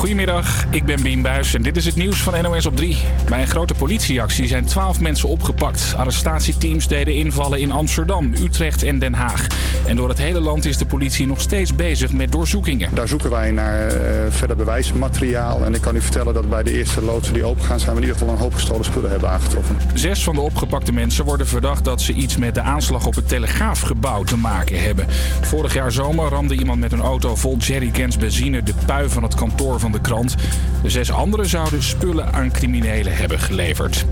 [0.00, 2.96] Goedemiddag, ik ben Bien Buijs en dit is het nieuws van NOS op 3.
[3.28, 5.94] Bij een grote politieactie zijn 12 mensen opgepakt.
[5.96, 9.46] Arrestatieteams deden invallen in Amsterdam, Utrecht en Den Haag.
[9.86, 12.94] En door het hele land is de politie nog steeds bezig met doorzoekingen.
[12.94, 15.64] Daar zoeken wij naar uh, verder bewijsmateriaal.
[15.64, 17.80] En ik kan u vertellen dat bij de eerste loodsen die opengaan...
[17.80, 19.76] zijn we in ieder geval een hoop gestolen spullen hebben aangetroffen.
[19.94, 23.28] Zes van de opgepakte mensen worden verdacht dat ze iets met de aanslag op het
[23.28, 25.06] Telegraafgebouw te maken hebben.
[25.40, 29.34] Vorig jaar zomer ramde iemand met een auto vol jerrycans benzine de pui van het
[29.34, 30.34] kantoor van de krant.
[30.82, 34.04] De zes anderen zouden spullen aan criminelen hebben geleverd.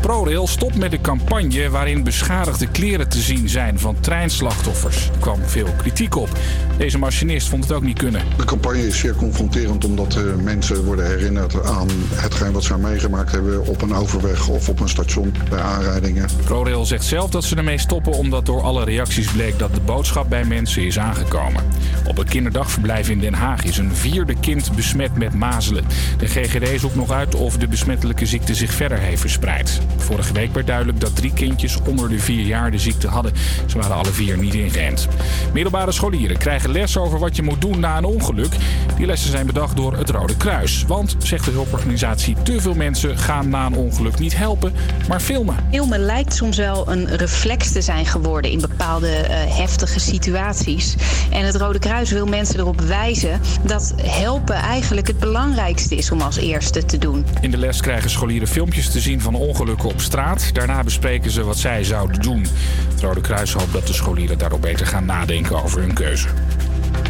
[0.00, 5.06] ProRail stopt met de campagne waarin beschadigde kleren te zien zijn van treinslachtoffers.
[5.06, 6.28] Er kwam veel kritiek op.
[6.76, 8.22] Deze machinist vond het ook niet kunnen.
[8.36, 13.32] De campagne is zeer confronterend omdat uh, mensen worden herinnerd aan hetgeen wat ze meegemaakt
[13.32, 16.28] hebben op een overweg of op een station bij aanrijdingen.
[16.44, 20.28] ProRail zegt zelf dat ze ermee stoppen omdat door alle reacties bleek dat de boodschap
[20.28, 21.64] bij mensen is aangekomen.
[22.06, 25.84] Op een kinderdagverblijf in Den Haag is een vierde kind besmet met mazelen.
[26.18, 29.80] De GGD zoekt nog uit of de besmettelijke ziekte zich verder heeft verspreid.
[29.96, 33.32] Vorige week werd duidelijk dat drie kindjes onder de vier jaar de ziekte hadden.
[33.66, 35.08] Ze waren alle vier niet ingeënt.
[35.52, 38.52] Middelbare scholieren krijgen les over wat je moet doen na een ongeluk.
[38.96, 40.84] Die lessen zijn bedacht door het Rode Kruis.
[40.86, 44.72] Want, zegt de hulporganisatie, te veel mensen gaan na een ongeluk niet helpen,
[45.08, 45.56] maar filmen.
[45.70, 50.94] Filmen lijkt soms wel een reflex te zijn geworden in bepaalde uh, heftige situaties.
[51.30, 56.10] En het Rode Kruis wil mensen erop wijzen dat helpen eigenlijk het het belangrijkste is
[56.10, 57.26] om als eerste te doen.
[57.40, 60.54] In de les krijgen scholieren filmpjes te zien van ongelukken op straat.
[60.54, 62.46] Daarna bespreken ze wat zij zouden doen.
[62.90, 66.28] Het Rode Kruis hoopt dat de scholieren daarop beter gaan nadenken over hun keuze.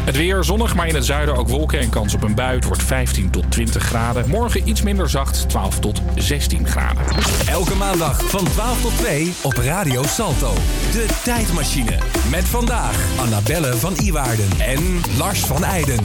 [0.03, 2.55] Het weer zonnig, maar in het zuiden ook wolken en kans op een bui.
[2.55, 4.29] Het wordt 15 tot 20 graden.
[4.29, 7.03] Morgen iets minder zacht, 12 tot 16 graden.
[7.49, 10.53] Elke maandag van 12 tot 2 op Radio Salto.
[10.91, 11.97] De tijdmachine.
[12.31, 16.03] Met vandaag Annabelle van Iwaarden en Lars van Eijden.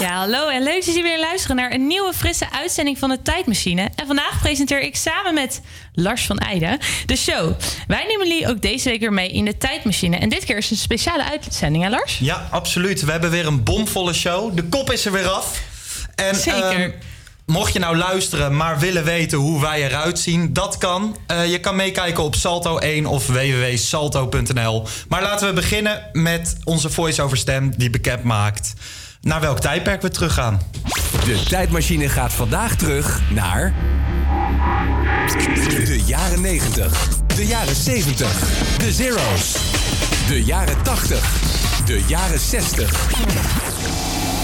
[0.00, 3.22] Ja, hallo en leuk dat jullie weer luisteren naar een nieuwe frisse uitzending van de
[3.22, 3.90] Tijdmachine.
[3.94, 5.60] En vandaag presenteer ik samen met
[5.92, 7.52] Lars van Eijden de show.
[7.86, 10.16] Wij nemen jullie ook deze week weer mee in de Tijdmachine.
[10.16, 12.18] En dit keer is een speciale uitzending, hè Lars?
[12.18, 13.04] Ja, absoluut.
[13.04, 14.56] We hebben weer een bomvolle show.
[14.56, 15.60] De kop is er weer af.
[16.14, 16.82] En, Zeker.
[16.82, 16.94] Um,
[17.46, 21.16] Mocht je nou luisteren, maar willen weten hoe wij eruit zien, dat kan.
[21.30, 24.86] Uh, je kan meekijken op Salto1 of www.salto.nl.
[25.08, 28.74] Maar laten we beginnen met onze voice-over stem die bekend maakt
[29.20, 30.60] naar welk tijdperk we teruggaan.
[31.24, 33.74] De tijdmachine gaat vandaag terug naar.
[35.84, 39.56] De jaren 90, de jaren 70, de zeros,
[40.28, 43.10] de jaren 80, de jaren 60.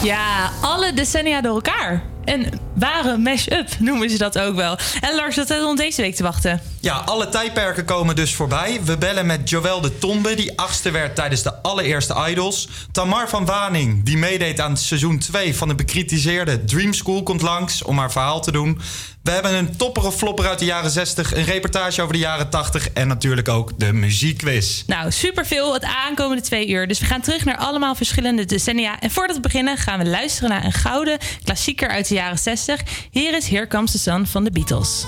[0.02, 2.02] Ja, alle decennia door elkaar.
[2.24, 4.78] Een ware mash-up noemen ze dat ook wel.
[5.00, 6.60] En Lars, dat staat ons deze week te wachten.
[6.80, 8.80] Ja, alle tijdperken komen dus voorbij.
[8.84, 12.68] We bellen met Joël de Tombe, die achtste werd tijdens de allereerste Idols.
[12.92, 17.82] Tamar van Waning, die meedeed aan seizoen 2 van de bekritiseerde Dream School, komt langs
[17.82, 18.80] om haar verhaal te doen.
[19.22, 22.90] We hebben een toppere flopper uit de jaren 60, een reportage over de jaren 80
[22.92, 24.82] en natuurlijk ook de muziekquiz.
[24.86, 26.86] Nou, superveel het aankomende twee uur.
[26.86, 29.00] Dus we gaan terug naar allemaal verschillende decennia.
[29.00, 32.61] En voordat we beginnen gaan we luisteren naar een gouden klassieker uit de jaren 60.
[33.10, 35.06] Hier is Here Comes the Sun van de Beatles.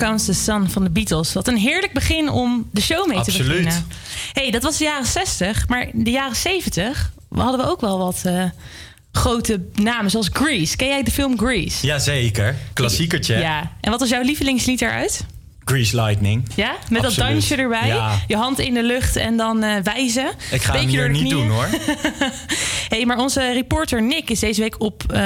[0.00, 1.32] Comes the Sun van de Beatles.
[1.32, 3.46] Wat een heerlijk begin om de show mee Absoluut.
[3.46, 3.86] te beginnen.
[4.32, 8.20] hey, dat was de jaren 60, maar de jaren 70 hadden we ook wel wat
[8.24, 8.44] eh,
[9.12, 10.76] grote namen, zoals Grease.
[10.76, 11.86] Ken jij de film Grease?
[11.86, 12.56] Jazeker.
[12.72, 13.38] Klassiekertje.
[13.38, 13.72] Ja.
[13.80, 15.24] En wat was jouw lievelingslied daaruit?
[15.64, 16.44] Grease Lightning.
[16.54, 17.86] Ja, met dat dansje erbij.
[17.86, 18.18] Ja.
[18.26, 20.30] Je hand in de lucht en dan eh, wijzen.
[20.50, 21.36] Ik ga Beetje hier niet knieën.
[21.36, 21.68] doen hoor.
[22.94, 25.20] hey, maar onze reporter Nick is deze week op eh,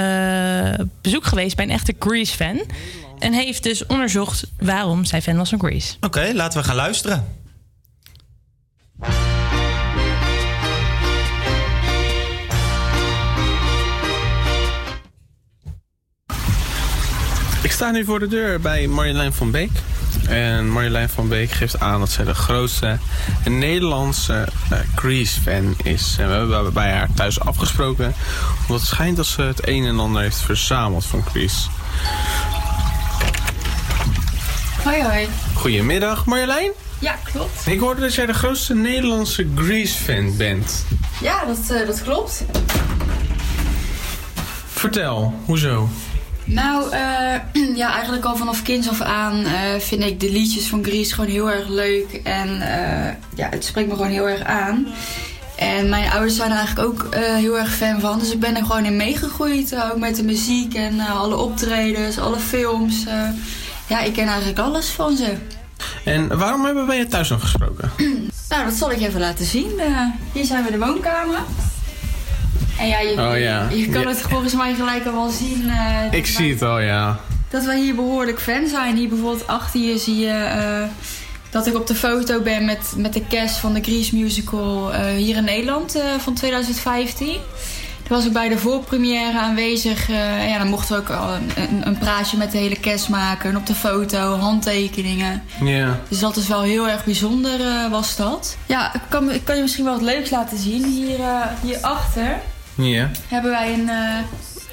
[1.00, 2.60] bezoek geweest bij een echte Grease-fan.
[3.18, 5.94] En heeft dus onderzocht waarom zij fan was van Grease.
[6.00, 7.24] Oké, laten we gaan luisteren.
[17.62, 19.70] Ik sta nu voor de deur bij Marjolein van Beek.
[20.28, 22.98] En Marjolein van Beek geeft aan dat zij de grootste
[23.44, 26.16] Nederlandse eh, Grease-fan is.
[26.18, 28.14] En we hebben bij haar thuis afgesproken.
[28.60, 31.68] Omdat het schijnt dat ze het een en ander heeft verzameld van Grease.
[34.84, 35.28] Hoi hoi.
[35.54, 36.70] Goedemiddag Marjolein.
[37.00, 37.66] Ja, klopt.
[37.66, 40.84] Ik hoorde dat jij de grootste Nederlandse Grease-fan bent.
[41.20, 42.44] Ja, dat, eh, dat klopt.
[44.66, 45.88] Vertel, hoezo?
[46.44, 50.84] Nou, eh, ja, eigenlijk al vanaf kinds af aan eh, vind ik de liedjes van
[50.84, 52.20] Grease gewoon heel erg leuk.
[52.24, 52.48] En
[53.34, 54.86] ja, het spreekt me gewoon heel erg aan.
[55.56, 58.18] En mijn ouders zijn er eigenlijk ook heel erg fan van.
[58.18, 59.74] Dus ik ben er gewoon in meegegroeid.
[59.92, 63.04] ook met de muziek en alle optredens, alle films.
[63.86, 65.34] Ja, ik ken eigenlijk alles van ze.
[66.04, 67.90] En waarom hebben wij je thuis nog gesproken?
[68.48, 69.78] Nou, dat zal ik even laten zien.
[69.78, 69.86] Eh,
[70.32, 71.38] hier zijn we de woonkamer.
[72.78, 73.68] En ja, je, Oh ja.
[73.70, 74.08] je kan Ja.
[74.08, 75.70] het volgens mij gelijk al wel zien.
[75.70, 77.18] eh, Ik zie het al, ja.
[77.50, 78.96] dat wij hier behoorlijk fan zijn.
[78.96, 80.82] Hier bijvoorbeeld achter je zie je eh,
[81.50, 85.36] dat ik op de foto ben met, met de cast van de Grease Musical hier
[85.36, 87.36] in Nederland van 2015.
[88.08, 90.10] Daar was ik bij de voorpremière aanwezig.
[90.10, 93.08] eh, ja, dan mochten we ook al een, een, een praatje met de hele cast
[93.08, 93.50] maken.
[93.50, 95.42] En op de foto, handtekeningen.
[95.62, 95.98] Ja.
[96.08, 98.56] Dus dat is wel heel erg bijzonder, eh, was dat.
[98.66, 100.84] Ja, ik kan, ik kan je misschien wel wat leuks laten zien.
[100.84, 102.36] Hier, eh, hierachter
[102.74, 103.10] Ja.
[103.28, 103.90] hebben wij een...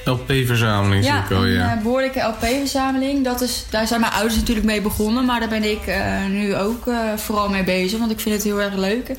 [0.05, 1.71] LP-verzameling zie ja, ik al, een ja.
[1.75, 3.23] eh, behoorlijke LP-verzameling.
[3.23, 5.25] Dat is, daar zijn mijn ouders natuurlijk mee begonnen.
[5.25, 5.79] Maar daar ben ik
[6.29, 7.99] nu ook vooral mee bezig.
[7.99, 9.11] Want ik vind het heel erg leuk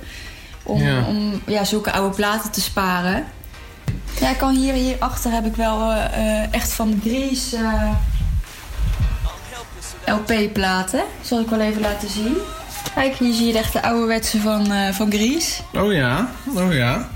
[0.62, 1.04] om, Ja.
[1.06, 3.24] om ja, zulke oude platen te sparen.
[4.20, 6.04] Ja, ik kan hier, hierachter heb ik wel eh,
[6.42, 7.90] eh, echt van de Grease eh,
[10.14, 11.02] LP-platen.
[11.20, 12.36] Zal ik wel even laten zien.
[12.94, 15.62] Kijk, hier zie je de echte ouderwetse van, eh van Grease.
[15.72, 17.08] Oh ja, oh ja.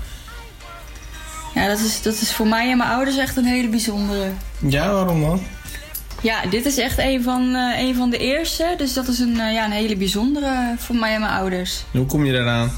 [1.53, 4.31] Ja, dat is, dat is voor mij en mijn ouders echt een hele bijzondere.
[4.57, 5.41] Ja, waarom dan?
[6.21, 8.73] Ja, dit is echt een van, een van de eerste.
[8.77, 11.83] Dus dat is een, ja, een hele bijzondere voor mij en mijn ouders.
[11.91, 12.71] Hoe kom je daaraan?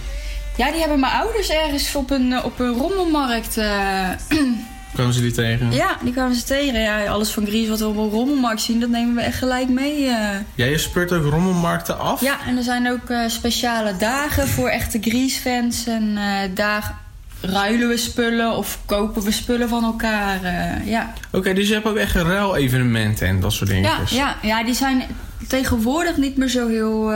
[0.60, 3.58] Ja, die hebben mijn ouders ergens op een, eh, op een rommelmarkt.
[3.58, 4.10] eh,
[4.96, 5.72] Komen ze die tegen?
[5.72, 6.82] ja, die kwamen ze tegen.
[6.82, 9.70] Ja, alles van Gries wat we op een rommelmarkt zien, dat nemen we echt gelijk
[9.70, 10.06] mee.
[10.08, 10.30] eh.
[10.56, 12.22] Ja, je speurt ook rommelmarkten af?
[12.22, 15.88] Ja, en er zijn ook speciale dagen voor echte Gries-fans.
[15.88, 16.18] En
[16.54, 16.96] daar
[17.42, 20.40] ruilen we spullen of kopen we spullen van elkaar.
[20.86, 21.14] ja.
[21.32, 24.12] Oké, dus je hebt ook echt een ruilevenementen en dat soort Ja, dingetjes.
[24.12, 25.04] ja, ja, die zijn
[25.48, 27.12] tegenwoordig niet meer zo heel,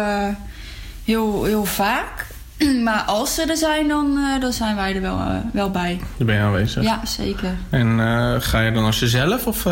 [1.05, 2.25] heel, heel vaak.
[2.83, 6.00] Maar als ze er zijn, dan, eh, dan zijn wij er wel, eh, wel bij.
[6.17, 6.83] Daar ben je aanwezig.
[6.83, 7.55] Ja, zeker.
[7.69, 9.67] En eh, ga je dan als jezelf of...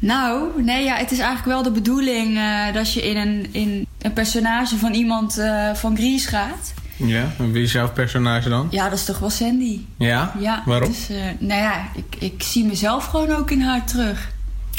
[0.00, 2.38] Nou, nee, ja, het is eigenlijk wel de bedoeling
[2.72, 5.42] dat je in een, in een personage van iemand
[5.74, 6.74] van Grease gaat.
[6.96, 8.68] ja, en wie is jouw personage dan?
[8.70, 9.80] Ja, dat is toch wel Sandy.
[9.96, 10.34] Ja?
[10.38, 10.88] Ja, Waarom?
[10.88, 14.28] Dus, nou ja, ik, ik zie mezelf gewoon ook in haar terug.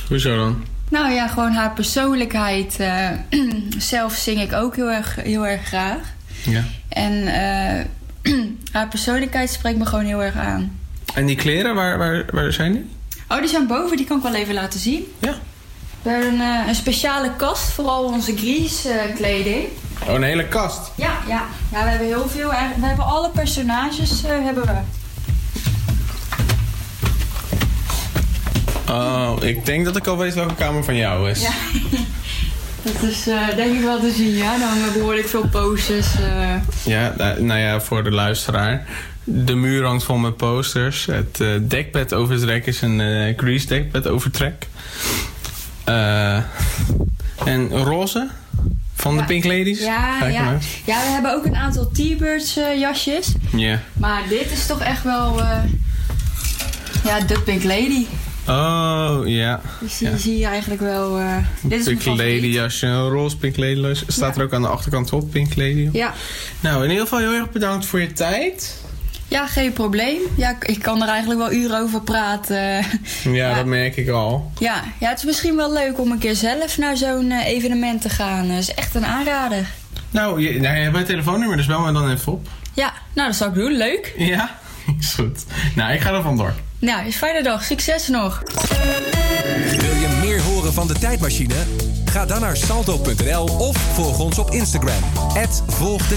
[0.07, 0.63] Hoezo dan?
[0.89, 2.79] Nou ja, gewoon haar persoonlijkheid.
[3.77, 6.17] zelf zing ik ook heel erg, heel erg graag.
[6.43, 6.63] Ja.
[6.89, 8.33] En eh,
[8.71, 10.79] haar persoonlijkheid spreekt me gewoon heel erg aan.
[11.13, 12.85] En die kleren, waar, waar, waar zijn die?
[13.27, 15.13] Oh, die zijn boven, die kan ik wel even laten zien.
[15.19, 15.35] Ja.
[16.01, 19.67] We hebben een, eh, een speciale kast voor al onze Grease eh, kleding.
[20.07, 20.91] Oh, een hele kast.
[20.95, 21.45] Ja, ja.
[21.71, 22.49] ja, we hebben heel veel.
[22.49, 24.77] We hebben alle personages hebben we.
[28.91, 31.41] Oh, ik denk dat ik al weet welke kamer van jou is.
[31.41, 31.51] Ja.
[32.83, 34.57] Dat is eh, denk ik wel te zien, ja.
[34.57, 36.07] Dan we behoorlijk veel posters.
[36.19, 36.55] eh.
[36.83, 38.85] Ja, nou nou ja, voor de luisteraar.
[39.23, 41.05] De muur hangt vol met posters.
[41.05, 44.67] Het eh, dekbed overtrek is een eh grease dekbed overtrek.
[45.83, 46.35] Eh,
[47.45, 48.27] en roze
[48.95, 49.23] van de.
[49.23, 49.79] Pink Ladies.
[49.79, 50.57] Ja, ja.
[50.85, 53.31] ja, we hebben ook een aantal T-Birds eh, jasjes.
[53.55, 53.79] Ja.
[53.93, 55.39] Maar dit is toch echt wel...
[55.41, 55.57] eh,
[57.03, 58.05] ja, de Pink Lady.
[58.49, 59.61] Oh, ja.
[59.79, 60.17] Dus die Ja.
[60.17, 61.17] zie je eigenlijk wel...
[61.19, 64.03] eh, dit is Pink Lady jasje, een roze Pink Lady jasje.
[64.07, 64.41] Staat Ja.
[64.41, 65.89] er ook aan de achterkant op, Pink Lady.
[65.93, 66.13] Ja,
[66.59, 68.81] Nou, in ieder geval heel erg bedankt voor je tijd.
[69.27, 70.17] Ja, geen probleem.
[70.37, 72.85] Ja, ik- kan er eigenlijk wel uren over praten.
[73.39, 74.51] Ja, dat merk ik al.
[74.59, 78.01] Ja, ja, het is misschien wel leuk om een keer zelf naar zo'n eh, evenement
[78.01, 78.47] te gaan.
[78.47, 79.65] Dat is echt een aanrader.
[80.11, 82.47] Nou, je, nou, je hebt mijn telefoonnummer, dus bel me dan even op.
[82.73, 83.71] Ja, nou dat zal ik doen.
[83.77, 84.13] Leuk.
[84.17, 84.55] Ja,
[84.99, 85.45] is goed.
[85.75, 86.53] Nou, ik ga er vandoor.
[86.79, 87.63] Nou, is fijne dag.
[87.63, 88.43] Succes nog.
[89.77, 91.55] Wil je meer horen van de tijdmachine?
[92.05, 95.03] Ga dan naar salto.nl of volg ons op Instagram.
[95.67, 96.07] Volg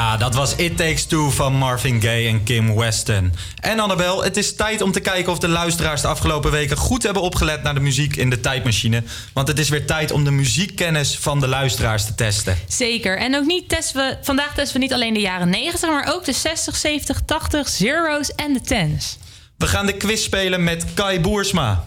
[0.00, 3.32] Ja, dat was It Takes Two van Marvin Gaye en Kim Weston.
[3.60, 7.02] En Annabel, het is tijd om te kijken of de luisteraars de afgelopen weken goed
[7.02, 9.02] hebben opgelet naar de muziek in de tijdmachine.
[9.32, 12.58] Want het is weer tijd om de muziekkennis van de luisteraars te testen.
[12.68, 13.18] Zeker.
[13.18, 16.24] En ook niet testen we, vandaag testen we niet alleen de jaren 90, maar ook
[16.24, 19.18] de 60, 70, 80, zero's en de tens.
[19.56, 21.84] We gaan de quiz spelen met Kai Boersma.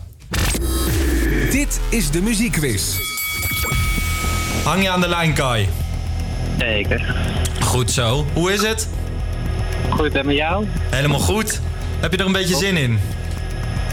[1.51, 2.83] Dit is de muziekquiz.
[4.63, 5.69] Hang je aan de lijn, Kai?
[6.57, 7.15] Zeker.
[7.73, 8.25] Goed zo.
[8.33, 8.87] Hoe is het?
[9.89, 10.65] Goed, en met jou?
[10.89, 11.61] Helemaal goed.
[11.99, 12.99] Heb je er een beetje zin in?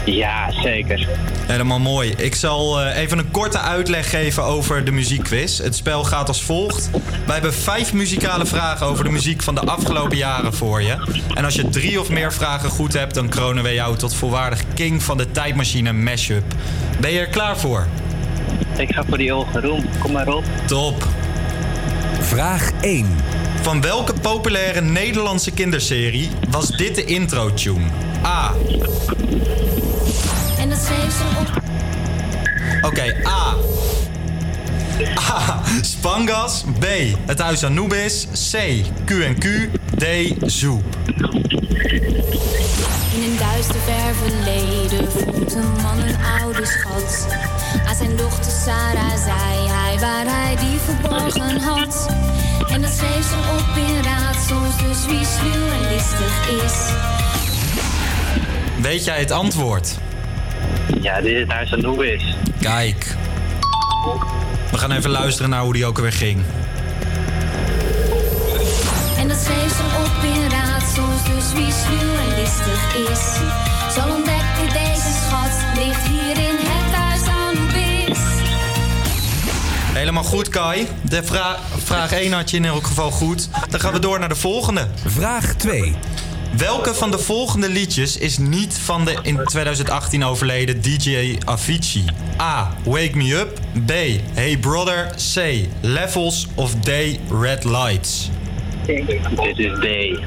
[0.05, 1.07] Ja, zeker.
[1.47, 2.13] Helemaal mooi.
[2.17, 5.57] Ik zal eh, even een korte uitleg geven over de muziekquiz.
[5.57, 6.89] Het spel gaat als volgt.
[7.25, 10.97] Wij hebben vijf muzikale vragen over de muziek van de afgelopen jaren voor je.
[11.33, 14.63] En als je drie of meer vragen goed hebt, dan kronen we jou tot volwaardig
[14.73, 16.53] king van de tijdmachine mashup.
[16.99, 17.87] Ben je er klaar voor?
[18.77, 19.85] Ik ga voor die ogen roem.
[19.99, 20.43] Kom maar op.
[20.67, 21.07] Top.
[22.19, 23.07] Vraag 1.
[23.61, 27.85] Van welke populaire Nederlandse kinderserie was dit de intro-tune?
[28.25, 28.51] A.
[30.59, 31.61] En dat schreef ze op.
[32.81, 33.55] Oké, A.
[35.19, 35.61] A.
[35.81, 36.63] Spangas.
[36.79, 36.85] B.
[37.25, 38.27] Het Huis Anubis.
[38.51, 38.57] C.
[39.05, 39.69] Q&Q.
[39.97, 40.05] D.
[40.51, 40.83] Zoep.
[43.13, 47.27] In een duister ver verleden vond een man een oude schat.
[47.87, 52.09] Aan zijn dochter Sarah zei hij waar hij die verborgen had.
[52.71, 56.91] En dat schreef ze op in raadsels, dus wie sluw en listig is.
[58.81, 59.97] Weet jij het antwoord?
[61.01, 62.35] Ja, dit is het Huis Anubis.
[62.59, 63.15] Kijk.
[64.71, 66.41] We gaan even luisteren naar hoe die ook alweer ging.
[69.17, 73.23] En dat schreef ze op in raadsels, dus wie sluw en listig is,
[73.93, 76.50] zal ontdekken deze schat ligt hier
[79.93, 80.87] Helemaal goed, Kai.
[81.09, 83.49] De vra- vraag 1 had je in elk geval goed.
[83.69, 84.87] Dan gaan we door naar de volgende.
[85.05, 85.93] Vraag 2.
[86.57, 92.05] Welke van de volgende liedjes is niet van de in 2018 overleden DJ Avicii?
[92.41, 92.71] A.
[92.83, 93.59] Wake Me Up.
[93.85, 93.91] B.
[94.33, 95.15] Hey Brother.
[95.33, 95.67] C.
[95.81, 96.47] Levels.
[96.55, 96.89] Of D.
[97.41, 98.29] Red Lights.
[98.85, 99.09] Dit
[99.57, 100.19] is D.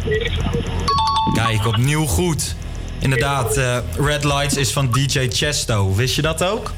[1.35, 2.55] Kijk, opnieuw goed.
[2.99, 5.95] Inderdaad, eh, Red Lights is van DJ Chesto.
[5.95, 6.73] Wist je dat ook?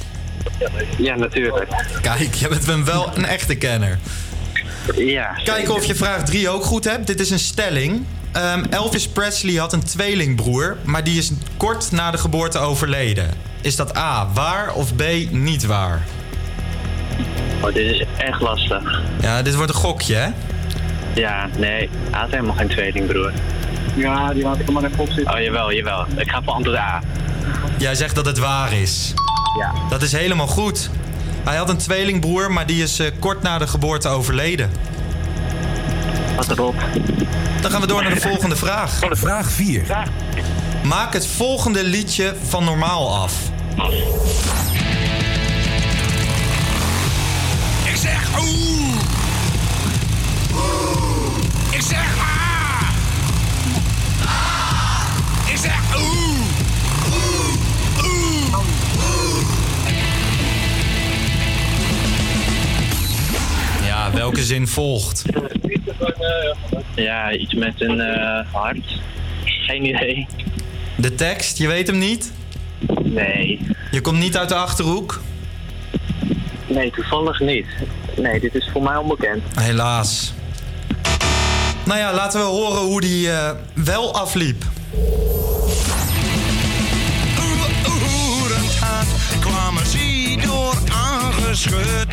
[0.99, 1.69] Ja, natuurlijk.
[2.03, 3.99] Kijk, je bent wel een echte kenner.
[4.95, 5.39] Ja.
[5.45, 7.07] Kijken of je vraag 3 ook goed hebt.
[7.07, 8.05] Dit is een stelling.
[8.33, 13.31] Ehm, Elvis Presley had een tweelingbroer, maar die is kort na de geboorte overleden.
[13.61, 16.03] Is dat A, waar of B, niet waar?
[17.61, 19.03] Oh, dit is echt lastig.
[19.21, 20.29] Ja, dit wordt een gokje, hè?
[21.15, 21.89] Ja, nee.
[22.11, 23.33] Hij had helemaal geen tweelingbroer.
[23.95, 25.35] Ja, die laat ik er maar even op zitten.
[25.35, 26.07] Oh, jawel, jawel.
[26.17, 27.01] Ik ga voor antwoord A.
[27.79, 29.15] Jij zegt dat het waar is.
[29.57, 29.73] Ja.
[29.89, 30.91] Dat is helemaal goed.
[31.45, 34.71] Hij had een tweelingbroer, maar die is eh, kort na de geboorte overleden.
[36.37, 36.75] Wat erop.
[37.61, 38.99] Dan gaan we door naar de volgende vraag.
[39.11, 40.09] Vraag 4.
[40.85, 43.33] Maak het volgende liedje van normaal af.
[47.85, 49.01] Ik zeg oeh.
[50.53, 51.45] Oeh.
[51.71, 52.36] Ik zeg ah.
[64.17, 65.25] Welke zin volgt?
[66.95, 69.01] Ja, iets met een eh, hart.
[69.45, 70.27] Geen idee.
[70.97, 72.33] De tekst, je weet hem niet?
[73.03, 73.61] Nee.
[73.91, 75.21] Je komt niet uit de achterhoek?
[76.67, 77.67] Nee, toevallig niet.
[78.17, 79.43] Nee, dit is voor mij onbekend.
[79.61, 80.35] Helaas.
[81.85, 84.65] Nou ja, laten we horen hoe die eh, wel afliep.
[87.89, 88.79] Oerend
[89.41, 89.83] kwamen
[90.47, 92.07] door aangeschud.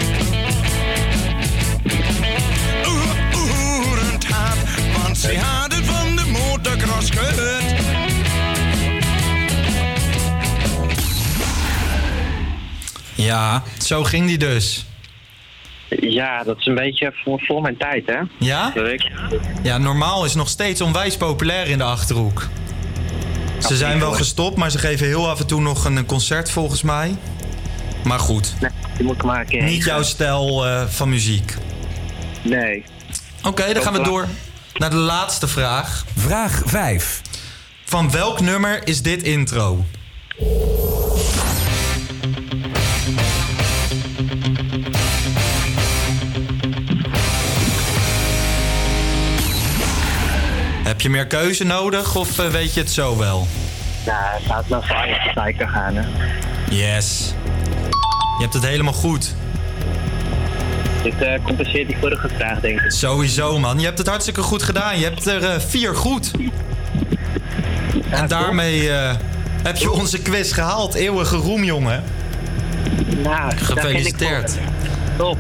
[5.24, 7.82] Ze hadden van de motocross gehut.
[13.16, 14.86] Ja, zo ging die dus.
[16.00, 18.20] Ja, dat is een beetje voor, voor mijn tijd, hè?
[18.40, 18.74] Ja?
[19.62, 22.48] Ja, normaal is nog steeds onwijs populair in de achterhoek.
[23.60, 26.82] Ze zijn wel gestopt, maar ze geven heel af en toe nog een concert volgens
[26.82, 27.16] mij.
[28.04, 31.54] Maar goed, Nee, die moet ik maar een keer niet jouw stijl eh, van muziek.
[32.42, 32.84] Nee.
[33.44, 34.28] Oké, dan gaan we door
[34.74, 36.06] naar de laatste vraag.
[36.18, 37.22] Vraag 5.
[37.84, 39.86] Van welk nummer is dit intro?
[50.84, 53.48] Heb je meer keuze nodig of eh, weet je het zo wel?
[54.06, 56.04] Nou, laat nou voor Anja Stijker gaan, hè.
[56.70, 57.34] Yes.
[58.38, 59.36] Je hebt het helemaal goed.
[61.04, 62.92] Dit eh, compenseert die vorige vraag, denk ik.
[62.92, 63.80] Sowieso, man.
[63.80, 65.00] Je hebt het hartstikke goed gedaan.
[65.00, 66.32] Je hebt er eh, vier goed.
[68.10, 69.16] en daarmee eh,
[69.64, 70.94] heb je onze quiz gehaald.
[70.94, 72.04] Eeuwige roem, jongen.
[73.24, 74.58] Nou, Gefeliciteerd.
[75.18, 75.38] Top.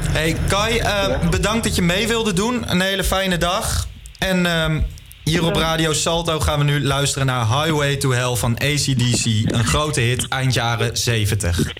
[0.00, 2.70] Hey Kai, eh, bedankt dat je mee wilde doen.
[2.70, 3.86] Een hele fijne dag.
[4.18, 4.80] En ehm,
[5.24, 9.24] hier op Radio Salto gaan we nu luisteren naar Highway to Hell van ACDC.
[9.24, 11.72] Een grote hit eind jaren 70.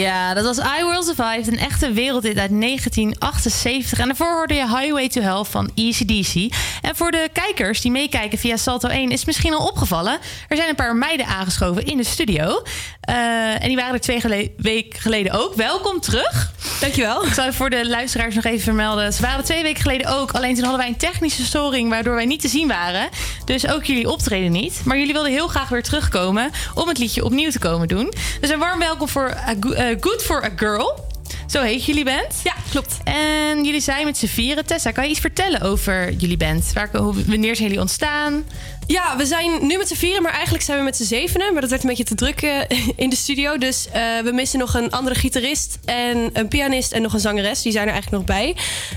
[0.00, 3.98] Ja, dat was I Will Survive, een echte wereldhit uit 1978.
[3.98, 6.54] En daarvoor hoorde je Highway to Hell van ECDC.
[6.82, 10.18] En voor de kijkers die meekijken via Salto 1 is het misschien al opgevallen.
[10.48, 12.62] Er zijn een paar meiden aangeschoven in de studio.
[13.00, 15.54] Eh, en die waren er twee gele- weken geleden ook.
[15.54, 16.52] Welkom terug.
[16.80, 17.24] Dankjewel.
[17.26, 19.12] Ik zal voor de luisteraars nog even vermelden.
[19.12, 20.32] Ze waren twee weken geleden ook.
[20.32, 23.08] Alleen toen hadden wij een technische storing waardoor wij niet te zien waren.
[23.44, 24.80] Dus ook jullie optreden niet.
[24.84, 28.12] Maar jullie wilden heel graag weer terugkomen om het liedje opnieuw te komen doen.
[28.40, 31.08] Dus een warm welkom voor eh, Good for a Girl.
[31.46, 32.40] Zo heet jullie band.
[32.44, 32.96] Ja, klopt.
[33.04, 34.66] En jullie zijn met z'n vieren.
[34.66, 36.72] Tessa, kan je iets vertellen over jullie band?
[36.74, 38.44] Waar, hoe, wanneer zijn jullie ontstaan?
[38.86, 41.52] Ja, we zijn nu met z'n vieren, maar eigenlijk zijn we met z'n zevenen.
[41.52, 42.60] Maar dat werd een beetje te druk eh,
[42.96, 43.58] in de studio.
[43.58, 47.62] Dus eh, we missen nog een andere gitarist en een pianist en nog een zangeres.
[47.62, 48.56] Die zijn er eigenlijk nog bij.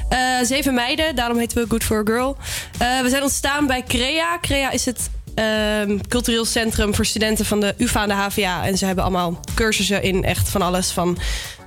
[0.10, 2.38] Eh, zeven meiden, daarom heten we Good for a Girl.
[2.78, 4.38] Eh, we zijn ontstaan bij CREA.
[4.42, 8.66] CREA is het ehm, cultureel centrum voor studenten van de UvA en de HVA.
[8.66, 10.92] En ze hebben allemaal cursussen in echt van alles.
[10.92, 11.18] Van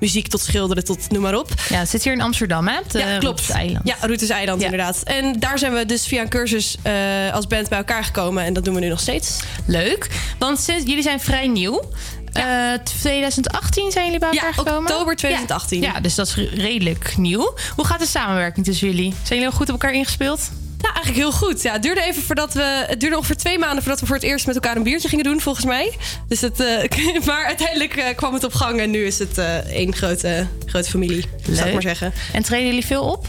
[0.01, 1.49] muziek tot schilderen tot noem maar op.
[1.69, 2.77] Ja, het zit hier in Amsterdam, hè?
[2.93, 3.51] De ja, klopt.
[3.51, 3.87] eiland.
[3.89, 5.03] Ja, Routes Eiland inderdaad.
[5.05, 6.93] En daar zijn we dus via een cursus eh,
[7.33, 8.45] als band bij elkaar gekomen.
[8.45, 9.41] En dat doen we nu nog steeds.
[9.67, 10.09] Leuk.
[10.39, 11.91] Want sinds, jullie zijn vrij nieuw.
[12.33, 12.45] Eh,
[12.85, 14.91] 2018 zijn jullie bij elkaar Ja, gekomen?
[14.91, 15.81] oktober 2018.
[15.81, 15.93] Ja.
[15.95, 17.55] ja, dus dat is re- redelijk nieuw.
[17.77, 19.15] Hoe gaat de samenwerking tussen jullie?
[19.23, 20.41] Zijn jullie goed op elkaar ingespeeld?
[20.87, 21.63] Nou, eigenlijk heel goed.
[21.63, 22.85] Ja, het duurde even voordat we.
[22.87, 25.25] Het duurde ongeveer twee maanden voordat we voor het eerst met elkaar een biertje gingen
[25.25, 25.97] doen, volgens mij.
[26.29, 29.57] Dus het, eh, maar uiteindelijk eh, kwam het op gang en nu is het eh,
[29.57, 31.73] één grote, grote familie, zou ik Leuk.
[31.73, 32.13] maar zeggen.
[32.33, 33.27] En treden jullie veel op?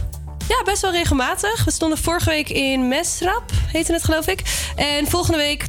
[0.47, 1.65] Ja, best wel regelmatig.
[1.65, 4.41] We stonden vorige week in Mesrap, heette het geloof ik.
[4.75, 5.67] En volgende week,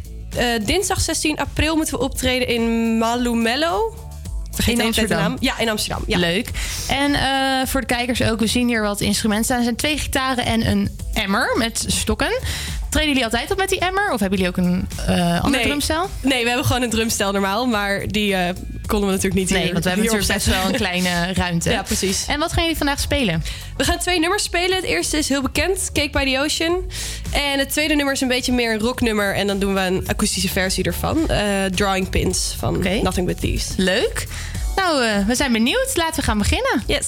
[0.65, 4.08] dinsdag 16 april, moeten we optreden in Malumello.
[4.63, 5.37] Vergeet In Amsterdam.
[5.41, 6.03] Ja, in Amsterdam.
[6.07, 6.19] Ja.
[6.19, 6.51] Leuk.
[6.89, 9.59] En eh, voor de kijkers ook, we zien hier wat instrumenten staan.
[9.59, 12.41] Er zijn twee gitaren en een emmer met stokken.
[12.91, 14.13] Treden jullie altijd op met die emmer?
[14.13, 15.67] Of hebben jullie ook een eh ander Nee.
[15.69, 16.11] drumstel?
[16.21, 17.67] Nee, we hebben gewoon een drumstel normaal.
[17.67, 18.55] Maar die, eh,
[18.87, 21.71] konden we natuurlijk niet Nee, hier- want we hebben natuurlijk best wel een kleine ruimte.
[21.71, 22.25] Ja, precies.
[22.29, 23.43] En wat gaan jullie vandaag spelen?
[23.77, 24.77] We gaan twee nummers spelen.
[24.77, 26.91] Het eerste is heel bekend, Cake by the Ocean.
[27.33, 29.35] En het tweede nummer is een beetje meer een rocknummer.
[29.35, 31.29] En dan doen we een akoestische versie ervan.
[31.29, 33.69] Eh, Drawing Pins van Nothing But Thieves.
[33.77, 34.27] Leuk.
[34.77, 35.91] Nou, we zijn benieuwd.
[35.95, 36.83] Laten we gaan beginnen.
[36.87, 37.07] Yes.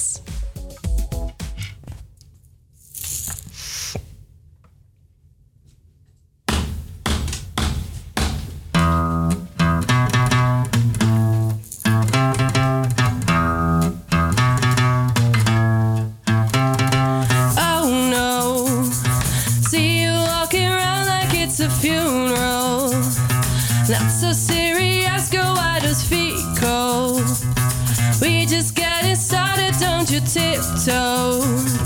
[30.33, 31.41] Tiptoe,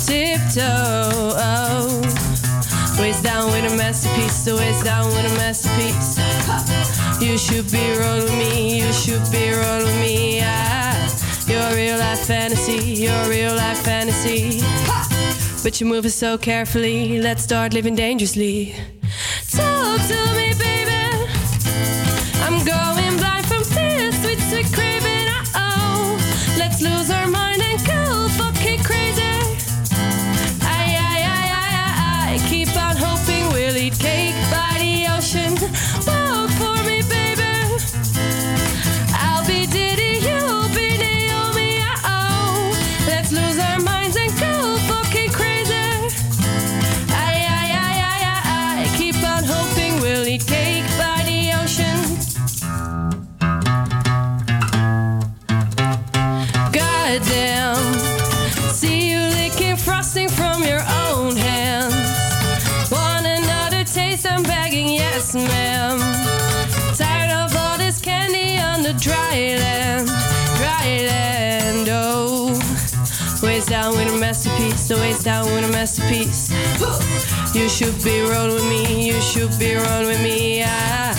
[0.05, 1.33] tiptoe.
[1.37, 2.01] Oh.
[2.99, 6.19] Waist down with a masterpiece, the waist down with a masterpiece.
[7.21, 10.41] You should be rolling me, you should be rolling me.
[10.43, 10.93] Ah,
[11.47, 14.61] you're a real life fantasy, you're a real life fantasy.
[15.63, 18.75] But you move it so carefully, let's start living dangerously.
[74.87, 76.51] The waist down with a masterpiece.
[77.55, 80.63] You should be rolling with me, you should be rolling with me.
[80.65, 81.15] Ah,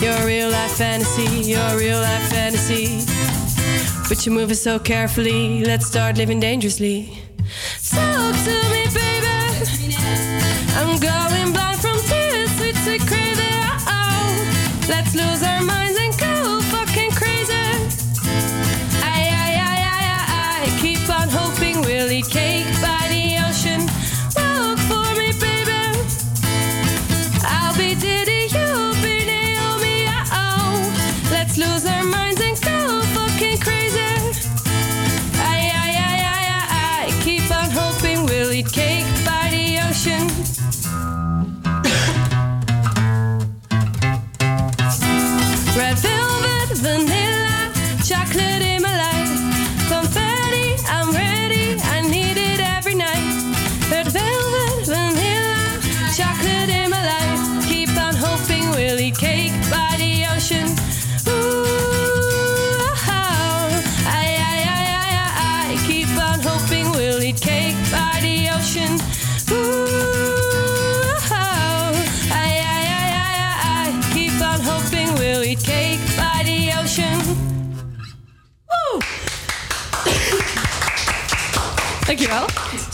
[0.00, 3.04] you're real life fantasy, you're real life fantasy.
[4.08, 7.18] But you move it so carefully, let's start living dangerously.
[7.90, 8.77] Talk to me,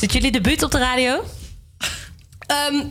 [0.04, 1.24] Zit jullie debuut op de radio?
[2.46, 2.84] Ehm,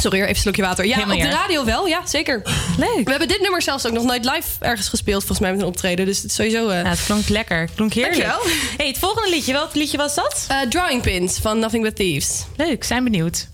[0.00, 0.84] sorry, hoor, even een slokje water.
[0.86, 1.86] Ja, Helemaal op de radio wel.
[1.86, 2.42] Ja, zeker.
[2.78, 3.04] Leuk.
[3.04, 5.66] We hebben dit nummer zelfs ook nog nooit live ergens gespeeld, volgens mij met een
[5.66, 6.06] optreden.
[6.06, 6.68] Dus het is sowieso...
[6.68, 7.68] eh Ja, het klonk lekker.
[7.74, 8.22] Klonk heerlijk.
[8.26, 8.56] Dankjewel.
[8.76, 10.44] Hey, het volgende liedje, welk liedje was dat?
[10.48, 12.44] eh, Drawing Pins van Nothing But Thieves.
[12.56, 13.48] Leuk, zijn benieuwd.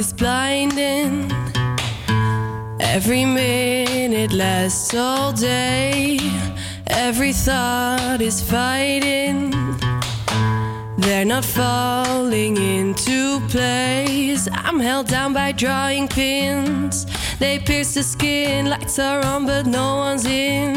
[0.00, 1.30] Is blinding.
[2.80, 6.18] Every minute lasts all day.
[6.86, 9.50] Every thought is fighting.
[10.96, 14.48] They're not falling into place.
[14.50, 17.06] I'm held down by drawing pins.
[17.38, 20.74] They pierce the skin, lights are on, but no one's in.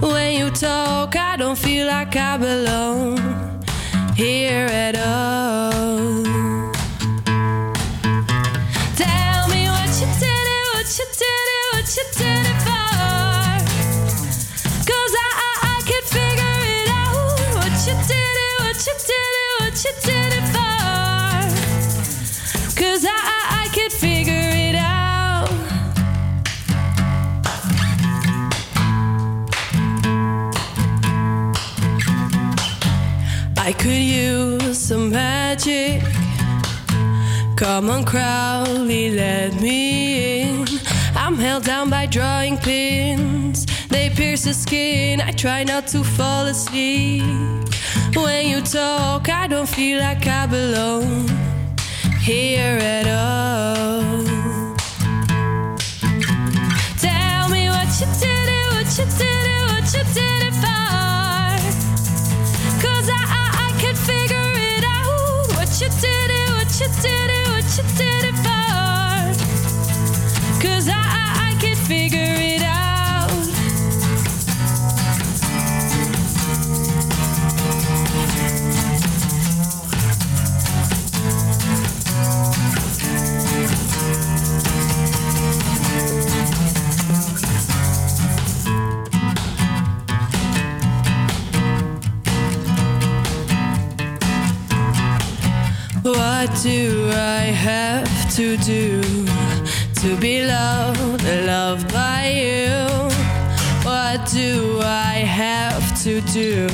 [0.00, 3.16] When you talk, I don't feel like I belong
[4.16, 6.33] here at all.
[37.64, 40.43] Come on, Crowley, let me in.
[41.34, 43.66] I'm held down by drawing pins.
[43.88, 45.20] They pierce the skin.
[45.20, 47.24] I try not to fall asleep.
[48.14, 51.28] When you talk, I don't feel like I belong
[52.20, 54.22] here at all.
[57.02, 60.86] Tell me what you did it, what you did it, what you did it for.
[62.78, 65.48] Cause I, I, I could figure it out.
[65.56, 68.23] What you did it, what you did it, what you did
[96.44, 99.00] What do I have to do
[100.02, 102.84] to be loved, loved by you?
[103.82, 106.68] What do I have to do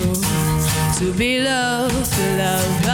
[0.99, 2.90] to be loved, loved by you?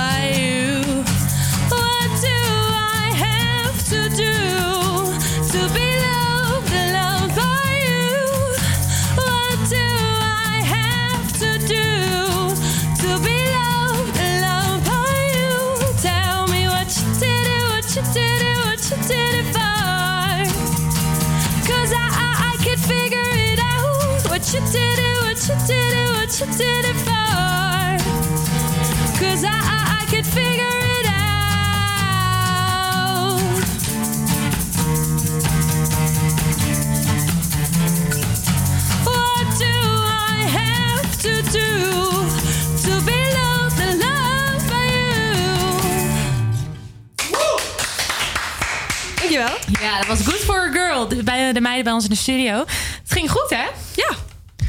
[26.41, 27.14] You did it for.
[29.18, 31.26] Cause I, I, I could figure it out.
[39.05, 39.74] What do
[40.34, 41.70] I have to do
[42.84, 45.45] to be loved and loved by you?
[49.16, 49.57] Dankjewel.
[49.80, 51.09] Ja, dat was Good for a Girl.
[51.09, 52.55] de- Bij de meiden bij ons in de studio.
[52.59, 53.64] Het ging goed, hè?
[53.95, 54.16] Ja.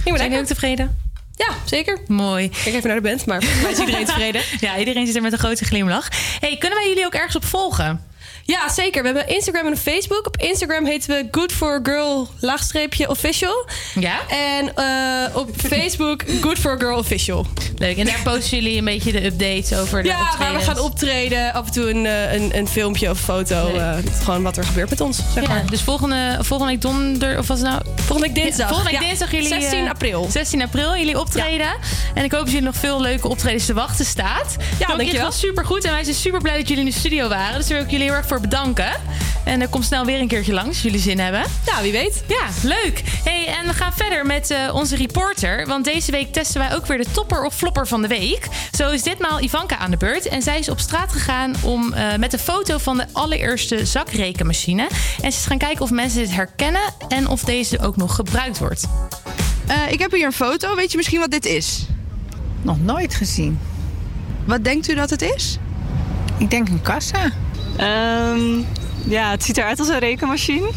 [0.03, 1.07] Zijn jullie ook tevreden?
[1.38, 1.99] Ja, zeker.
[2.07, 2.49] Mooi.
[2.49, 4.41] Kijk even naar de band, maar is iedereen tevreden.
[4.59, 6.07] ja, iedereen zit er met een grote glimlach.
[6.39, 8.05] Hey, kunnen wij jullie ook ergens op volgen?
[8.47, 9.01] Ja, zeker.
[9.01, 10.27] We hebben Instagram en Facebook.
[10.27, 13.67] Op Instagram heten we Good for Girl laagstreepje official.
[13.99, 14.19] Ja.
[14.29, 17.45] En eh, op Facebook Good for Girl official.
[17.77, 17.97] Leuk.
[17.97, 21.53] En daar posten jullie een beetje de updates over de Ja, waar we gaan optreden.
[21.53, 23.73] Af en toe een, eh, een, een filmpje of foto.
[23.75, 25.65] Eh, gewoon wat er gebeurt met ons, zeg Ja, maar.
[25.69, 27.83] dus volgende, volgende week donder, of wat is het nou?
[27.95, 28.69] Volgende week dinsdag.
[28.69, 29.47] Ja, volgende week dinsdag jullie...
[29.47, 30.27] 16 eh, april.
[30.31, 31.69] 16 april, jullie optreden.
[32.13, 34.55] En ik hoop dat jullie nog veel leuke optredens te wachten staat.
[34.79, 35.21] Ja, dankjewel.
[35.21, 35.83] wel super goed.
[35.83, 37.57] En wij zijn super blij dat jullie in de studio waren.
[37.57, 38.91] Dus daar wil ik jullie heel erg voor bedanken.
[39.43, 41.43] En er komt snel weer een keertje langs als jullie zin hebben.
[41.65, 42.23] Ja, wie weet.
[42.27, 43.03] Ja, leuk.
[43.23, 45.67] Hey, en we gaan verder met eh, onze reporter.
[45.67, 48.47] Want deze week testen wij ook weer de topper of flopper van de week.
[48.71, 50.27] Zo is ditmaal Ivanka aan de beurt.
[50.27, 54.88] En zij is op straat gegaan om, eh, met een foto van de allereerste zakrekenmachine.
[55.21, 58.57] En ze is gaan kijken of mensen dit herkennen en of deze ook nog gebruikt
[58.57, 58.88] wordt.
[59.67, 60.75] Eh, ik heb hier een foto.
[60.75, 61.85] Weet je misschien wat dit is?
[62.61, 63.59] Nog nooit gezien.
[64.45, 65.57] Wat denkt u dat het is?
[66.38, 67.31] Ik denk een kassa.
[67.78, 68.61] Ehm,
[69.07, 70.69] ja, het ziet eruit als een rekenmachine.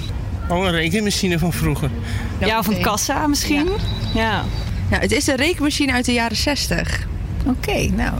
[0.48, 1.90] Oh, een rekenmachine van vroeger.
[2.38, 3.68] Ja, of een kassa misschien.
[4.14, 4.44] Ja.
[4.90, 7.06] Nou, het is een rekenmachine uit de jaren 60.
[7.46, 8.12] Oké, nou,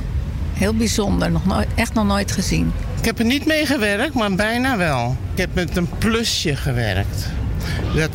[0.52, 1.30] heel bijzonder.
[1.30, 2.72] Nog nooit, echt nog nooit gezien.
[2.98, 5.16] Ik heb er niet mee gewerkt, maar bijna wel.
[5.32, 7.28] Ik heb met een plusje gewerkt.
[7.94, 8.10] Dat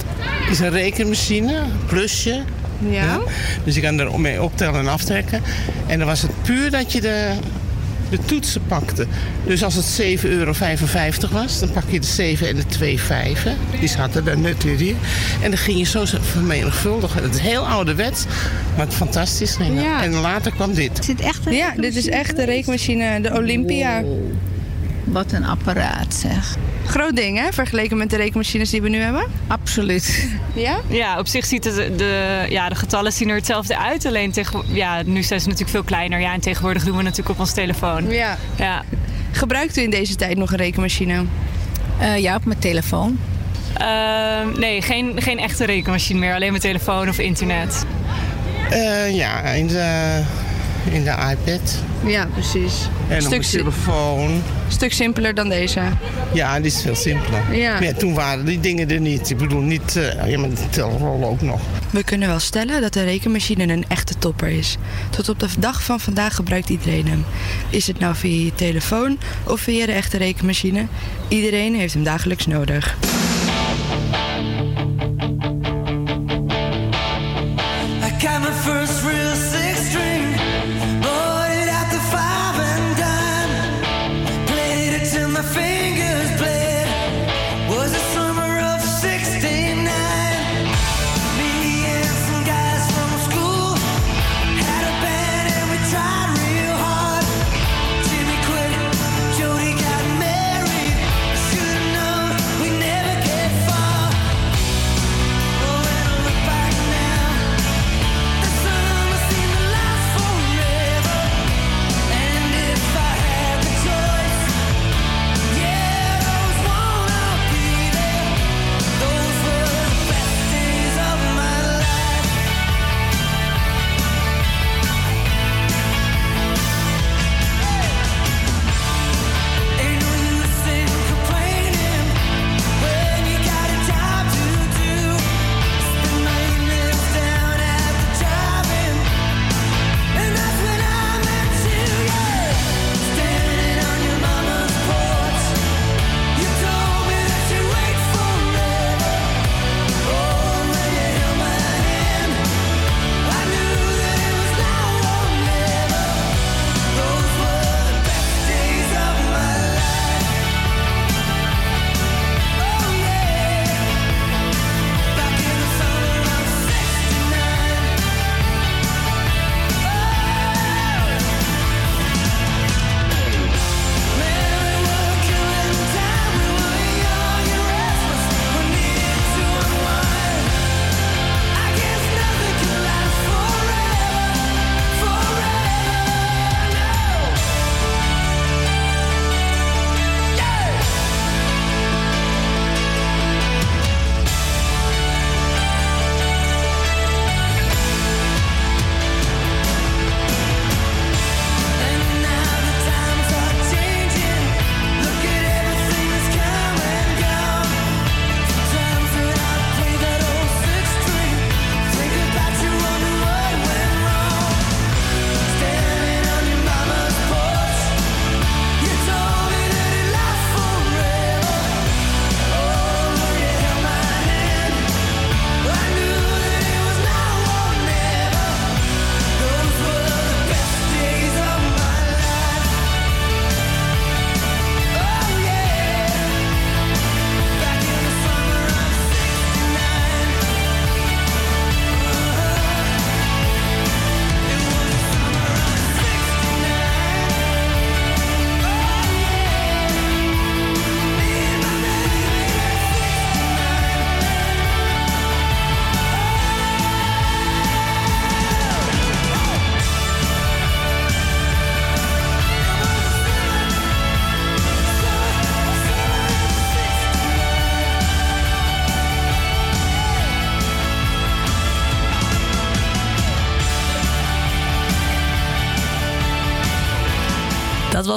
[0.50, 2.44] is een rekenmachine, een plusje.
[2.90, 3.20] Ja.
[3.64, 5.42] Dus je kan er mee optellen en aftrekken.
[5.88, 7.34] En dan was het puur dat je de,
[8.10, 9.08] de toetsen pakte.
[9.46, 10.54] Dus als het 7,55 euro
[11.32, 13.58] was, dan pak je de 7 en de 2 vijven.
[13.80, 14.96] Die zaten daar net weer hier.
[15.42, 17.24] En dan ging je zo vermenigvuldigen.
[17.24, 18.26] Het is heel ouderwets,
[18.76, 19.82] maar het fantastisch ging.
[19.82, 20.04] Ja.
[20.04, 21.00] En later kwam dit.
[21.00, 24.04] Is dit echt een Ja, dit is echt de rekenmachine, de Olympia.
[25.04, 26.58] Wat een apparaat zeg.
[26.86, 27.54] Groot ding, hè?
[27.54, 29.26] Vergeleken met de rekenmachines die we nu hebben.
[29.48, 30.30] Absoluut.
[30.54, 30.80] Ja?
[30.88, 34.06] Ja, op zich ziet het de, ja, de getallen zien er hetzelfde uit.
[34.06, 36.20] Alleen tegen, ja, nu zijn ze natuurlijk veel kleiner.
[36.20, 38.10] Ja, en tegenwoordig doen we natuurlijk op ons telefoon.
[38.10, 38.38] Ja.
[38.56, 38.84] Ja.
[39.32, 41.24] Gebruikt u in deze tijd nog een rekenmachine?
[42.00, 43.20] Eh, ja, op mijn telefoon.
[43.78, 46.34] Ehm, nee, geen, geen echte rekenmachine meer.
[46.34, 47.86] Alleen mijn telefoon of internet.
[48.70, 50.22] Eh, ja, in de
[50.92, 51.76] in de iPad.
[52.06, 52.74] Ja, precies.
[53.08, 54.42] En op Stuk si- telefoon.
[54.68, 55.82] Stuk simpeler dan deze.
[56.34, 57.56] Ja, die is veel simpeler.
[57.56, 57.72] Ja.
[57.74, 59.30] Maar ja, toen waren die dingen er niet.
[59.30, 59.96] Ik bedoel, niet...
[59.96, 61.62] eh, ja, maar de telrol ook nog.
[61.90, 64.78] We kunnen wel stellen dat de rekenmachine een echte topper is.
[65.10, 67.26] Tot op de dag van vandaag gebruikt iedereen hem.
[67.70, 70.86] Is het nou via je telefoon of via de echte rekenmachine?
[71.28, 72.98] Iedereen heeft hem dagelijks nodig.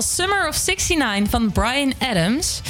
[0.03, 2.61] Summer of 69 van Brian Adams.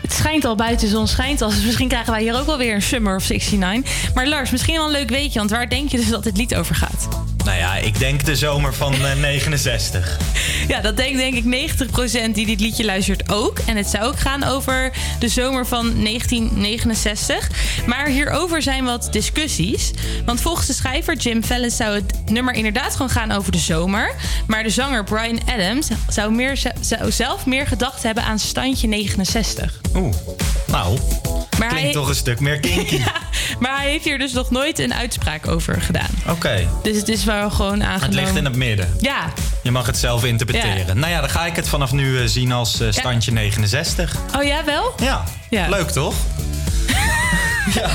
[0.00, 1.48] Het schijnt al buiten, zon schijnt al.
[1.54, 4.14] Dus misschien krijgen wij hier ook wel weer een Summer of 69.
[4.14, 5.38] Maar Lars, misschien wel een leuk weetje.
[5.38, 7.33] Want waar denk je dus dat dit lied over gaat?
[7.44, 10.18] Nou ja, ik denk de zomer van eh, 69.
[10.68, 11.70] Ja, dat denkt denk ik
[12.30, 13.58] 90% die dit liedje luistert ook.
[13.58, 17.50] En het zou ook gaan over de zomer van 1969.
[17.86, 19.90] Maar hierover zijn wat discussies.
[20.24, 24.14] Want volgens de schrijver Jim Fallon zou het nummer inderdaad gewoon gaan over de zomer.
[24.46, 29.80] Maar de zanger Brian Adams zou, meer, zou zelf meer gedacht hebben aan standje 69.
[29.94, 30.14] Oeh,
[30.66, 30.98] nou,
[31.58, 33.00] Maar klinkt hij- toch een stuk meer kinky.
[33.58, 36.10] Maar hij heeft hier dus nog nooit een uitspraak over gedaan.
[36.28, 38.20] Oké, Dus het is wel gewoon het aangenomen.
[38.24, 38.96] ligt in het midden.
[39.00, 39.32] Ja,
[39.62, 40.86] Je mag het zelf interpreteren.
[40.86, 40.92] Ja.
[40.94, 44.16] Nou ja, dan ga ik het vanaf nu eh, zien als eh, standje 69.
[44.36, 44.94] oh ja, wel?
[45.02, 45.68] Ja, Ja.
[45.68, 46.14] leuk toch?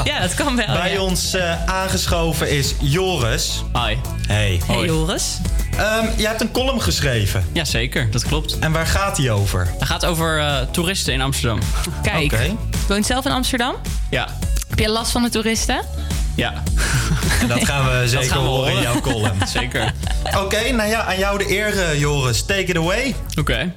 [0.03, 0.65] Ja, dat kan wel.
[0.65, 0.99] Bij ja.
[1.01, 3.63] ons eh, aangeschoven is Joris.
[3.73, 3.95] Hi.
[4.27, 4.61] Hey.
[4.67, 5.37] Hey Joris.
[5.77, 7.45] Ehm, je hebt een column geschreven.
[7.51, 8.59] Jazeker, dat klopt.
[8.59, 9.67] En waar gaat die over?
[9.79, 11.59] Het gaat over eh, toeristen in Amsterdam.
[12.01, 12.55] Kijk, Oké.
[12.89, 13.75] Woont zelf in Amsterdam?
[14.09, 14.27] Ja.
[14.69, 15.81] Heb je last van de toeristen?
[16.35, 16.53] Ja.
[17.41, 19.47] En dat gaan we zeker gaan we horen in jouw column.
[19.57, 19.93] Zeker.
[20.37, 22.45] Oké, nou ja, aan jou de eer, eh, Joris.
[22.45, 23.15] Take it away.
[23.39, 23.73] Oké.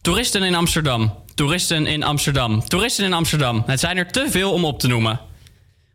[0.00, 1.14] Toeristen in Amsterdam.
[1.34, 2.68] Toeristen in Amsterdam.
[2.68, 3.62] Toeristen in Amsterdam.
[3.66, 5.20] Het zijn er te veel om op te noemen.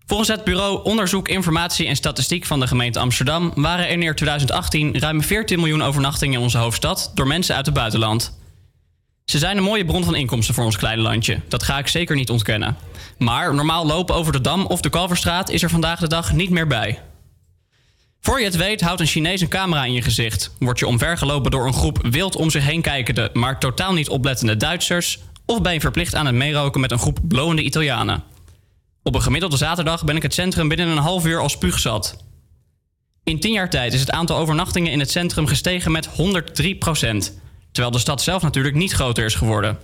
[0.07, 4.99] Volgens het bureau Onderzoek, Informatie en Statistiek van de gemeente Amsterdam waren er in 2018
[4.99, 8.37] ruim 14 miljoen overnachtingen in onze hoofdstad door mensen uit het buitenland.
[9.25, 11.39] Ze zijn een mooie bron van inkomsten voor ons kleine landje.
[11.47, 12.77] Dat ga ik zeker niet ontkennen.
[13.17, 16.49] Maar normaal lopen over de Dam of de Kalverstraat is er vandaag de dag niet
[16.49, 16.99] meer bij.
[18.21, 20.55] Voor je het weet houdt een Chinees een camera in je gezicht.
[20.59, 24.57] Word je omvergelopen door een groep wild om zich heen kijkende, maar totaal niet oplettende
[24.57, 25.19] Duitsers.
[25.45, 28.23] Of ben je verplicht aan het meeroken met een groep blowende Italianen.
[29.03, 32.23] Op een gemiddelde zaterdag ben ik het centrum binnen een half uur al spuugzat.
[33.23, 36.77] In tien jaar tijd is het aantal overnachtingen in het centrum gestegen met 103
[37.75, 39.77] Terwijl de stad zelf natuurlijk niet groter is geworden.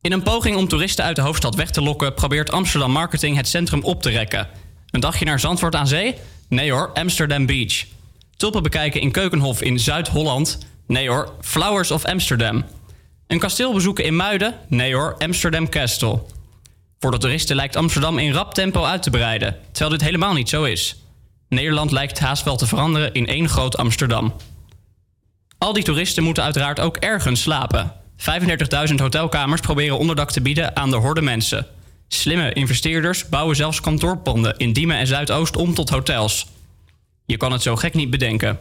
[0.00, 3.48] In een poging om toeristen uit de hoofdstad weg te lokken, probeert Amsterdam Marketing het
[3.48, 4.48] centrum op te rekken.
[4.90, 6.14] Een dagje naar Zandvoort aan zee?
[6.48, 7.84] Nee hoor, Amsterdam Beach.
[8.36, 10.58] Tulpen bekijken in Keukenhof in Zuid-Holland?
[10.86, 12.64] Nee hoor, Flowers of Amsterdam.
[13.26, 14.54] Een kasteel bezoeken in Muiden?
[14.68, 16.22] Nee hoor, Amsterdam Castle.
[16.98, 20.48] Voor de toeristen lijkt Amsterdam in rap tempo uit te breiden, terwijl dit helemaal niet
[20.48, 20.96] zo is.
[21.48, 24.34] Nederland lijkt haast wel te veranderen in één groot Amsterdam.
[25.60, 27.92] Al die toeristen moeten uiteraard ook ergens slapen.
[28.88, 31.66] 35.000 hotelkamers proberen onderdak te bieden aan de horde mensen.
[32.08, 36.46] Slimme investeerders bouwen zelfs kantoorpanden in Diemen en Zuidoost om tot hotels.
[37.26, 38.58] Je kan het zo gek niet bedenken.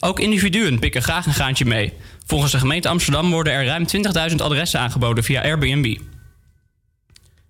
[0.00, 1.92] Ook individuen pikken graag een gaantje mee.
[2.26, 3.84] Volgens de gemeente Amsterdam worden er ruim
[4.30, 5.98] 20.000 adressen aangeboden via Airbnb.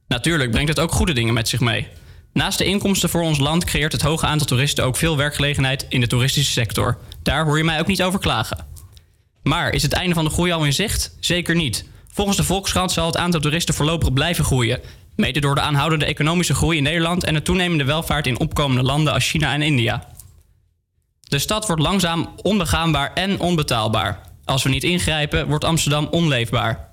[0.08, 1.88] Natuurlijk brengt het ook goede dingen met zich mee.
[2.32, 6.00] Naast de inkomsten voor ons land creëert het hoge aantal toeristen ook veel werkgelegenheid in
[6.00, 6.98] de toeristische sector.
[7.22, 8.68] Daar hoor je mij ook niet over klagen.
[9.42, 11.16] Maar is het einde van de groei al in zicht?
[11.20, 11.84] Zeker niet.
[12.12, 14.80] Volgens de Volkskrant zal het aantal toeristen voorlopig blijven groeien.
[15.16, 19.12] Mede door de aanhoudende economische groei in Nederland en de toenemende welvaart in opkomende landen
[19.12, 20.04] als China en India.
[21.20, 24.20] De stad wordt langzaam onbegaanbaar en onbetaalbaar.
[24.44, 26.88] Als we niet ingrijpen, wordt Amsterdam onleefbaar.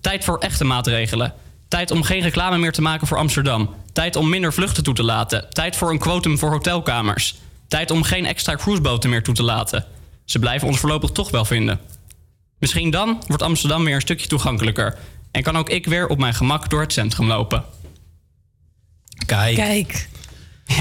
[0.00, 1.34] Tijd voor echte maatregelen.
[1.68, 3.74] Tijd om geen reclame meer te maken voor Amsterdam.
[3.92, 5.50] Tijd om minder vluchten toe te laten.
[5.50, 7.34] Tijd voor een quotum voor hotelkamers.
[7.68, 9.84] Tijd om geen extra cruiseboten meer toe te laten.
[10.30, 11.80] Ze blijven ons voorlopig toch wel vinden.
[12.58, 14.96] Misschien dan wordt Amsterdam weer een stukje toegankelijker.
[15.30, 17.64] En kan ook ik weer op mijn gemak door het centrum lopen.
[19.26, 19.54] Kijk.
[19.56, 20.08] Kijk.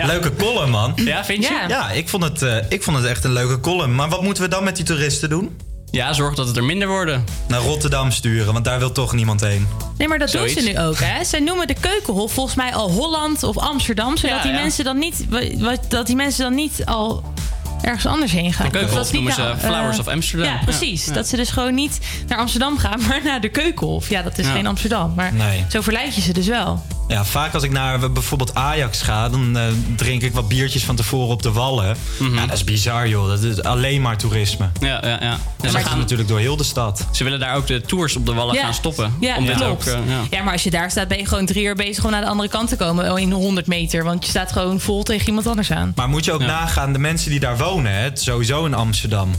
[0.05, 0.93] Leuke column, man.
[0.95, 1.53] Ja, vind je?
[1.53, 1.67] Ja.
[1.67, 3.95] Ja, ik vond, het, eh, ik vond het echt een leuke column.
[3.95, 5.57] Maar wat moeten we dan met die toeristen doen?
[5.91, 7.23] Ja, zorg dat het er minder worden.
[7.47, 9.67] Naar Rotterdam sturen, want daar wil toch niemand heen.
[9.97, 10.53] Nee, maar dat Zoiets.
[10.53, 10.97] doen ze nu ook.
[10.99, 11.23] Hè?
[11.23, 14.17] Zij noemen de keukenhof volgens mij al Holland of Amsterdam.
[14.17, 14.59] Zodat Ja, die ja.
[14.61, 15.25] mensen dan niet,
[15.59, 17.33] wat, dat die mensen dan niet al
[17.81, 18.65] ergens anders heen gaan.
[18.65, 20.47] De Keukenhof noemen ze nou, Flowers eh, of Amsterdam.
[20.49, 21.05] Ja, precies.
[21.05, 24.09] Dat ze dus gewoon niet naar Amsterdam gaan, maar naar de Keukenhof.
[24.09, 25.13] Ja, dat is geen Amsterdam.
[25.15, 25.65] Maar Nee.
[25.69, 26.83] zo verleid je ze dus wel.
[27.07, 29.63] Ja, vaak als ik naar bijvoorbeeld Ajax ga, dan eh,
[29.95, 31.95] drink ik wat biertjes van tevoren op de wallen.
[32.33, 33.27] Ja, dat is bizar, joh.
[33.27, 34.69] Dat is alleen maar toerisme.
[34.79, 35.37] Ja, ja, ja.
[35.61, 37.07] En ze gaan natuurlijk door heel de stad.
[37.11, 38.63] Ze willen daar ook de tours op de wallen Ja.
[38.63, 39.13] gaan stoppen.
[39.19, 40.21] Ja, om dit ook, eh, ja.
[40.29, 42.27] Ja, maar als je daar staat, ben je gewoon drie uur bezig om naar de
[42.27, 43.11] andere kant te komen.
[43.11, 44.03] oh, In 100 meter.
[44.03, 45.91] Want je staat gewoon vol tegen iemand anders aan.
[45.95, 49.31] Maar moet je ook nagaan, de mensen die daar wonen, hè, het- sowieso in Amsterdam.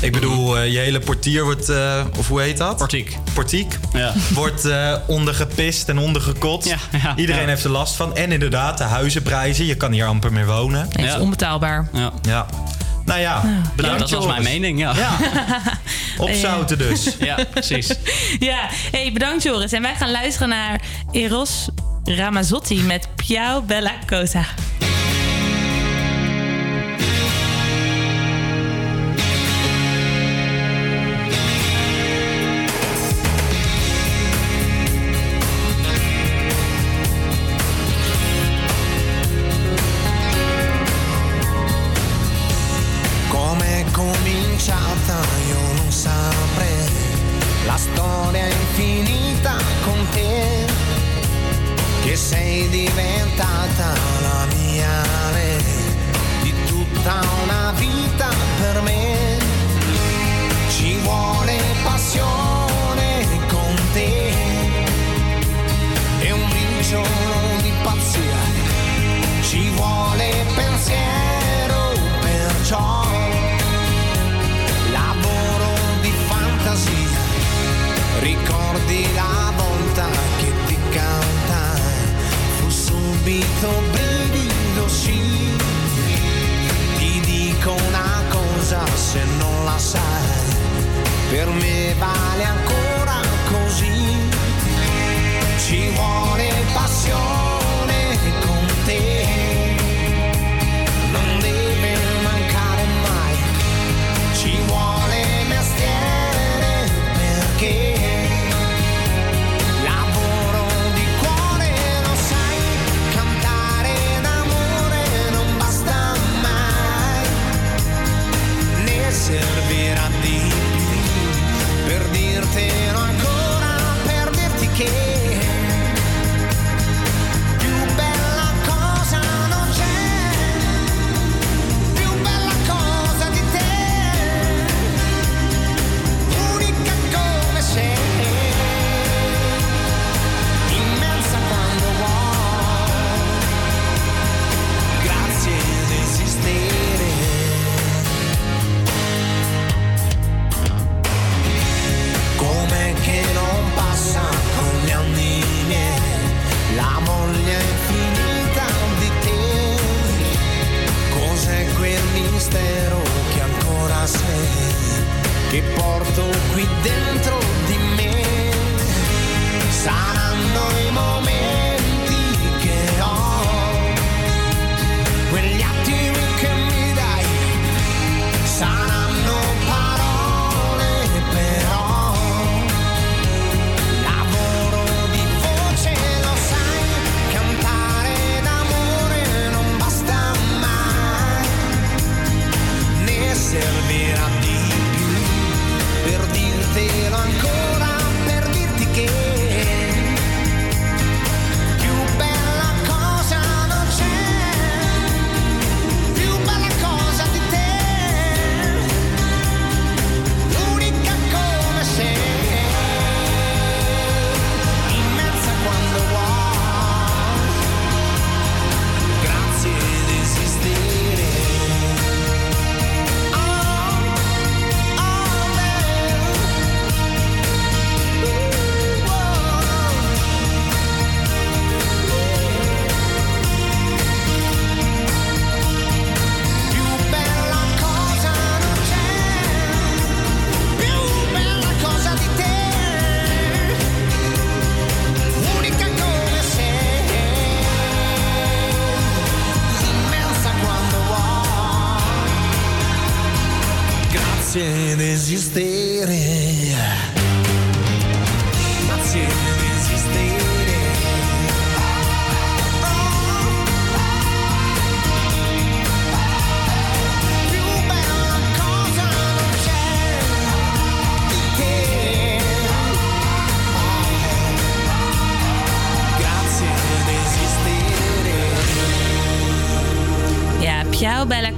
[0.00, 2.76] Ik bedoel, eh, je hele portier wordt, eh, of hoe heet dat?
[2.76, 3.16] Portiek.
[3.34, 3.78] Portiek.
[3.92, 4.12] Ja.
[4.34, 6.68] Wordt eh, ondergepist en ondergekotst.
[6.68, 7.48] Ja, ja, Iedereen ja.
[7.48, 8.16] heeft er last van.
[8.16, 9.66] En inderdaad, de huizenprijzen.
[9.66, 10.88] Je kan hier amper meer wonen.
[10.92, 11.88] Nee, het is onbetaalbaar.
[11.92, 12.12] Ja.
[12.22, 12.46] Ja.
[13.04, 13.42] Nou ja,
[13.76, 14.94] bedankt dat was mijn mening, ja.
[14.96, 15.16] Ja.
[16.24, 17.16] Opzouten dus.
[17.20, 17.94] Ja, precies.
[18.38, 18.58] Ja,
[18.90, 19.72] hey, bedankt Joris.
[19.72, 20.80] En wij gaan luisteren naar
[21.12, 21.68] Eros
[22.04, 24.44] Ramazzotti met Piao Bella Cosa.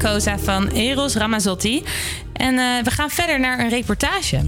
[0.02, 1.82] Cosa van Eros Ramazzotti.
[2.32, 4.40] En eh, we gaan verder naar een reportage.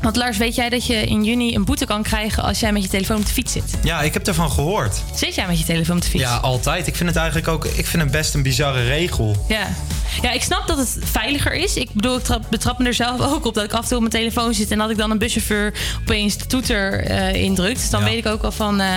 [0.00, 2.82] Want Lars, weet jij dat je in juni een boete kan krijgen als jij met
[2.82, 3.64] je telefoon op de fiets zit?
[3.82, 5.02] Ja, ik heb ervan gehoord.
[5.14, 6.22] Zit jij met je telefoon op de fiets?
[6.24, 6.86] Ja, altijd.
[6.86, 9.44] Ik vind het eigenlijk ook ik vind het best een bizarre regel.
[9.48, 9.66] Ja.
[10.22, 11.76] ja, ik snap dat het veiliger is.
[11.76, 13.96] Ik bedoel, ik trap, betrap me er zelf ook op dat ik af en toe
[13.96, 17.80] op mijn telefoon zit en dat ik dan een buschauffeur opeens de toeter eh, indrukt.
[17.80, 18.80] Dus dan weet ik ook al van.
[18.80, 18.88] eh,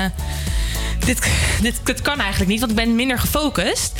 [1.06, 1.32] dit,
[1.62, 3.92] dit, dit kan eigenlijk niet, want ik ben minder gefocust.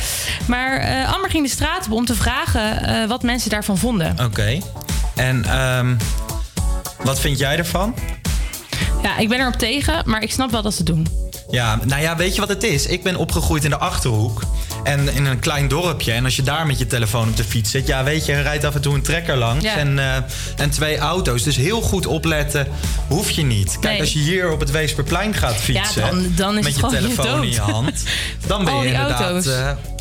[0.50, 4.16] Maar eh Amber ging de straat op om te vragen eh, wat mensen daarvan vonden.
[4.24, 4.58] Oké.
[5.16, 5.94] En ehm,
[7.02, 7.94] wat vind jij ervan?
[9.02, 11.06] Ja, ik ben erop tegen, maar ik snap wel dat ze het doen.
[11.50, 12.86] Ja, nou ja, weet je wat het is?
[12.86, 14.42] Ik ben opgegroeid in de Achterhoek.
[14.84, 16.12] En in een klein dorpje.
[16.12, 17.86] En als je daar met je telefoon op de fiets zit...
[17.86, 19.64] Ja, weet je, er rijdt af en toe een trekker langs.
[19.64, 19.76] Ja.
[19.76, 20.16] En, eh,
[20.56, 21.42] en twee auto's.
[21.42, 22.66] Dus heel goed opletten
[23.08, 23.70] hoef je niet.
[23.72, 24.00] Kijk, Nee.
[24.00, 26.02] als je hier op het Weesperplein gaat fietsen...
[26.04, 28.02] Ja, dan- dan is met het je telefoon in je hand...
[28.46, 29.48] dan ben je inderdaad...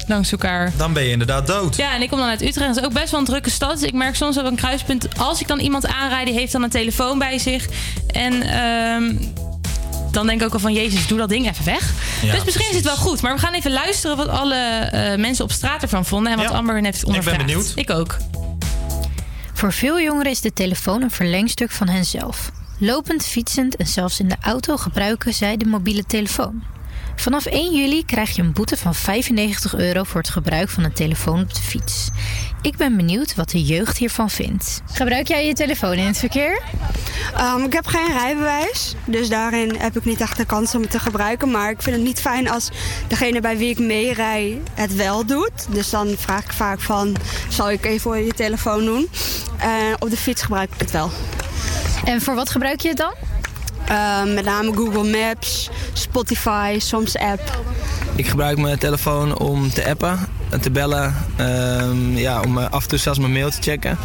[0.10, 0.72] Langs elkaar.
[0.78, 1.76] dan ben je inderdaad dood.
[1.76, 2.68] Ja, en ik kom dan uit Utrecht.
[2.68, 3.80] Dat is ook best wel een drukke stad.
[3.80, 5.07] Dus ik merk soms op een kruispunt...
[5.18, 7.66] als ik dan iemand aanrijd, die heeft dan een telefoon bij zich.
[8.07, 9.16] En ehm,
[10.12, 10.74] dan denk ik ook al van...
[10.74, 11.93] Jezus, doe dat ding even weg.
[12.22, 13.22] Ja, dus misschien is het wel goed.
[13.22, 16.32] Maar we gaan even luisteren wat alle eh, mensen op straat ervan vonden.
[16.32, 17.38] En wat Amber hun heeft ondervraagd.
[17.38, 17.72] benieuwd.
[17.76, 18.18] Ik ook.
[19.53, 22.51] Voor veel jongeren is de telefoon een verlengstuk van henzelf.
[22.78, 26.64] Lopend, fietsend en zelfs in de auto gebruiken zij de mobiele telefoon.
[27.20, 30.93] Vanaf 1 juli krijg je een boete van 95 euro voor het gebruik van een
[30.93, 32.09] telefoon op de fiets.
[32.61, 34.82] Ik ben benieuwd wat de jeugd hiervan vindt.
[34.91, 36.61] Gebruik jij je telefoon in het verkeer?
[37.36, 40.91] Ehm, ik heb geen rijbewijs, dus daarin heb ik niet echt de kans om het
[40.91, 41.51] te gebruiken.
[41.51, 42.70] Maar ik vind het niet fijn als
[43.07, 45.74] degene bij wie ik meerij het wel doet.
[45.74, 47.15] Dus dan vraag ik vaak van,
[47.49, 49.09] zal ik even voor je telefoon doen?
[49.57, 51.11] En op de fiets gebruik ik het wel.
[52.05, 53.13] En voor wat gebruik je het dan?
[53.89, 57.61] Ehm, met name Google Maps, Spotify, soms app.
[58.15, 60.19] Ik gebruik mijn telefoon om te appen,
[60.49, 63.97] en te bellen, ehm, ja, om eh, af en toe zelfs mijn mail te checken.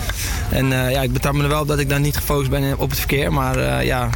[0.51, 2.79] En eh, ja, ik betrap me er wel op dat ik dan niet gefocust ben
[2.79, 4.09] op het verkeer, maar eh, ja,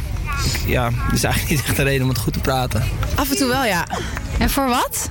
[0.43, 2.83] ik, ja, er is eigenlijk niet echt een reden om het goed te praten.
[3.15, 3.87] Af en toe wel, ja.
[4.39, 5.09] En voor wat?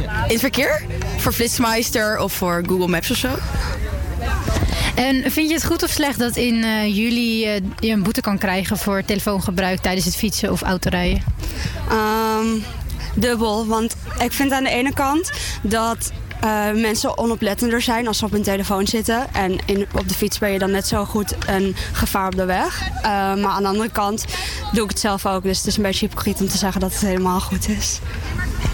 [0.00, 0.82] In het verkeer?
[1.16, 3.28] Voor Flitsmeister of voor Google Maps of zo.
[4.94, 8.20] En vind je het goed of slecht dat in eh, juli eh, je een boete
[8.20, 11.22] kan krijgen voor telefoongebruik tijdens het fietsen of autorijden?
[11.88, 12.46] Ehm,
[13.14, 15.30] dubbel, want ik vind aan de ene kant
[15.62, 16.12] dat
[16.44, 19.34] eh, mensen onoplettender zijn als ze op hun telefoon zitten.
[19.34, 22.44] En in, op de fiets ben je dan net zo goed een gevaar op de
[22.44, 22.88] weg.
[22.96, 24.24] Eh, maar aan de andere kant
[24.72, 25.42] doe ik het zelf ook.
[25.42, 28.00] Dus het is een beetje hypocriet om te zeggen dat het helemaal goed is.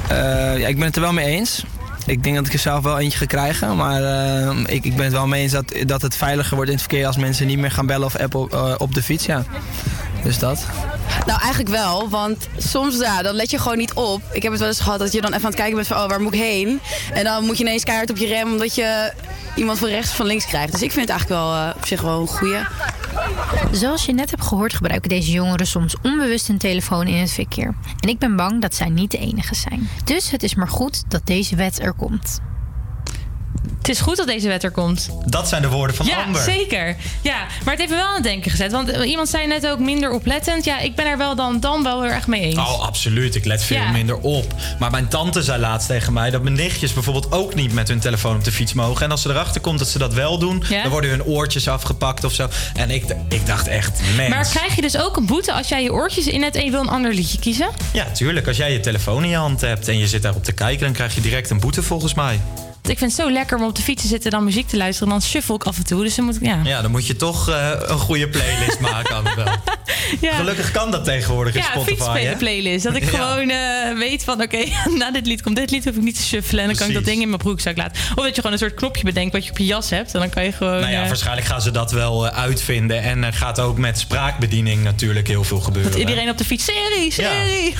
[0.09, 1.64] Eh, ja, ik ben het er wel mee eens.
[2.11, 3.76] Ik denk dat ik er zelf wel eentje ga krijgen.
[3.76, 6.76] Maar eh, ik, ik ben het wel mee eens dat, dat het veiliger wordt in
[6.76, 9.26] het verkeer als mensen niet meer gaan bellen of appen op, eh, op de fiets.
[9.26, 9.44] Ja.
[10.23, 10.66] Dus dat.
[11.27, 14.23] Nou, eigenlijk wel, want soms ja, dan let je gewoon niet op.
[14.33, 15.97] Ik heb het wel eens gehad dat je dan even aan het kijken bent van,
[15.97, 16.81] oh, waar moet ik heen?
[17.12, 19.12] En dan moet je ineens keihard op je rem omdat je
[19.57, 20.73] iemand van rechts of van links krijgt.
[20.73, 22.59] Dus ik vind het eigenlijk wel eh, op zich wel een goeie.
[23.73, 27.75] Zoals je net hebt gehoord gebruiken deze jongeren soms onbewust hun telefoon in het verkeer.
[28.01, 29.89] En ik ben bang dat zij niet de enige zijn.
[30.05, 32.41] Dus het is maar goed dat deze wet er komt.
[33.78, 35.09] Het is goed dat deze wet er komt.
[35.26, 36.42] Dat zijn de woorden van ja, Amber.
[36.42, 36.96] zeker.
[37.22, 38.72] Ja, maar het heeft me wel aan het denken gezet.
[38.72, 40.64] Want eh, iemand zei net ook minder oplettend.
[40.64, 42.57] Ja, ik ben er wel dan, dan wel heel erg mee eens.
[42.59, 43.34] Oh, absoluut.
[43.34, 43.90] Ik let veel Ja.
[43.90, 44.55] minder op.
[44.78, 48.01] Maar mijn tante zei laatst tegen mij dat mijn nichtjes bijvoorbeeld ook niet met hun
[48.01, 49.05] telefoon op de fiets mogen.
[49.05, 50.82] En als ze erachter komt dat ze dat wel doen, Ja?
[50.82, 52.48] dan worden hun oortjes afgepakt of zo.
[52.74, 54.28] En ik, ik dacht echt, mens.
[54.34, 56.70] Maar krijg je dus ook een boete als jij je oortjes in hebt en je
[56.70, 57.68] wil een ander liedje kiezen?
[57.92, 58.46] Ja, tuurlijk.
[58.48, 60.92] Als jij je telefoon in je hand hebt en je zit daarop te kijken, dan
[60.92, 62.40] krijg je direct een boete volgens mij.
[62.83, 64.76] Ik vind het zo lekker om op de fiets te zitten en dan muziek te
[64.76, 65.09] luisteren.
[65.09, 66.03] Dan shuffle ik af en toe.
[66.03, 66.61] Dus dan moet ik, ja.
[66.64, 69.45] Ja, dan moet je toch eh, een goede playlist maken, Annabel.
[70.20, 70.35] Ja.
[70.35, 72.37] Gelukkig kan dat tegenwoordig in Ja, Spotify, hè?
[72.37, 72.85] playlist.
[72.85, 73.18] Dat ik Ja.
[73.18, 74.64] gewoon eh, weet van, oké,
[74.99, 76.61] na dit lied komt dit lied, hoef ik niet te shuffelen.
[76.62, 78.03] En dan kan ik dat ding in mijn broekzak laten.
[78.14, 80.14] Of dat je gewoon een soort knopje bedenkt wat je op je jas hebt.
[80.14, 80.81] En dan kan je gewoon...
[80.81, 83.03] Nou ja, eh, waarschijnlijk gaan ze dat wel uitvinden.
[83.03, 85.91] En er gaat ook met spraakbediening natuurlijk heel veel gebeuren.
[85.91, 87.74] dat iedereen op de fiets, serie, serie.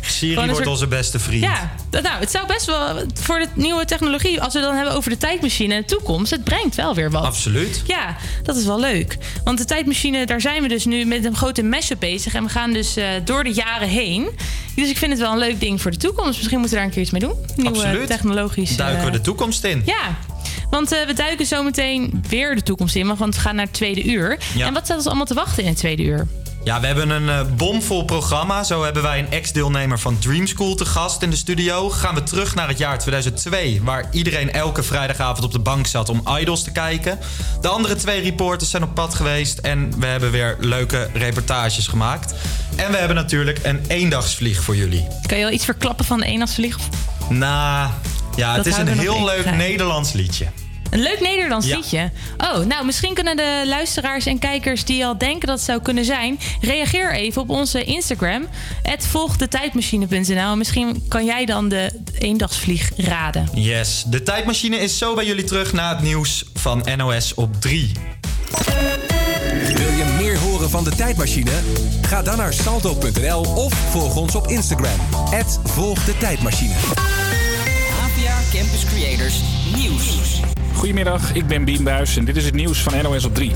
[0.00, 1.42] Siri wordt soort- onze beste vriend.
[1.42, 4.94] Ja, nou, het zou best wel voor de nieuwe technologie, als we het dan hebben
[4.94, 7.24] over de tijdmachine en de toekomst, het brengt wel weer wat.
[7.24, 7.82] Absoluut.
[7.86, 9.16] Ja, dat is wel leuk.
[9.44, 12.34] Want de tijdmachine, daar zijn we dus nu met een grote mashup bezig.
[12.34, 14.28] En we gaan dus eh, door de jaren heen.
[14.74, 16.36] Dus ik vind het wel een leuk ding voor de toekomst.
[16.36, 17.34] Misschien moeten we daar een keer iets mee doen.
[17.56, 18.06] Nieuwe Absoluut.
[18.06, 18.76] technologische...
[18.76, 19.82] Duiken we de toekomst in.
[19.86, 20.18] Ja,
[20.70, 23.16] want eh, we duiken zo meteen weer de toekomst in.
[23.16, 24.38] Want we gaan naar het tweede uur.
[24.54, 24.66] Ja.
[24.66, 26.26] En wat staat ons allemaal te wachten in het tweede uur?
[26.64, 28.62] Ja, we hebben een eh, bomvol programma.
[28.62, 31.90] Zo hebben wij een ex-deelnemer van Dream School te gast in de studio.
[31.90, 36.08] Gaan we terug naar het jaar 2002, waar iedereen elke vrijdagavond op de bank zat
[36.08, 37.18] om Idols te kijken.
[37.60, 42.34] De andere twee reporters zijn op pad geweest en we hebben weer leuke reportages gemaakt.
[42.76, 45.06] En we hebben natuurlijk een eendagsvlieg voor jullie.
[45.26, 46.76] Kan je wel iets verklappen van de eendagsvlieg?
[47.28, 47.90] Nou,
[48.36, 49.50] ja, Dat het is een heel leuk.
[49.56, 50.46] Nederlands liedje.
[50.94, 51.76] Een leuk Nederlands Ja.
[51.76, 52.10] liedje.
[52.38, 56.04] Oh, nou, misschien kunnen de luisteraars en kijkers die al denken dat het zou kunnen
[56.04, 58.46] zijn, reageer even op onze Instagram.
[58.98, 60.56] volgdetijdmachine.nl.
[60.56, 63.48] Misschien kan jij dan de eendagsvlieg raden.
[63.54, 67.92] Yes, de tijdmachine is zo bij jullie terug na het nieuws van NOS op 3.
[69.74, 71.50] Wil je meer horen van de tijdmachine?
[72.02, 74.98] Ga dan naar salto.nl of volg ons op Instagram.
[75.64, 76.74] Volg de tijdmachine.
[78.02, 79.34] APA Campus Creators
[79.76, 80.40] Nieuws.
[80.74, 83.52] Goedemiddag, ik ben Bien Buijs en dit is het nieuws van NOS op 3.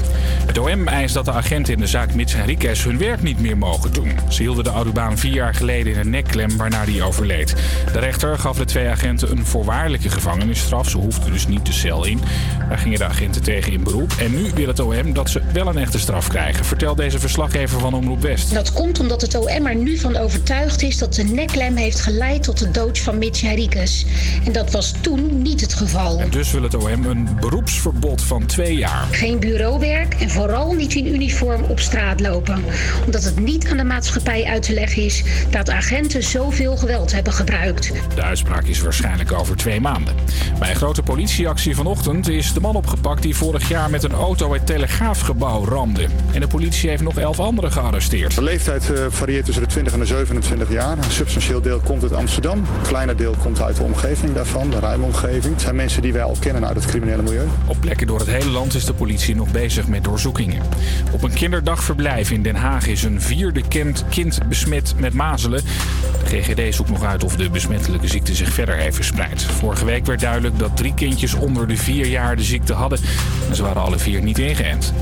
[0.46, 3.58] Het OM eist dat de agenten in de zaak Mits Henriques hun werk niet meer
[3.58, 4.18] mogen doen.
[4.28, 7.54] Ze hielden de Audubaan vier jaar geleden in een nekklem waarna die overleed.
[7.92, 10.88] De rechter gaf de twee agenten een voorwaardelijke gevangenisstraf.
[10.88, 12.20] Ze hoefden dus niet de cel in.
[12.68, 14.12] Daar gingen de agenten tegen in beroep.
[14.18, 16.64] En nu wil het OM dat ze wel een echte straf krijgen.
[16.64, 18.54] Vertelt deze verslaggever van Omroep West.
[18.54, 22.42] Dat komt omdat het OM er nu van overtuigd is dat de neklem heeft geleid
[22.42, 24.06] tot de dood van Mitch Henriques.
[24.44, 26.20] En dat was toen niet het geval.
[26.20, 29.06] En dus wil het OM een beroepsverbod van twee jaar.
[29.10, 32.64] Geen bureauwerk en vooral niet in uniform op straat lopen.
[33.04, 37.32] Omdat het niet aan de maatschappij uit te leggen is dat agenten zoveel geweld hebben
[37.32, 37.92] gebruikt.
[38.14, 40.14] De uitspraak is waarschijnlijk over twee maanden.
[40.58, 44.52] Bij een grote politieactie vanochtend is de man opgepakt die vorig jaar met een auto
[44.52, 46.06] het Telegraafgebouw ramde.
[46.32, 48.34] En de politie heeft nog elf anderen gearresteerd.
[48.34, 50.98] De leeftijd eh, varieert tussen de 20 en de 27 jaar.
[50.98, 52.58] Een substantieel deel komt uit Amsterdam.
[52.58, 55.52] Een kleiner deel komt uit de omgeving daarvan, de ruime omgeving.
[55.52, 56.86] Het zijn mensen die wij al kennen uit het
[57.66, 60.62] Op plekken door het hele land is de politie nog bezig met doorzoekingen.
[61.12, 64.04] Op een kinderdagverblijf in Den Haag is een vierde kind,
[64.48, 65.62] besmet met mazelen.
[66.24, 69.42] De GGD zoekt nog uit of de besmettelijke ziekte zich verder heeft verspreid.
[69.42, 72.98] Vorige week werd duidelijk dat drie kindjes onder de vier jaar de ziekte hadden.
[73.48, 74.92] En ze waren alle vier niet ingeënt.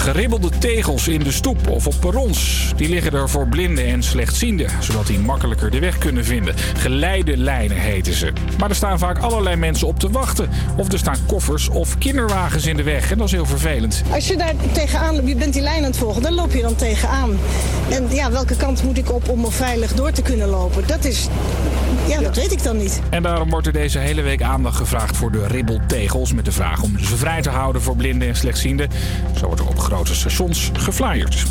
[0.00, 2.72] Geribbelde tegels in de stoep of op perrons.
[2.76, 6.54] Die liggen er voor blinden en slechtzienden, zodat die makkelijker de weg kunnen vinden.
[6.56, 8.32] Geleidenlijnen heten ze.
[8.58, 10.48] Maar er staan vaak allerlei mensen op te wachten.
[10.76, 13.10] Of er staan koffers of kinderwagens in de weg.
[13.10, 14.02] En dat is heel vervelend.
[14.12, 16.62] Als je daar tegenaan loopt, je bent die lijn aan het volgen, dan loop je
[16.62, 17.38] dan tegenaan.
[17.90, 20.86] En ja, welke kant moet ik op om er veilig door te kunnen lopen?
[20.86, 21.28] Dat is,
[22.08, 23.00] ja, dat weet ik dan niet.
[23.10, 26.32] En daarom wordt er deze hele week aandacht gevraagd voor de ribbeltegels.
[26.32, 28.88] Met de vraag om ze vrij te houden voor blinden en slechtzienden.
[29.38, 31.44] Zo wordt er op grote stations geflyerd.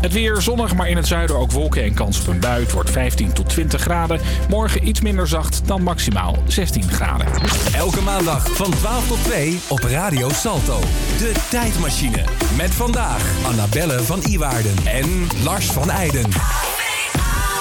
[0.00, 2.62] Het weer zonnig, maar in het zuiden ook wolken en kans op een bui.
[2.62, 4.20] Het wordt 15 tot 20 graden.
[4.48, 7.26] Morgen iets minder zacht dan maximaal 16 graden.
[7.74, 10.80] Elke maandag van 12 tot 2 op Radio Salto.
[11.18, 12.24] De tijdmachine.
[12.56, 16.30] Met vandaag Annabelle van Iwaarden en Lars van Eijden.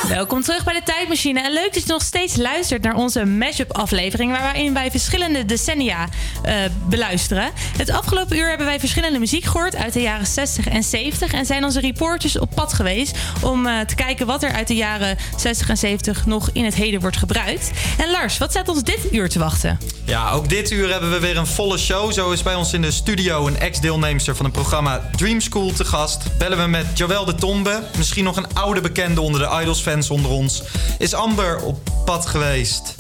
[0.05, 1.41] Welkom terug bij de Tijdmachine.
[1.41, 4.31] En leuk dat je nog steeds luistert naar onze mashup aflevering...
[4.31, 6.07] waarin wij verschillende decennia
[6.43, 6.55] eh,
[6.89, 7.51] beluisteren.
[7.77, 9.75] Het afgelopen uur hebben wij verschillende muziek gehoord...
[9.75, 11.33] uit de jaren 60 en 70.
[11.33, 13.17] En zijn onze reporters op pad geweest...
[13.41, 16.75] om eh, te kijken wat er uit de jaren 60 en 70 nog in het
[16.75, 17.71] heden wordt gebruikt.
[17.97, 19.79] En Lars, wat staat ons dit uur te wachten?
[20.05, 22.11] Ja, ook dit uur hebben we weer een volle show.
[22.11, 25.85] Zo is bij ons in de studio een ex-deelnemster van het programma Dream School te
[25.85, 26.37] gast.
[26.37, 29.47] Bellen we met Joël de Tombe, misschien nog een oude bekende onder de
[29.88, 30.63] Idols-fans onder ons.
[30.97, 32.95] Is Amber op pad geweest?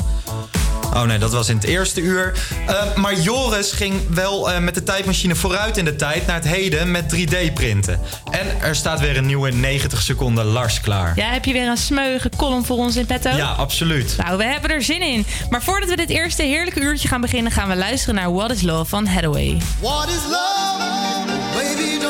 [0.93, 2.33] Oh nee, dat was in het eerste uur.
[2.69, 6.47] Uh, maar Joris ging wel uh, met de tijdmachine vooruit in de tijd naar het
[6.47, 7.99] heden met 3D-printen.
[8.31, 11.13] En er staat weer een nieuwe 90 seconden Lars klaar.
[11.15, 13.29] Ja, heb je weer een smeuige column voor ons in petto?
[13.29, 14.15] Ja, absoluut.
[14.17, 15.25] Nou, we hebben er zin in.
[15.49, 18.61] Maar voordat we dit eerste heerlijke uurtje gaan beginnen, gaan we luisteren naar What is
[18.61, 19.57] Love van Hathaway.
[19.79, 20.77] What is love?
[21.53, 22.06] Baby,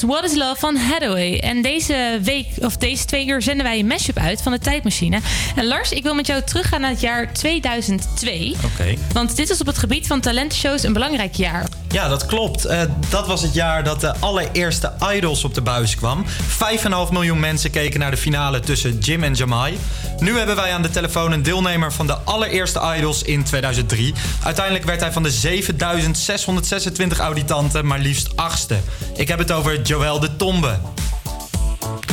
[0.00, 1.38] was What is Love van Hathaway.
[1.38, 5.20] En deze week, of deze twee uur, zenden wij een mashup uit van de tijdmachine.
[5.56, 8.56] En Lars, ik wil met jou teruggaan naar het jaar 2002.
[8.64, 8.94] Oké.
[9.12, 11.79] Want dit is op het gebied van talentenshows een belangrijk jaar.
[11.92, 12.64] Ja, dat klopt.
[12.64, 16.24] Eh, dat was het jaar dat de allereerste Idols op de buis kwam.
[16.26, 19.78] 5,5 miljoen mensen keken naar de finale tussen Jim en Jamai.
[20.18, 24.14] Nu hebben wij aan de telefoon een deelnemer van de allereerste Idols in 2003.
[24.42, 28.76] Uiteindelijk werd hij van de 7626 auditanten maar liefst achtste.
[29.16, 30.78] Ik heb het over Joël de Tombe.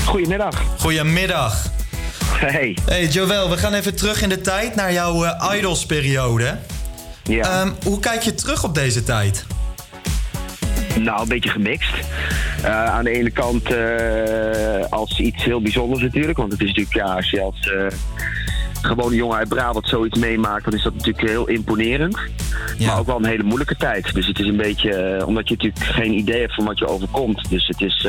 [0.05, 0.61] Goedemiddag.
[0.78, 1.65] Goedemiddag.
[2.25, 2.78] Hey.
[2.86, 6.57] Hey Joël, we gaan even terug in de tijd naar jouw eh, Idols-periode.
[7.23, 7.61] Ja.
[7.61, 9.45] Ehm, hoe kijk je terug op deze tijd?
[11.04, 11.93] Nou, een beetje gemixt.
[12.64, 16.38] Eh, aan de ene kant eh, als iets heel bijzonders natuurlijk.
[16.38, 17.86] Want het is natuurlijk, ja, als je als eh,
[18.82, 22.18] gewone jongen uit Brabant zoiets meemaakt, dan is dat natuurlijk heel imponerend.
[22.88, 24.14] Maar ook wel een hele moeilijke tijd.
[24.14, 27.50] Dus het is een beetje, omdat je natuurlijk geen idee hebt van wat je overkomt.
[27.50, 28.08] Dus het is,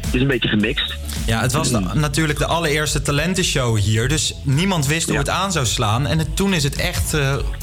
[0.00, 0.96] het is een beetje gemixt.
[1.26, 4.08] Ja, het was de- natuurlijk de allereerste talentenshow hier.
[4.08, 6.06] Dus niemand wist hoe het aan zou slaan.
[6.06, 7.16] En het- toen is het echt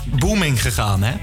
[0.05, 1.13] booming gegaan, hè?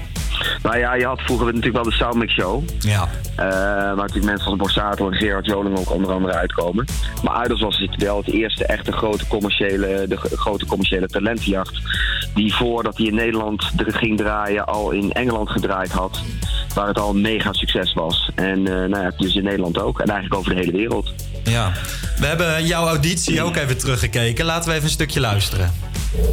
[0.63, 2.63] Nou ja, je had vroeger natuurlijk wel de Soundmix Show.
[2.79, 3.09] Ja.
[3.35, 6.85] Eh, waar natuurlijk mensen als Borsato en Gerard Joling ook onder andere uitkomen.
[7.23, 11.81] Maar Idols was het wel het eerste echte grote commerciële, de grote commerciële talentenjacht.
[12.33, 16.21] Die voordat hij in Nederland er ging draaien al in Engeland gedraaid had.
[16.73, 18.31] Waar het al een mega succes was.
[18.35, 19.99] En eh, nou ja, dus in Nederland ook.
[19.99, 21.13] En eigenlijk over de hele wereld.
[21.43, 21.71] Ja.
[22.19, 24.45] We hebben jouw auditie ook even teruggekeken.
[24.45, 25.71] Laten we even een stukje luisteren.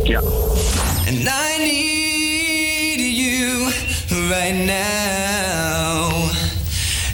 [0.05, 0.19] Ja.
[0.19, 6.31] And I need you right now.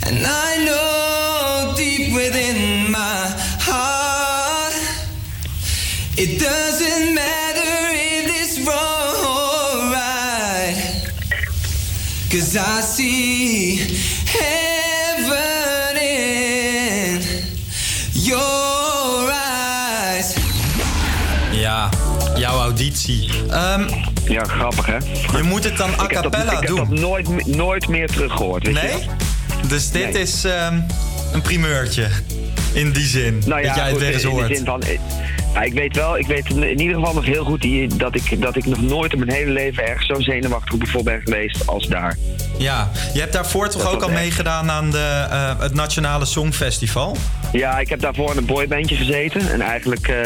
[0.07, 3.29] And I know deep within my
[3.61, 4.75] heart,
[6.17, 10.77] it doesn't matter if it's wrong or right.
[12.31, 13.77] Cause I see
[14.27, 17.21] heaven in
[18.13, 20.35] your eyes.
[21.53, 21.91] Ja,
[22.39, 23.31] jouw auditie.
[23.51, 23.83] Ehm,
[24.29, 24.97] ja, grappig hè?
[25.37, 26.77] Je moet het dan a cappella ik heb doen.
[26.79, 28.65] dat nooit, nooit meer teruggehoord.
[28.67, 28.91] Weet Nee?
[28.93, 29.69] Je?
[29.69, 30.23] Dus dit Nee.
[30.23, 30.81] is ehm,
[31.33, 32.09] een primeurtje.
[32.73, 33.43] In die zin.
[33.47, 34.57] Nou ja, dat jij het weer eens in de hoort.
[34.57, 34.99] zin van, eh,
[35.55, 38.41] ja, ik weet wel, ik weet in ieder geval nog heel goed die, dat, ik,
[38.43, 41.67] dat ik nog nooit in mijn hele leven ergens zo zenuwachtig op voor ben geweest
[41.67, 42.17] als daar.
[42.59, 46.25] Ja, je hebt daarvoor toch Dat ook al echt- meegedaan aan de, eh, het Nationale
[46.25, 47.17] Songfestival?
[47.53, 50.21] Ja, ik heb daarvoor in een boybandje gezeten en eigenlijk eh,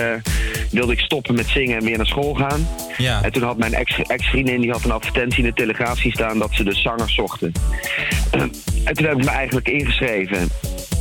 [0.70, 2.68] wilde ik stoppen met zingen en weer naar school gaan.
[2.96, 3.22] Ja.
[3.22, 6.38] En toen had mijn ex- ex-vriendin die had een advertentie in de Telegraaf zien staan
[6.38, 7.52] dat ze de zangers zochten.
[8.84, 10.48] En toen heb ik me eigenlijk ingeschreven.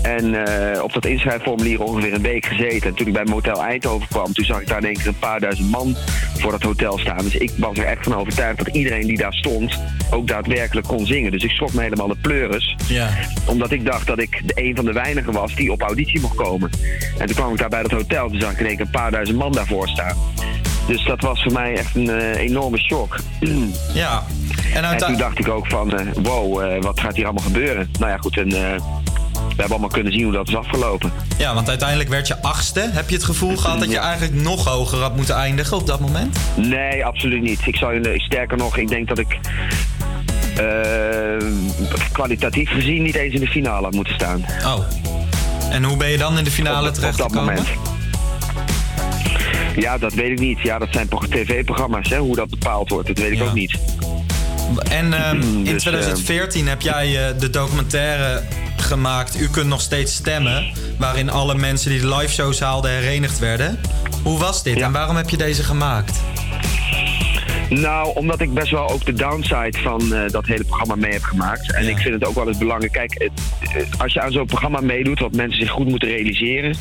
[0.02, 2.90] En eh, op dat inschrijfformulier ongeveer een week gezeten.
[2.90, 5.20] En toen ik bij Motel Eindhoven kwam, toen zag ik daar in één keer een
[5.20, 5.96] paar duizend man
[6.38, 7.18] voor dat hotel staan.
[7.18, 9.80] Dus ik was er echt van overtuigd dat iedereen die daar stond
[10.12, 11.32] ook daadwerkelijk kon zingen.
[11.32, 12.76] Dus ik schrok me helemaal de pleuris.
[12.88, 13.10] Ja.
[13.48, 16.36] Omdat ik dacht dat ik de een van de weinigen was die op auditie mocht
[16.36, 16.70] komen.
[17.18, 18.92] En toen kwam ik daar bij dat hotel, toen zag ik in één keer een
[18.92, 20.18] paar duizend man daarvoor staan.
[20.88, 23.20] Dus dat was voor mij echt een eh, enorme shock.
[23.94, 24.24] Ja.
[24.74, 27.90] En, En toen dacht ik ook van, eh, wow, wat gaat hier allemaal gebeuren?
[28.00, 28.50] Nou ja, goed, en
[29.50, 31.12] we hebben allemaal kunnen zien hoe dat is afgelopen.
[31.38, 32.90] Ja, want uiteindelijk werd je achtste.
[32.92, 36.00] Heb je het gevoel gehad dat je eigenlijk nog hoger had moeten eindigen op dat
[36.00, 36.38] moment?
[36.56, 37.60] Nee, absoluut niet.
[37.66, 39.38] Ik zou sterker nog, ik denk dat ik
[40.56, 41.48] eh,
[42.12, 44.46] kwalitatief gezien niet eens in de finale had moeten staan.
[44.66, 44.80] Oh.
[45.72, 47.68] En hoe ben je dan in de finale op, op dat moment.
[49.76, 50.60] Ja, dat weet ik niet.
[50.62, 53.08] Ja, dat zijn pro- tv-programma's, hoe dat bepaald wordt.
[53.08, 53.80] Dat weet ik ook niet.
[54.90, 58.44] En ehm, in Dus, 2014 heb jij eh, de documentaire
[58.90, 60.72] gemaakt U kunt nog steeds stemmen.
[60.98, 63.80] Waarin alle mensen die de live shows haalden herenigd werden.
[64.24, 66.20] Hoe was dit en waarom heb je deze gemaakt?
[67.70, 71.24] Nou, omdat ik best wel ook de downside van eh, dat hele programma mee heb
[71.24, 71.74] gemaakt.
[71.74, 72.92] En ik vind het ook wel eens belangrijk.
[72.92, 73.30] Kijk, eh,
[73.98, 76.76] als je aan zo'n programma meedoet, wat mensen zich goed moeten realiseren,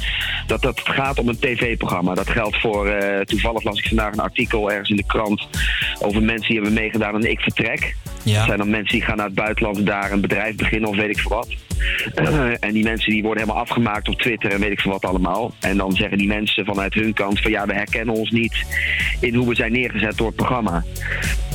[0.46, 2.14] dat dat gaat om een tv-programma.
[2.14, 5.48] Dat geldt voor, eh, toevallig las ik vandaag een artikel ergens in de krant
[6.00, 7.96] over mensen die hebben meegedaan aan Ik Vertrek.
[8.34, 11.10] Dat zijn dan mensen die gaan naar het buitenland daar een bedrijf beginnen of weet
[11.10, 11.48] ik veel wat.
[12.60, 15.54] en die mensen die worden helemaal afgemaakt op Twitter en weet ik veel wat allemaal.
[15.60, 18.64] En dan zeggen die mensen vanuit hun kant van ja, we herkennen ons niet
[19.20, 20.84] in hoe we zijn neergezet door het programma.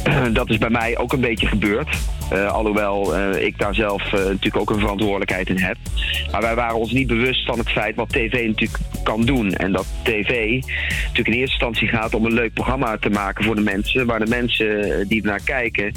[0.33, 1.97] Dat is bij mij ook een beetje gebeurd.
[2.29, 5.77] Eh, alhoewel eh, ik daar zelf eh, natuurlijk ook een verantwoordelijkheid in heb.
[6.31, 9.53] Maar wij waren ons niet bewust van het feit wat tv natuurlijk kan doen.
[9.53, 10.61] En dat tv
[11.01, 14.05] natuurlijk in eerste instantie gaat om een leuk programma te maken voor de mensen.
[14.05, 15.91] Waar de mensen die ernaar kijken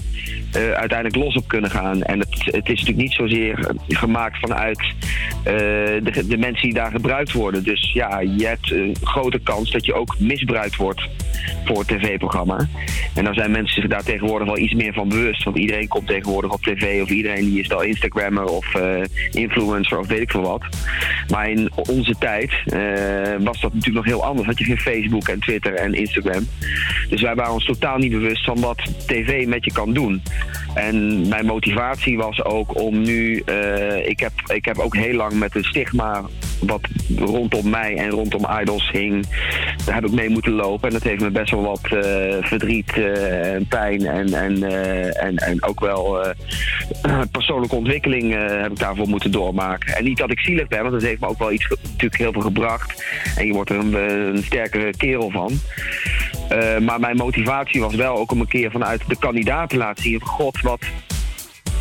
[0.53, 2.03] uiteindelijk los op kunnen gaan.
[2.03, 4.95] En het, het is natuurlijk niet zozeer gemaakt vanuit
[5.45, 7.65] de, de mensen die daar gebruikt worden.
[7.65, 11.09] Dus ja, je hebt een grote kans dat je ook misbruikt wordt
[11.65, 12.69] voor het tv-programma.
[13.15, 15.44] En daar zijn mensen zich tegenwoordig wel iets meer van bewust.
[15.44, 19.98] Want iedereen komt tegenwoordig op tv of iedereen die is al Instagrammer of eh, influencer
[19.98, 20.64] of weet ik veel wat.
[21.28, 22.81] Maar in onze tijd eh,
[23.39, 24.47] was dat natuurlijk nog heel anders.
[24.47, 26.48] Had je geen Facebook en Twitter en Instagram.
[27.09, 30.23] Dus wij waren ons totaal niet bewust van wat tv met je kan doen.
[30.74, 33.43] En mijn motivatie was ook om nu...
[33.47, 36.24] eh, ik, heb, ik heb ook heel lang met een stigma
[36.60, 39.27] wat rondom mij en rondom Idols hing.
[39.85, 40.89] Daar heb ik mee moeten lopen.
[40.89, 41.81] En dat heeft me best wel wat
[42.40, 46.33] verdriet en pijn en, en, eh, en, en ook wel eh,
[47.31, 49.97] persoonlijke ontwikkeling eh, heb ik daarvoor moeten doormaken.
[49.97, 52.33] En niet dat ik zielig ben, want dat heeft me ook wel iets natuurlijk heel
[52.33, 53.05] veel gebracht.
[53.37, 55.53] En je wordt er een, een sterkere kerel van.
[56.83, 60.21] Maar mijn motivatie was wel ook om een keer vanuit de kandidaat te laten zien...
[60.21, 60.81] God, wat,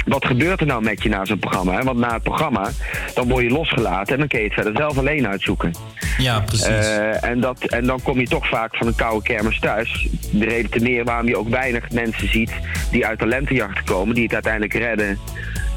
[0.05, 1.73] wat gebeurt er nou met je na zo'n programma?
[1.73, 1.83] Hè?
[1.83, 2.69] Want na het programma,
[3.13, 4.13] dan word je losgelaten...
[4.13, 5.71] en dan kun je het verder zelf alleen uitzoeken.
[6.17, 6.65] Ja, precies.
[6.65, 10.07] Eh, en, dat, en dan kom je toch vaak van een koude kermis thuis.
[10.31, 12.51] De reden te meer waarom je ook weinig mensen ziet...
[12.91, 15.19] die uit talentenjachten komen, die het uiteindelijk redden...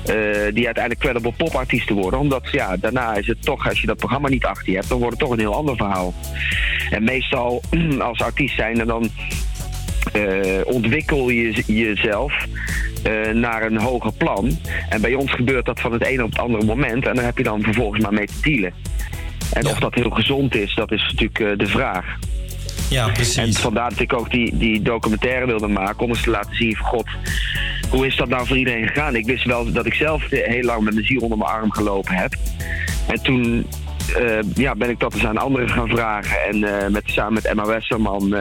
[0.06, 2.20] eh, die uiteindelijk credible popartiesten worden.
[2.20, 4.98] Omdat ja, daarna is het toch, als je dat programma niet achter je hebt, dan
[4.98, 6.14] wordt het toch een heel ander verhaal.
[6.90, 7.62] En meestal
[7.98, 9.10] als artiest zijn dan
[10.12, 12.46] eh, ontwikkel je jezelf
[13.02, 14.58] eh, naar een hoger plan.
[14.88, 17.06] En bij ons gebeurt dat van het ene op het andere moment.
[17.06, 18.72] En daar heb je dan vervolgens maar mee te dealen.
[19.52, 22.16] En of dat heel gezond is, dat is natuurlijk eh, de vraag.
[22.90, 23.36] Ja, precies.
[23.36, 26.76] En vandaar dat ik ook die, die documentaire wilde maken om eens te laten zien
[26.76, 27.06] van god,
[27.90, 29.16] hoe is dat nou voor iedereen gegaan?
[29.16, 32.14] Ik wist wel dat ik zelf heel lang met mijn ziel onder mijn arm gelopen
[32.14, 32.34] heb.
[33.06, 33.66] En toen
[34.54, 36.36] ja, ben ik dat eens aan anderen gaan vragen.
[36.42, 38.34] En met, samen met Emma Westerman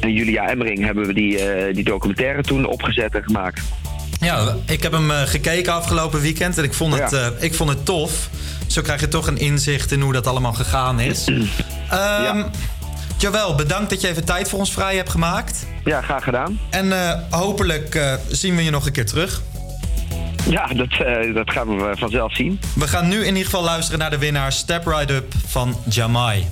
[0.00, 3.60] en Julia Emmering hebben we die, eh, die documentaire toen opgezet en gemaakt.
[4.20, 7.70] Ja, ik heb hem eh, gekeken afgelopen weekend en ik vond, het, eh, ik vond
[7.70, 8.28] het tof.
[8.66, 11.24] Zo krijg je toch een inzicht in hoe dat allemaal gegaan is.
[11.90, 12.42] Ehm
[13.18, 15.66] Joël, bedankt dat je even tijd voor ons vrij hebt gemaakt.
[15.84, 16.58] Ja, graag gedaan.
[16.70, 19.42] En eh, hopelijk eh, zien we je nog een keer terug.
[20.50, 22.60] Ja, dat, eh, dat gaan we vanzelf zien.
[22.74, 26.46] We gaan nu in ieder geval luisteren naar de winnaar Step Right Up van Jamai.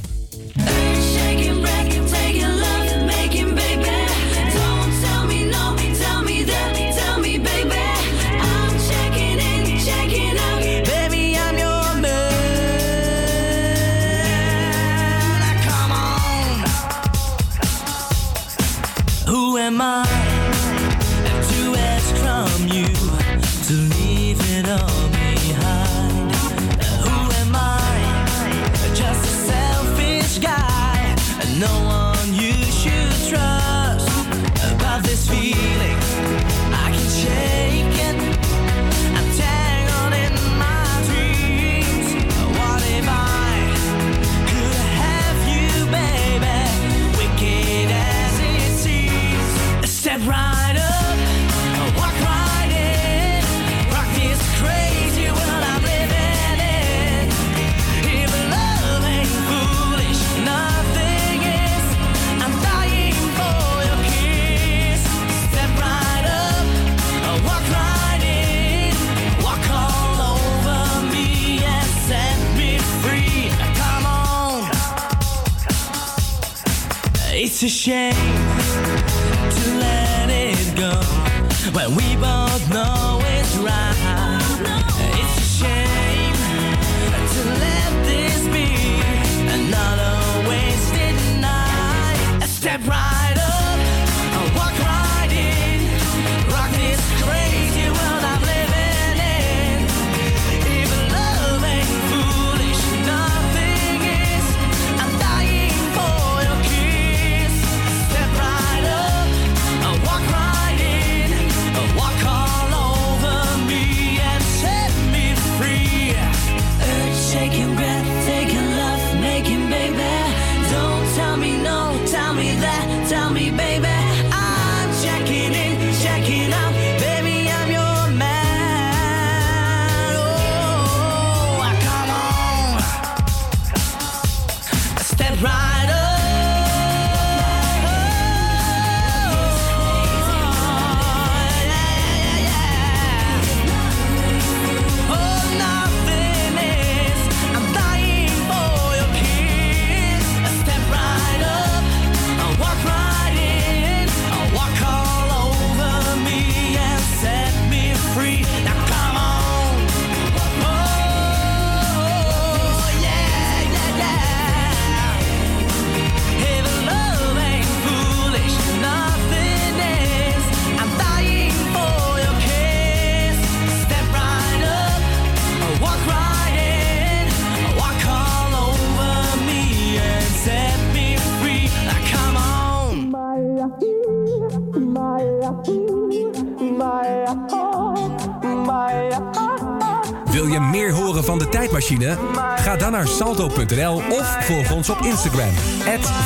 [194.91, 195.55] Op Instagram.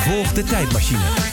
[0.03, 1.30] Volg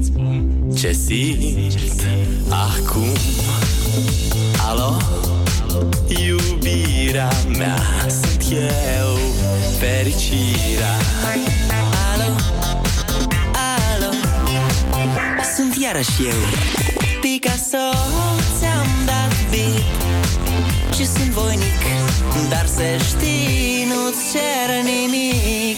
[0.00, 0.72] spun?
[0.76, 2.02] Ce simt?
[2.48, 3.12] Acum.
[4.68, 4.96] Alo,
[6.08, 9.16] iubirea mea Sunt eu,
[9.78, 10.96] fericirea.
[12.12, 12.34] Alo,
[13.94, 14.12] alo?
[15.56, 16.40] Sunt iarăși eu.
[17.20, 17.86] Picasso,
[18.58, 19.84] ți-am dat bip
[20.94, 21.82] Și sunt voinic
[22.48, 25.77] Dar să știi, nu-ți cer nimic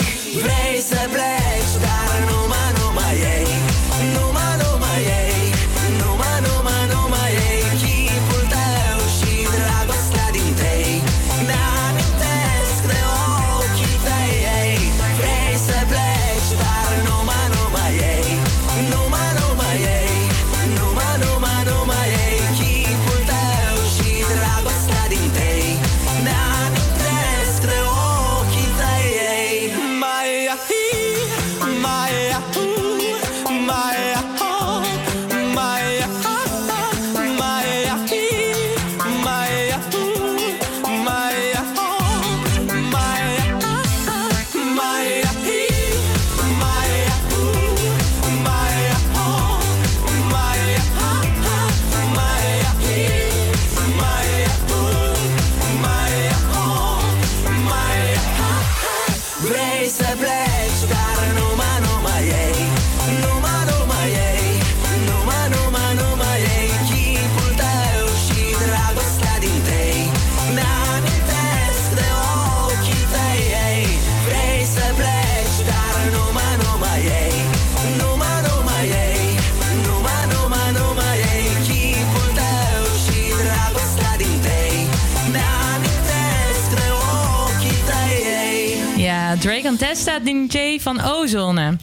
[91.04, 91.78] Ozone.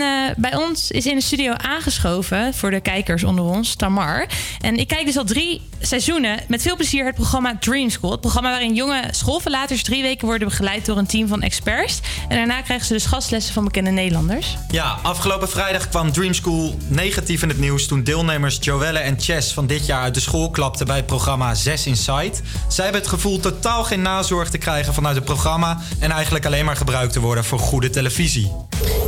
[0.00, 4.26] Eh, bij ons is in de studio aangeschoven, voor de kijkers onder ons, Tamar.
[4.60, 8.10] En ik kijk dus al drie seizoenen met veel plezier het programma Dream School.
[8.10, 12.00] Het programma waarin jonge schoolverlaters drie weken worden begeleid door een team van experts.
[12.28, 14.56] En daarna krijgen ze dus gastlessen van bekende Nederlanders.
[14.70, 19.52] Ja, afgelopen vrijdag kwam Dream School negatief in het nieuws toen deelnemers Joelle en Chess
[19.52, 22.32] van dit jaar uit de school klapten bij het programma 6 Inside.
[22.68, 26.64] Zij hebben het gevoel totaal geen nazorg te krijgen vanuit het programma en eigenlijk alleen
[26.64, 28.52] maar gebruikt te worden voor goede televisie.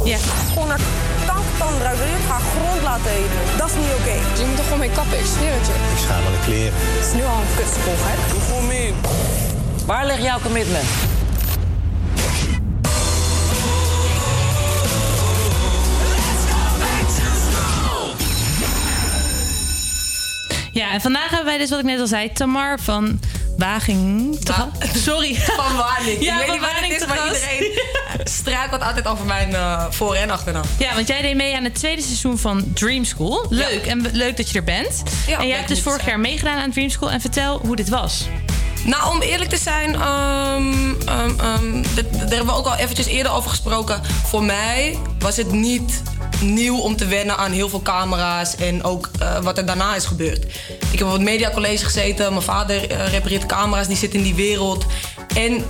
[0.05, 0.19] Ja.
[0.53, 0.81] Gewoon naar
[1.27, 2.07] kankertanden ruiken.
[2.07, 3.41] Je gaat grond laten eten.
[3.59, 4.17] Dat is niet oké.
[4.41, 5.73] Je moet er gewoon mee kappen, ik zweer het je.
[5.73, 6.73] Ik schaam me de kleren.
[6.77, 8.15] Het is nu al een kutschool, hè?
[8.33, 8.95] Doe gewoon mee.
[9.87, 10.89] Waar ligt jouw commitment?
[20.73, 23.21] Ja, en vandaag hebben wij dus, wat ik net al zei, Tamar van
[23.61, 24.39] Waging.
[25.05, 25.35] Sorry.
[25.35, 26.23] Van Waning.
[26.23, 27.81] Ja, ik weet niet wat het is, maar iedereen
[28.41, 30.65] struikelt altijd over mijn eh, voor- en achternaam.
[30.79, 33.47] Ja, want jij deed mee aan het tweede seizoen van Dream School.
[33.49, 35.03] Leuk, en leuk dat je er bent.
[35.27, 37.11] Ja, en jij hebt dus vorig jaar meegedaan aan Dream School.
[37.11, 38.25] En vertel hoe dit was.
[38.85, 43.33] Nou, om eerlijk te zijn, ehm, ehm, ehm, daar hebben we ook al eventjes eerder
[43.33, 44.01] over gesproken.
[44.25, 46.03] Voor mij was het niet
[46.41, 50.05] nieuw om te wennen aan heel veel camera's en ook eh, wat er daarna is
[50.05, 50.45] gebeurd.
[50.93, 54.35] Ik heb op het mediacollege gezeten, mijn vader eh, repareert camera's, die zit in die
[54.35, 54.85] wereld.
[55.35, 55.65] En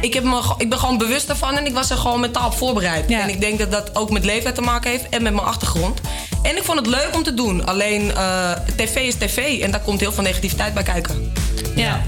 [0.00, 2.54] ik, heb me, ik ben gewoon bewust ervan en ik was er gewoon mentaal op
[2.56, 3.10] voorbereid.
[3.10, 6.00] En ik denk dat dat ook met leeftijd te maken heeft en met mijn achtergrond.
[6.42, 7.66] En ik vond het leuk om te doen.
[7.66, 11.32] Alleen eh, tv is tv en daar komt heel veel negativiteit bij kijken.
[11.74, 12.02] Ja.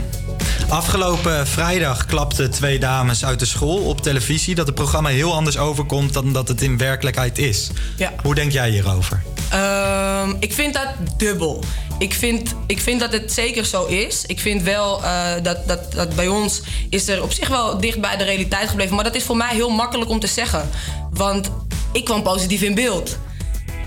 [0.68, 5.58] Afgelopen vrijdag klapten twee dames uit de school op televisie dat het programma heel anders
[5.58, 7.70] overkomt dan dat het in werkelijkheid is.
[7.96, 8.12] Ja.
[8.22, 9.22] Hoe denk jij hierover?
[9.50, 11.64] Ehm, ik vind dat dubbel.
[11.98, 14.24] Ik vind, ik vind dat het zeker zo is.
[14.26, 18.00] Ik vind wel eh, dat, dat, dat bij ons is er op zich wel dicht
[18.00, 18.94] bij de realiteit gebleven.
[18.94, 20.68] Maar dat is voor mij heel makkelijk om te zeggen.
[21.10, 21.50] Want
[21.92, 23.18] ik kwam positief in beeld.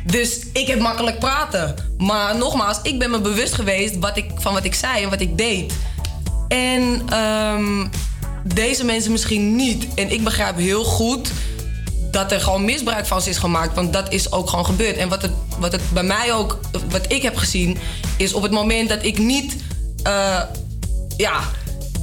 [0.05, 1.75] Dus ik heb makkelijk praten.
[1.97, 5.21] Maar nogmaals, ik ben me bewust geweest wat ik, van wat ik zei en wat
[5.21, 5.73] ik deed.
[6.47, 7.87] En ehm,
[8.43, 9.87] deze mensen misschien niet.
[9.95, 11.31] En ik begrijp heel goed
[12.11, 13.75] dat er gewoon misbruik van ze is gemaakt.
[13.75, 14.97] Want dat is ook gewoon gebeurd.
[14.97, 16.59] En wat het, wat het bij mij ook,
[16.89, 17.77] wat ik heb gezien,
[18.17, 19.55] is op het moment dat ik niet,
[20.03, 20.41] eh,
[21.17, 21.39] ja,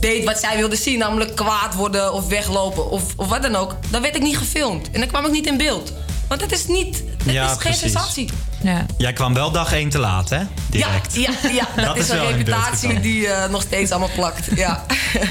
[0.00, 3.76] deed wat zij wilde zien, namelijk kwaad worden of weglopen of, of wat dan ook,
[3.90, 4.90] dan werd ik niet gefilmd.
[4.90, 5.92] En dan kwam ik niet in beeld.
[6.28, 7.80] Want dat is niet, dat Ja, is geen precies.
[7.80, 8.28] sensatie.
[8.64, 8.86] Ja.
[8.96, 10.36] Jij kwam wel dag één te laat, hè?
[10.38, 11.14] Ja, Direct.
[11.14, 14.48] ja, ja, dat, Dat is is een reputatie die eh, nog steeds allemaal plakt.
[14.56, 14.84] Ja.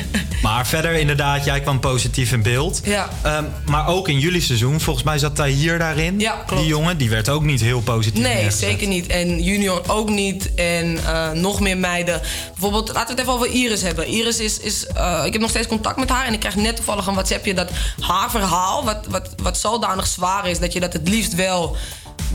[0.41, 2.81] Maar verder inderdaad, jij kwam positief in beeld.
[2.83, 3.09] Ja.
[3.21, 6.19] Ehm, maar ook in jullie seizoen, volgens mij zat hij hier daarin.
[6.19, 6.61] Ja, klopt.
[6.61, 8.69] Die jongen, die werd ook niet heel positief Nee, neergezet.
[8.69, 9.07] zeker niet.
[9.07, 10.53] En Junior ook niet.
[10.53, 12.21] En eh, nog meer meiden.
[12.51, 14.07] Bijvoorbeeld, laten we het even over Iris hebben.
[14.07, 14.59] Iris is.
[14.59, 16.25] is eh, ik heb nog steeds contact met haar.
[16.25, 17.69] En ik krijg net toevallig een WhatsAppje dat
[17.99, 21.75] haar verhaal, wat, wat, wat zodanig zwaar is, dat je dat het liefst wel.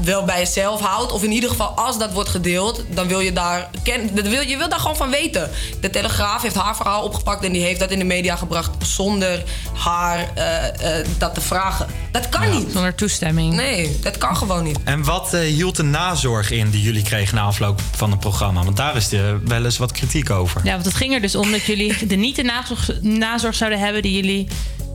[0.05, 1.13] Wel bij jezelf houdt.
[1.13, 3.71] Of in ieder geval, als dat wordt gedeeld, dan wil je daar.
[3.83, 5.51] Ken, dat wil, je wil daar gewoon van weten.
[5.81, 9.43] De Telegraaf heeft haar verhaal opgepakt en die heeft dat in de media gebracht zonder
[9.75, 11.87] haar eh, eh, dat te vragen.
[12.13, 12.73] Dat kan niet.
[12.73, 13.55] Zonder toestemming.
[13.55, 14.79] Nee, dat kan gewoon niet.
[14.85, 18.65] En wat eh, hield de nazorg in die jullie kregen na afloop van het programma?
[18.65, 20.61] Want daar is er wel eens wat kritiek over.
[20.65, 23.79] Ja, want het ging er dus om dat jullie de niet de nazorg, nazorg zouden
[23.79, 24.49] hebben die jullie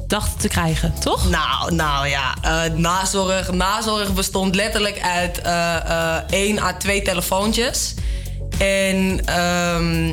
[0.07, 1.29] dachten te krijgen, toch?
[1.29, 7.93] Nou, nou ja, eh, nazorg, nazorg bestond letterlijk uit eh eh, één à twee telefoontjes.
[8.57, 10.07] En ehm,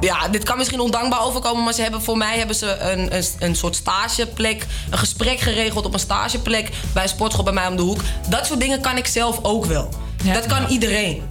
[0.00, 3.24] ja, dit kan misschien ondankbaar overkomen, maar ze hebben, voor mij hebben ze een, een,
[3.38, 7.76] een soort stageplek, een gesprek geregeld op een stageplek bij een sportschool bij mij om
[7.76, 8.00] de hoek.
[8.28, 9.88] Dat soort dingen kan ik zelf ook wel.
[10.24, 11.22] Dat kan iedereen.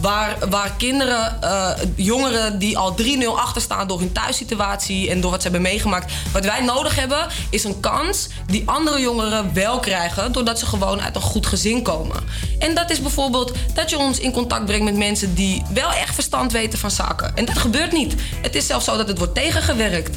[0.00, 5.30] Waar, waar kinderen, eh, jongeren die al 3-0 achter staan door hun thuissituatie en door
[5.30, 6.12] wat ze hebben meegemaakt.
[6.32, 11.00] Wat wij nodig hebben is een kans die andere jongeren wel krijgen doordat ze gewoon
[11.00, 12.16] uit een goed gezin komen.
[12.58, 16.14] En dat is bijvoorbeeld dat je ons in contact brengt met mensen die wel echt
[16.14, 17.36] verstand weten van zaken.
[17.36, 18.14] En dat gebeurt niet.
[18.42, 20.16] Het is zelfs zo dat het wordt tegengewerkt.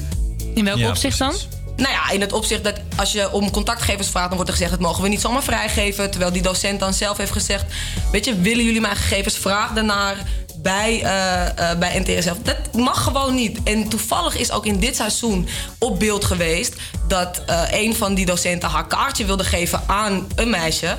[0.54, 1.34] In welk Ja, opzicht dan?
[1.80, 4.72] Nou ja, in het opzicht dat als je om contactgevers vraagt, dan wordt er gezegd:
[4.72, 6.12] dat mogen we niet zomaar vrijgeven.
[6.12, 7.66] Terwijl die docent dan zelf heeft gezegd:
[8.12, 9.38] Weet je, willen jullie mijn gegevens?
[9.38, 10.18] Vraag daarnaar
[10.62, 12.38] bij, eh, eh, bij zelf.
[12.44, 13.64] Dat mag gewoon niet.
[13.64, 15.48] En toevallig is ook in dit seizoen
[15.78, 16.76] op beeld geweest
[17.08, 20.98] dat eh, een van die docenten haar kaartje wilde geven aan een meisje.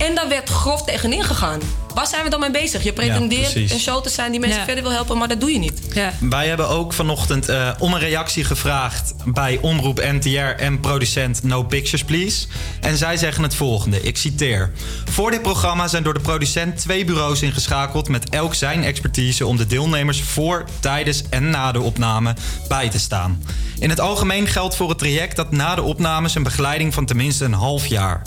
[0.00, 1.60] En daar werd grof tegenin gegaan.
[1.94, 2.82] Waar zijn we dan mee bezig?
[2.82, 4.64] Je pretendeert een show te zijn die mensen Ja.
[4.64, 5.80] verder wil helpen, maar dat doe je niet.
[6.20, 11.62] Wij hebben ook vanochtend eh, om een reactie gevraagd bij Omroep NTR en producent No
[11.62, 12.46] Pictures Please.
[12.80, 14.72] En zij zeggen het volgende, ik citeer.
[15.10, 19.56] Voor dit programma zijn door de producent twee bureaus ingeschakeld met elk zijn expertise om
[19.56, 22.34] de deelnemers voor, tijdens en na de opname
[22.68, 23.42] bij te staan.
[23.78, 27.44] In het algemeen geldt voor het traject dat na de opnames een begeleiding van tenminste
[27.44, 28.22] een half jaar.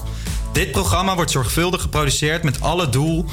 [0.54, 3.26] Dit programma wordt zorgvuldig geproduceerd met alle doel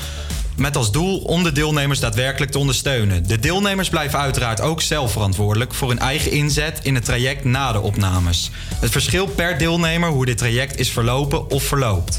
[0.57, 3.27] met als doel om de deelnemers daadwerkelijk te ondersteunen.
[3.29, 7.73] De deelnemers blijven uiteraard ook zelf verantwoordelijk voor hun eigen inzet in het traject na
[7.73, 8.51] de opnames.
[8.75, 12.19] Het verschil per deelnemer hoe dit traject is verlopen of verloopt.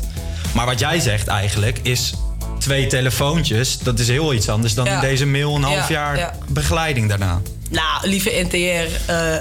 [0.53, 2.13] Maar wat jij zegt eigenlijk is
[2.59, 4.93] twee telefoontjes, dat is heel iets anders dan Ja.
[4.93, 6.33] in deze mail een half Ja, jaar ja.
[6.47, 7.41] begeleiding daarna.
[7.69, 9.35] Nou, lieve NTR, eh,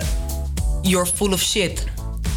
[0.82, 1.84] you're full of shit.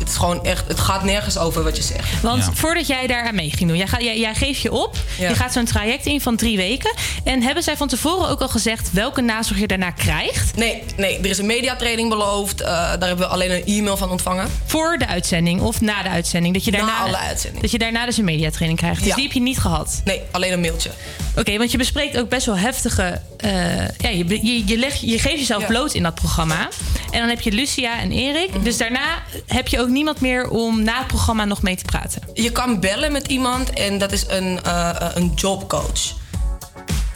[0.03, 2.21] Het is gewoon echt, het gaat nergens over wat je zegt.
[2.21, 4.95] Want voordat jij daar aan mee ging doen, jij, gaat, jij, jij geeft je op.
[5.19, 5.29] Ja.
[5.29, 6.93] Je gaat zo'n traject in van drie weken.
[7.23, 10.55] En hebben zij van tevoren ook al gezegd welke nazorg je daarna krijgt?
[10.55, 12.61] Nee, nee, er is een mediatraining beloofd.
[12.61, 14.49] eh, daar hebben we alleen een e-mail van ontvangen.
[14.65, 16.53] Voor de uitzending of na de uitzending?
[16.53, 17.61] Dat je daarna, alle uitzending.
[17.61, 18.99] Dat je daarna dus een mediatraining krijgt.
[18.99, 19.15] Dus Ja.
[19.15, 20.01] die heb je niet gehad?
[20.05, 20.89] Nee, alleen een mailtje.
[21.37, 23.21] Oké, want je bespreekt ook best wel heftige...
[23.37, 25.67] eh, ja, je, je, je, leg, je geeft jezelf Ja.
[25.67, 26.67] bloot in dat programma.
[27.11, 28.49] En dan heb je Lucia en Erik.
[28.53, 28.63] Mhm.
[28.63, 32.21] Dus daarna heb je ook niemand meer om na het programma nog mee te praten.
[32.33, 36.13] Je kan bellen met iemand en dat is een, eh, eh, een jobcoach.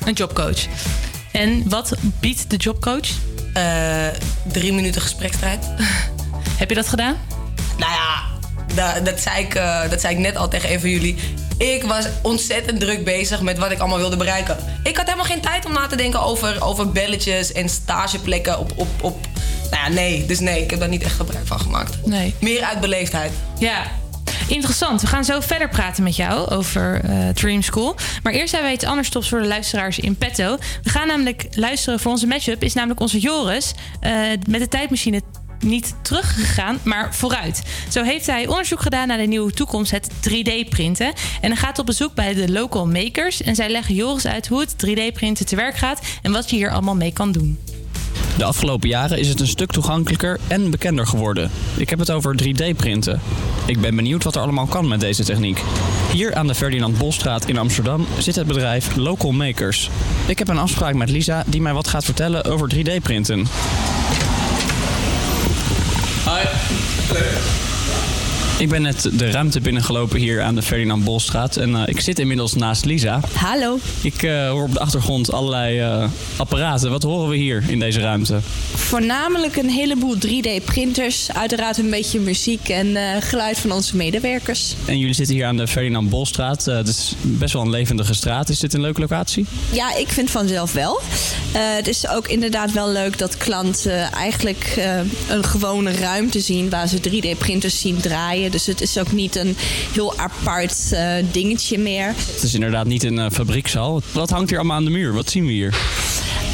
[0.06, 0.66] Een jobcoach.
[1.32, 3.08] En wat biedt de jobcoach?
[3.54, 4.08] Eh,
[4.52, 5.66] drie minuten gesprekstijd.
[6.62, 7.16] Heb je dat gedaan?
[7.78, 8.24] Nou ja,
[8.76, 11.16] da- dat, zei ik, eh, dat zei ik net al tegen een van jullie.
[11.58, 14.58] Ik was ontzettend druk bezig met wat ik allemaal wilde bereiken.
[14.84, 18.72] Ik had helemaal geen tijd om na te denken over, over belletjes en stageplekken op,
[18.76, 19.28] op, op...
[19.72, 20.26] Nou ja, nee.
[20.26, 22.06] Dus nee, ik heb daar niet echt gebruik van gemaakt.
[22.06, 22.36] Nee.
[22.40, 23.32] Meer uit beleefdheid.
[23.60, 23.84] Ja.
[24.48, 25.02] Interessant.
[25.02, 27.96] We gaan zo verder praten met jou over eh, Dream School.
[28.24, 30.58] Maar eerst hebben we iets anders tops voor de luisteraars in petto.
[30.84, 32.64] We gaan namelijk luisteren voor onze mashup.
[32.64, 34.12] Is namelijk onze Joris eh,
[34.50, 35.22] met de tijdmachine
[35.60, 37.64] niet teruggegaan, maar vooruit.
[37.90, 41.14] Zo heeft hij onderzoek gedaan naar de nieuwe toekomst, het 3D-printen.
[41.42, 43.42] En hij gaat op bezoek bij de local makers.
[43.42, 46.72] En zij leggen Joris uit hoe het 3D-printen te werk gaat en wat je hier
[46.72, 47.60] allemaal mee kan doen.
[48.38, 51.52] De afgelopen jaren is het een stuk toegankelijker en bekender geworden.
[51.78, 53.22] Ik heb het over 3D-printen.
[53.66, 55.62] Ik ben benieuwd wat er allemaal kan met deze techniek.
[56.14, 59.90] Hier aan de Ferdinand Bolstraat in Amsterdam zit het bedrijf Local Makers.
[60.28, 63.48] Ik heb een afspraak met Lisa die mij wat gaat vertellen over 3D-printen.
[66.28, 67.77] Hoi.
[68.60, 71.58] Ik ben net de ruimte binnengelopen hier aan de Ferdinand Bolstraat.
[71.58, 73.20] En eh, ik zit inmiddels naast Lisa.
[73.34, 73.80] Hallo.
[74.02, 76.90] Ik eh, hoor op de achtergrond allerlei eh, apparaten.
[76.90, 78.40] Wat horen we hier in deze ruimte?
[78.76, 81.32] Voornamelijk een heleboel 3D-printers.
[81.34, 84.76] Uiteraard een beetje muziek en geluid van onze medewerkers.
[84.86, 86.66] En jullie zitten hier aan de Ferdinand Bolstraat.
[86.66, 88.50] Het is best wel een levendige straat.
[88.50, 89.46] Is dit een leuke locatie?
[89.72, 91.00] Ja, ik vind vanzelf wel.
[91.52, 94.80] Het is ook inderdaad wel leuk dat klanten eigenlijk
[95.30, 97.98] een gewone ruimte zien waar ze 3D-printers zien
[98.52, 99.56] Dus het is ook niet een
[99.94, 102.08] heel apart eh, dingetje meer.
[102.08, 104.02] Het is inderdaad niet een eh, fabriekshal.
[104.12, 105.14] Wat hangt hier allemaal aan de muur?
[105.14, 105.76] Wat zien we hier?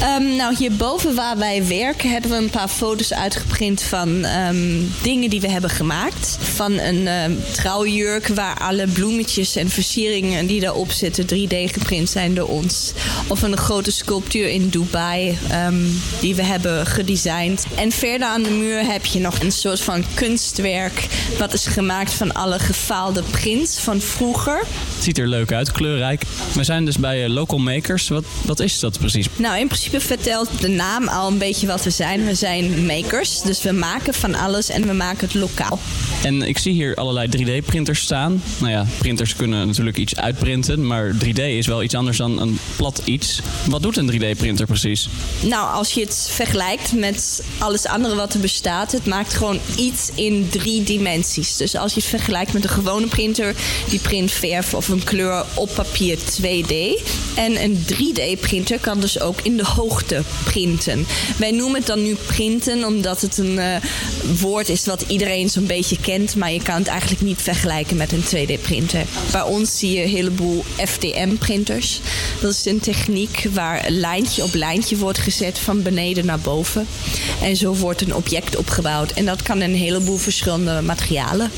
[0.00, 5.30] Ehm, nou, hierboven waar wij werken hebben we een paar foto's uitgeprint van ehm, dingen
[5.30, 6.38] die we hebben gemaakt.
[6.40, 12.34] Van een ehm, trouwjurk waar alle bloemetjes en versieringen die daarop zitten 3D geprint zijn
[12.34, 12.92] door ons.
[13.26, 15.38] Of een grote sculptuur in Dubai
[16.20, 17.66] die we hebben gedesigned.
[17.76, 21.06] En verder aan de muur heb je nog een soort van kunstwerk
[21.38, 24.58] wat is gemaakt van alle gefaalde prints van vroeger.
[24.94, 26.22] Het ziet er leuk uit, kleurrijk.
[26.54, 28.08] We zijn dus bij eh, Local Makers.
[28.08, 29.26] Wat, wat is dat precies?
[29.36, 32.24] Nou, in principe vertelt de naam al een beetje wat we zijn.
[32.24, 35.78] We zijn makers, dus we maken van alles en we maken het lokaal.
[36.22, 38.42] En ik zie hier allerlei 3D-printers staan.
[38.58, 42.58] Nou ja, printers kunnen natuurlijk iets uitprinten, maar 3D is wel iets anders dan een
[42.76, 43.40] plat iets.
[43.68, 45.08] Wat doet een 3D-printer precies?
[45.40, 50.10] Nou, als je het vergelijkt met alles andere wat er bestaat, het maakt gewoon iets
[50.14, 51.56] in drie dimensies.
[51.56, 53.54] Dus als je het vergelijkt met een gewone printer,
[53.88, 57.02] die print verf of een kleur op papier 2D.
[57.34, 61.06] En een 3D-printer kan dus ook in de hoogte printen.
[61.36, 63.76] Wij noemen het dan nu printen, omdat het een eh,
[64.40, 68.12] woord is wat iedereen zo'n beetje kent, maar je kan het eigenlijk niet vergelijken met
[68.12, 69.04] een 2D-printer.
[69.30, 72.00] Bij ons zie je een heleboel FDM-printers.
[72.40, 76.86] Dat is een techniek waar lijntje op lijntje wordt gezet van beneden naar boven.
[77.42, 79.10] En zo wordt een object opgebouwd.
[79.10, 81.50] En dat kan een heleboel verschillende materialen.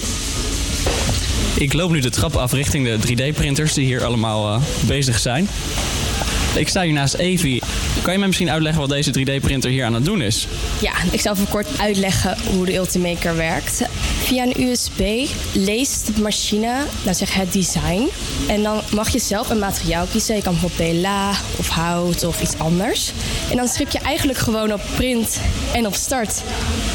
[1.59, 5.49] Ik loop nu de trap af richting de 3D-printers die hier allemaal eh, bezig zijn.
[6.55, 7.63] Ik sta hier naast Evie.
[8.07, 10.47] Kan je mij misschien uitleggen wat deze 3D-printer hier aan het doen is?
[10.81, 13.83] Ja, ik zal even kort uitleggen hoe de Ultimaker werkt.
[14.27, 18.09] Via een USB leest de machine, nou zeg het design.
[18.49, 20.37] En dan mag je zelf een materiaal kiezen.
[20.37, 23.13] Je kan bijvoorbeeld PLA of hout of iets anders.
[23.51, 25.41] En dan schrik je eigenlijk gewoon op print
[25.75, 26.43] en op start.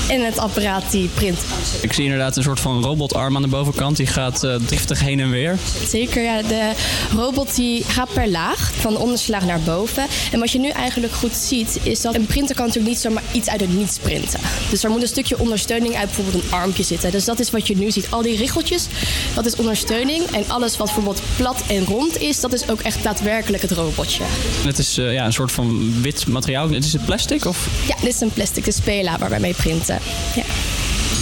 [0.09, 1.39] En het apparaat die print.
[1.81, 3.97] Ik zie inderdaad een soort van robotarm aan de bovenkant.
[3.97, 5.57] Die gaat eh, driftig heen en weer.
[5.87, 6.41] Zeker, ja.
[6.41, 6.71] De
[7.15, 10.05] robot die gaat per laag, van de onderste laag naar boven.
[10.31, 13.23] En wat je nu eigenlijk goed ziet, is dat een printer kan natuurlijk niet zomaar
[13.31, 14.39] iets uit het niets printen.
[14.69, 17.11] Dus er moet een stukje ondersteuning uit bijvoorbeeld een armpje zitten.
[17.11, 18.07] Dus dat is wat je nu ziet.
[18.09, 18.87] Al die richeltjes,
[19.33, 20.23] dat is ondersteuning.
[20.23, 24.23] En alles wat bijvoorbeeld plat en rond is, dat is ook echt daadwerkelijk het robotje.
[24.65, 26.69] Het is eh, ja, een soort van wit materiaal.
[26.69, 27.45] Is het plastic?
[27.45, 27.67] Of?
[27.87, 29.99] Ja, dit is een plastic, de spela waar wij mee printen.
[30.35, 30.43] Ja.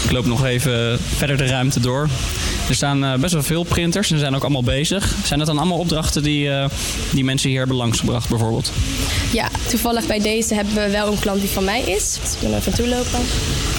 [0.03, 2.09] Ik loop nog even verder de ruimte door.
[2.69, 5.15] Er staan eh, best wel veel printers en ze zijn ook allemaal bezig.
[5.23, 6.65] Zijn dat dan allemaal opdrachten die, eh,
[7.11, 8.71] die mensen hier hebben langsgebracht bijvoorbeeld?
[9.31, 12.17] Ja, toevallig bij deze hebben we wel een klant die van mij is.
[12.21, 13.19] Dus ik wil even naartoe lopen.
[13.19, 13.78] Eh,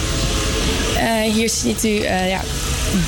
[1.32, 2.40] hier ziet u eh, ja,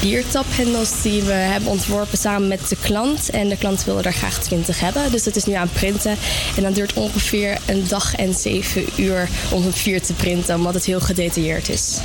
[0.00, 3.30] biertaphendels die we hebben ontworpen samen met de klant.
[3.30, 5.10] En de klant wilde er graag 20 hebben.
[5.10, 6.16] Dus dat is nu aan het printen.
[6.56, 10.74] En dat duurt ongeveer een dag en zeven uur om het vier te printen, omdat
[10.74, 11.98] het heel gedetailleerd is.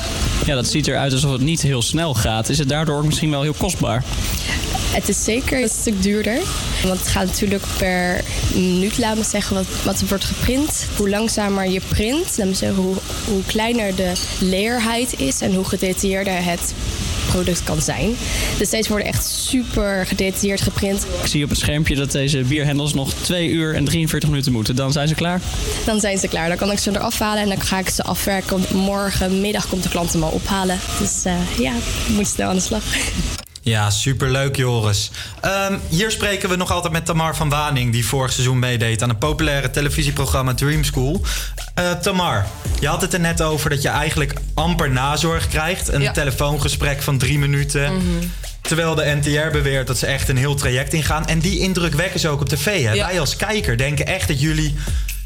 [0.45, 2.49] Ja, dat ziet eruit alsof het niet heel snel gaat.
[2.49, 4.03] Is het daardoor ook misschien wel heel kostbaar?
[4.91, 6.39] Het is zeker een stuk duurder.
[6.83, 8.23] Want het gaat natuurlijk per
[8.53, 10.87] minuut, laten we zeggen, wat, wat er wordt geprint.
[10.97, 12.95] Hoe langzamer je print, laten we zeggen, hoe,
[13.25, 16.73] hoe kleiner de layerheid is en hoe gedetailleerder het
[17.37, 18.15] product kan zijn.
[18.57, 21.05] Dus deze worden echt super gedetailleerd geprint.
[21.21, 24.75] Ik zie op het schermpje dat deze bierhendels nog 2 uur en 43 minuten moeten.
[24.75, 25.41] Dan zijn ze klaar.
[25.85, 26.47] Dan zijn ze klaar.
[26.47, 28.63] Dan kan ik ze eraf halen en dan ga ik ze afwerken.
[28.73, 30.79] Morgenmiddag komt de klant hem al ophalen.
[30.99, 31.73] Dus eh, ja,
[32.15, 32.83] moet snel aan de slag.
[33.67, 35.11] Ja, superleuk Joris.
[35.41, 37.91] Ehm, hier spreken we nog altijd met Tamar van Waning...
[37.91, 41.21] die vorig seizoen meedeed aan het populaire televisieprogramma Dream School.
[41.73, 42.45] Eh, Tamar,
[42.79, 45.87] je had het er net over dat je eigenlijk amper nazorg krijgt.
[45.87, 46.11] Een Ja.
[46.11, 47.93] telefoongesprek van drie minuten.
[47.95, 48.03] Mhm.
[48.61, 51.27] Terwijl de NTR beweert dat ze echt een heel traject ingaan.
[51.27, 52.83] En die indruk wekken ze ook op tv.
[52.83, 52.91] Hè?
[52.91, 53.05] Ja.
[53.07, 54.75] Wij als kijker denken echt dat jullie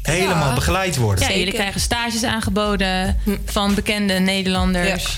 [0.02, 0.54] helemaal Ja.
[0.54, 1.28] begeleid worden.
[1.28, 3.16] Ja, jullie krijgen stages aangeboden
[3.46, 5.16] van bekende Nederlanders.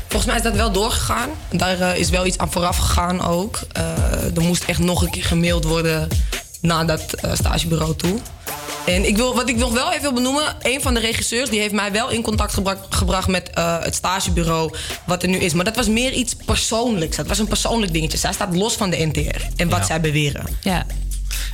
[0.00, 1.28] Volgens mij is dat wel doorgegaan.
[1.50, 3.58] Daar eh, is wel iets aan vooraf gegaan ook.
[3.72, 6.08] Eh, er moest echt nog een keer gemaild worden
[6.60, 8.18] naar dat eh, stagebureau toe.
[8.86, 11.60] En ik wil, wat ik nog wel even wil benoemen, een van de regisseurs die
[11.60, 14.72] heeft mij wel in contact gebra- gebracht met eh, het stagebureau
[15.06, 15.52] wat er nu is.
[15.52, 17.16] Maar dat was meer iets persoonlijks.
[17.16, 18.18] Dat was een persoonlijk dingetje.
[18.18, 19.84] Zij staat los van de NTR en wat Ja.
[19.84, 20.44] zij beweren.
[20.62, 20.86] Ja.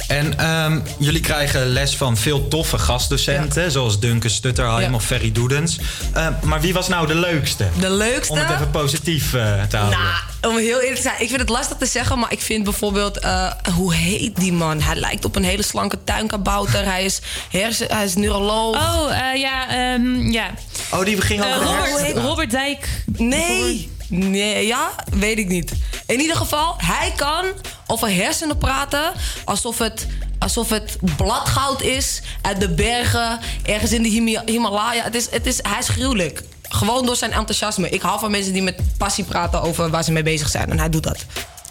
[0.09, 4.95] En ehm, jullie krijgen les van veel toffe gastdocenten, zoals Duncan Stutterheim Ja.
[4.97, 5.79] of Ferry Doedens.
[6.13, 7.69] Eh, maar wie was nou de leukste?
[7.81, 8.33] De leukste?
[8.33, 9.99] Om het even positief eh, te houden.
[9.99, 12.65] Nou, om heel eerlijk te zijn, ik vind het lastig te zeggen, maar ik vind
[12.65, 14.81] bijvoorbeeld, eh, hoe heet die man?
[14.81, 16.85] Hij lijkt op een hele slanke tuinkabouter.
[16.85, 17.21] Hij is,
[17.51, 18.77] hersen, hij is neuroloog.
[18.77, 20.51] Oh, eh, ja, ehm, ja.
[20.91, 22.17] Oh, die ging over de Robert.
[22.17, 22.89] Robert Dijk.
[23.17, 23.93] Nee.
[24.09, 25.73] Nee, ja, weet ik niet.
[26.07, 27.45] In ieder geval, hij kan
[27.87, 29.13] over hersenen praten
[29.45, 30.07] alsof het,
[30.39, 35.03] alsof het bladgoud is uit de bergen, ergens in de Hima- Himalaya.
[35.03, 36.43] Het is, het is, hij is gruwelijk.
[36.69, 37.89] Gewoon door zijn enthousiasme.
[37.89, 40.71] Ik hou van mensen die met passie praten over waar ze mee bezig zijn.
[40.71, 41.25] En hij doet dat.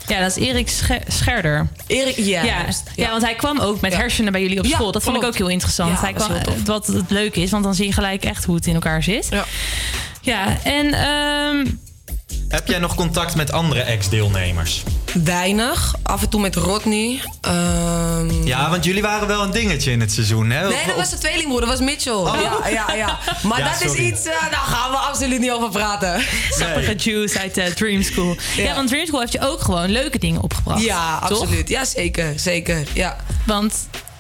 [0.08, 1.68] Ja, dat is Erik Sche- Scherder.
[1.88, 2.44] Erik, ja.
[2.44, 2.66] Ja,
[2.96, 4.92] ja, want hij kwam ook met hersenen bij jullie op Ja, school.
[4.92, 5.92] Dat vond ik ook heel interessant.
[5.94, 6.56] Ja, hij kwam, heel tof.
[6.66, 9.28] wat het leuke is, want dan zie je gelijk echt hoe het in elkaar zit.
[9.30, 9.46] Ja,
[10.22, 11.66] ja en ehm,
[12.48, 14.84] Heb jij nog contact met andere ex-deelnemers?
[15.24, 15.96] Weinig.
[16.04, 17.22] Af en toe met Rodney.
[17.42, 20.68] Ehm, Ja, want jullie waren wel een dingetje in het seizoen, hè?
[20.68, 22.14] Nee, dat was de tweelingbroer, dat was Mitchell.
[22.24, 23.20] Ja, ja, ja.
[23.44, 26.24] Maar Ja, dat is iets, eh, daar gaan we absoluut niet over praten.
[26.50, 28.36] sappige juice uit eh, Dream School.
[28.56, 28.76] Ja.
[28.76, 30.84] want Dream School heeft je ook gewoon leuke dingen opgebracht.
[30.84, 31.30] Ja, toch?
[31.42, 31.70] absoluut.
[31.70, 32.34] Ja, zeker.
[32.36, 33.18] Zeker, ja.
[33.46, 33.74] Want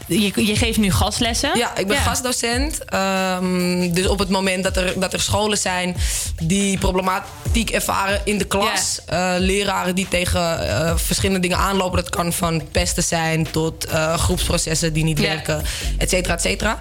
[0.07, 1.57] je, je geeft nu gastlessen.
[1.57, 2.85] Ja, ik ben gastdocent.
[2.85, 5.95] Ehm, dus op het moment dat er, dat er scholen zijn
[6.43, 8.99] die problematiek ervaren in de klas.
[9.05, 11.97] eh, leraren die tegen eh, verschillende dingen aanlopen.
[11.97, 15.27] Dat kan van pesten zijn tot eh, groepsprocessen die niet Ja.
[15.27, 15.61] werken,
[15.97, 16.79] et cetera, et cetera.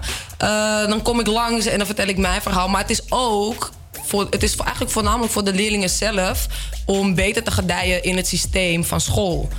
[0.87, 2.67] Dan kom ik langs en dan vertel ik mijn verhaal.
[2.67, 3.71] Maar het is ook...
[4.05, 6.47] Voor, het is eigenlijk voornamelijk voor de leerlingen zelf
[6.85, 9.49] om beter te gedijen in het systeem van school.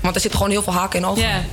[0.00, 1.22] Want er zitten gewoon heel veel haken en ogen.
[1.22, 1.44] Ja.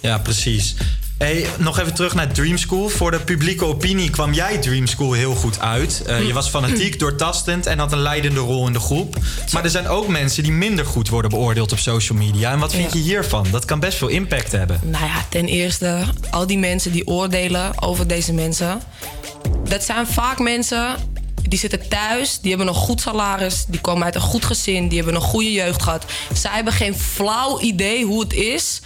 [0.00, 0.74] Ja, precies.
[1.18, 2.88] Hey, nog even terug naar Dream School.
[2.88, 6.02] Voor de publieke opinie kwam jij Dream School heel goed uit.
[6.06, 9.16] Eh, je was fanatiek, doortastend en had een leidende rol in de groep.
[9.52, 12.50] Maar er zijn ook mensen die minder goed worden beoordeeld op social media.
[12.52, 12.98] En wat vind Ja.
[12.98, 13.46] je hiervan?
[13.50, 14.80] Dat kan best veel impact hebben.
[14.84, 18.80] Nou ja, ten eerste, al die mensen die oordelen over deze mensen.
[19.68, 20.96] Dat zijn vaak mensen
[21.48, 24.96] die zitten thuis, die hebben een goed salaris, die komen uit een goed gezin, die
[24.96, 26.04] hebben een goede jeugd gehad.
[26.34, 28.80] Zij hebben geen flauw idee hoe het is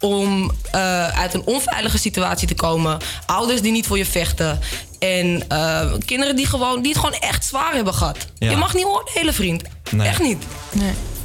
[0.00, 2.98] om eh, uit een onveilige situatie te komen.
[3.26, 4.60] Ouders die niet voor je vechten.
[4.98, 8.26] En eh, kinderen die, gewoon, die het gewoon echt zwaar hebben gehad.
[8.38, 8.50] Ja.
[8.50, 9.62] Je mag niet oordelen, vriend.
[9.90, 10.08] Nee.
[10.08, 10.44] Echt niet.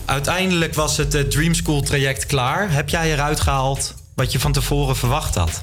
[0.05, 2.71] Uiteindelijk was het eh, Dream School traject klaar.
[2.71, 5.61] Heb jij eruit gehaald wat je van tevoren verwacht had?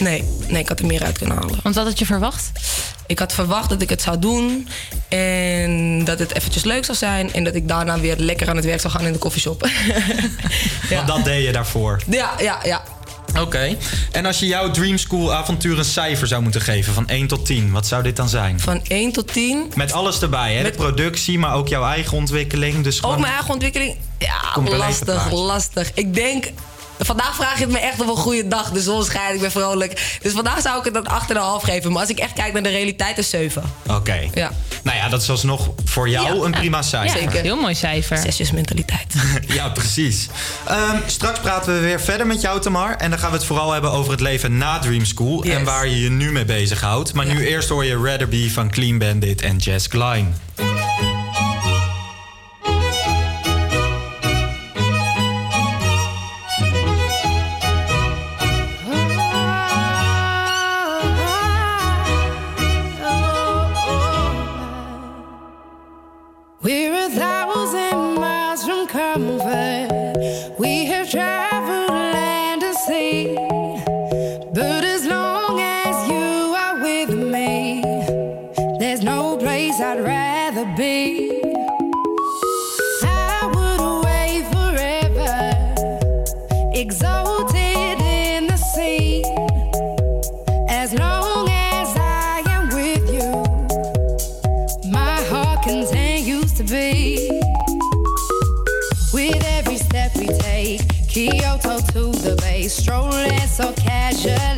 [0.00, 1.58] Nee, nee, ik had er meer uit kunnen halen.
[1.62, 2.50] Want wat had je verwacht?
[3.06, 4.68] Ik had verwacht dat ik het zou doen.
[5.08, 7.32] En dat het eventjes leuk zou zijn.
[7.32, 9.60] En dat ik daarna weer lekker aan het werk zou gaan in de koffieshop.
[10.90, 12.00] Want dat deed je daarvoor.
[12.08, 12.82] ja, ja, ja.
[13.38, 13.76] Oké.
[14.12, 17.46] En als je jouw Dream School avontuur een cijfer zou moeten geven van 1 tot
[17.46, 18.60] 10, wat zou dit dan zijn?
[18.60, 19.72] Van 1 tot 10.
[19.74, 20.62] Met alles erbij, hè?
[20.62, 22.84] De productie, maar ook jouw eigen ontwikkeling.
[22.84, 23.96] Dus Ook mijn eigen ontwikkeling.
[24.18, 25.90] Ja, lastig, lastig.
[25.94, 26.44] Ik denk...
[27.02, 28.70] Vandaag vraag je het me echt op een goede dag.
[28.70, 30.18] De zon schijnt, ik ben vrolijk.
[30.22, 31.92] Dus vandaag zou ik het een 8,5 geven.
[31.92, 33.62] Maar als ik echt kijk naar de realiteit, een 7.
[33.86, 34.28] Oké.
[34.34, 34.50] Ja.
[34.82, 36.44] Nou ja, dat is alsnog voor jou Ja.
[36.44, 37.18] een prima cijfer.
[37.18, 37.40] Zeker.
[37.42, 38.18] Heel mooi cijfer.
[38.18, 39.14] Zesjesmentaliteit.
[39.46, 40.28] ja, precies.
[40.66, 42.96] Ehm, straks praten we weer verder met jou, Tamar.
[42.96, 45.42] En dan gaan we het vooral hebben over het leven na Dream School.
[45.42, 47.12] En waar je je nu mee bezighoudt.
[47.14, 50.34] Maar nu eerst hoor je Rather Be van Clean Bandit en Jess Klein.
[101.30, 104.49] radio toe to the bass, strolling so casual.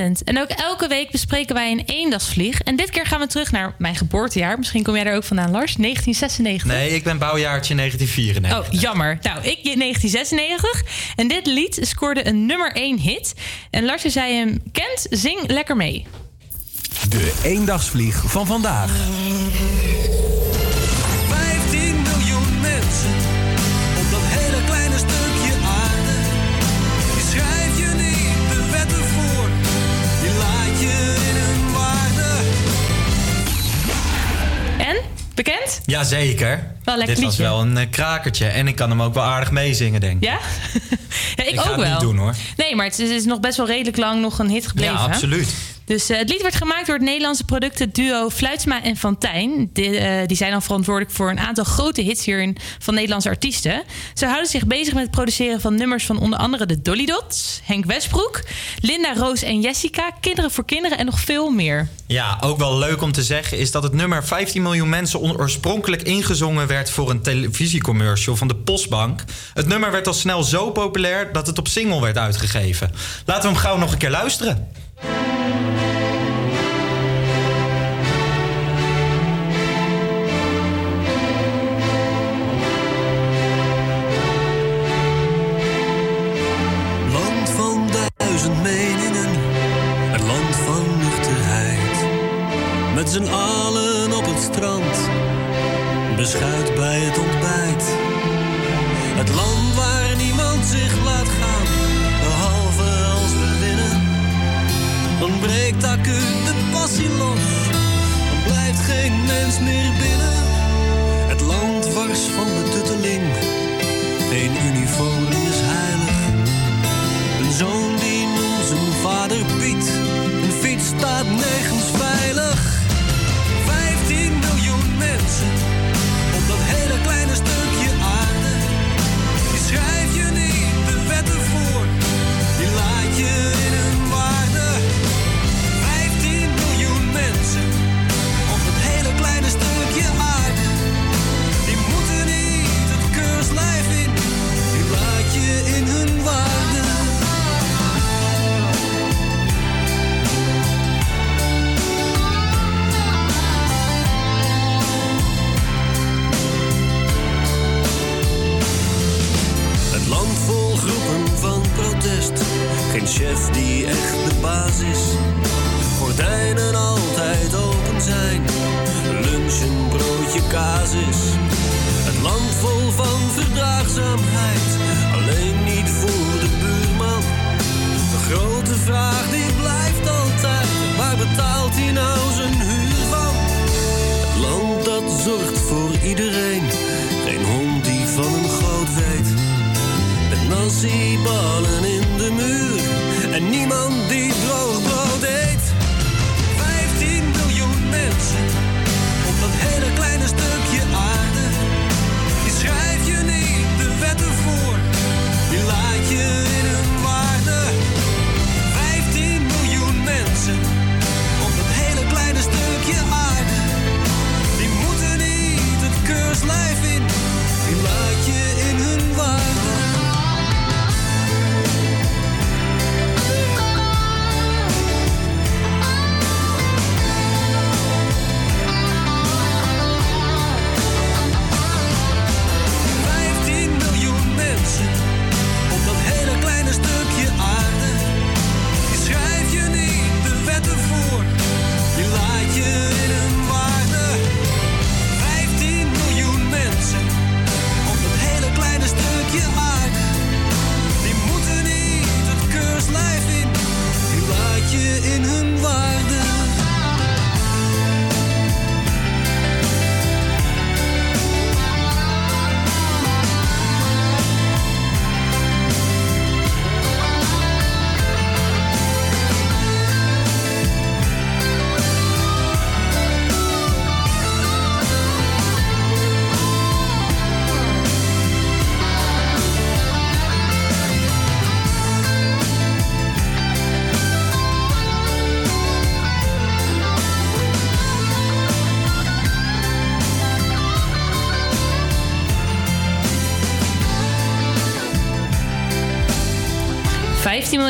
[0.00, 2.60] En ook elke week bespreken wij een eendagsvlieg.
[2.60, 4.58] En dit keer gaan we terug naar mijn geboortejaar.
[4.58, 5.74] Misschien kom jij er ook vandaan, Lars.
[5.76, 6.64] 1996.
[6.64, 8.74] Nee, ik ben bouwjaartje 1994.
[8.74, 9.18] Oh, jammer.
[9.22, 10.82] Nou, ik 1996.
[11.16, 13.34] En dit lied scoorde een nummer 1 hit.
[13.70, 16.06] En Lars, als jij hem kent, zing lekker mee.
[17.08, 18.90] De eendagsvlieg van vandaag.
[35.90, 36.72] Jazeker.
[36.84, 38.46] Wel Dit was wel een eh, krakertje.
[38.46, 40.24] En ik kan hem ook wel aardig meezingen, denk ik.
[40.24, 40.38] Ja?
[41.36, 41.90] ja, ik, Ik ga ook het wel.
[41.90, 42.34] niet doen, hoor.
[42.56, 44.94] Nee, maar het is, het is nog best wel redelijk lang nog een hit gebleven.
[44.94, 45.54] Ja, absoluut.
[45.90, 49.70] Dus eh, het lied werd gemaakt door het Nederlandse productenduo Fluitsma en Fantijn.
[49.72, 53.82] Die, eh, die zijn dan verantwoordelijk voor een aantal grote hits hierin van Nederlandse artiesten.
[54.14, 57.60] Ze houden zich bezig met het produceren van nummers van onder andere de Dolly Dots,
[57.64, 58.42] Henk Westbroek,
[58.80, 61.88] Linda, Roos en Jessica, Kinderen voor Kinderen en nog veel meer.
[62.06, 65.38] Ja, ook wel leuk om te zeggen is dat het nummer 15 miljoen mensen on-
[65.38, 69.24] oorspronkelijk ingezongen werd voor een televisiecommercial van de Postbank.
[69.54, 72.90] Het nummer werd al snel zo populair dat het op single werd uitgegeven.
[73.24, 74.68] Laten we hem gauw nog een keer luisteren.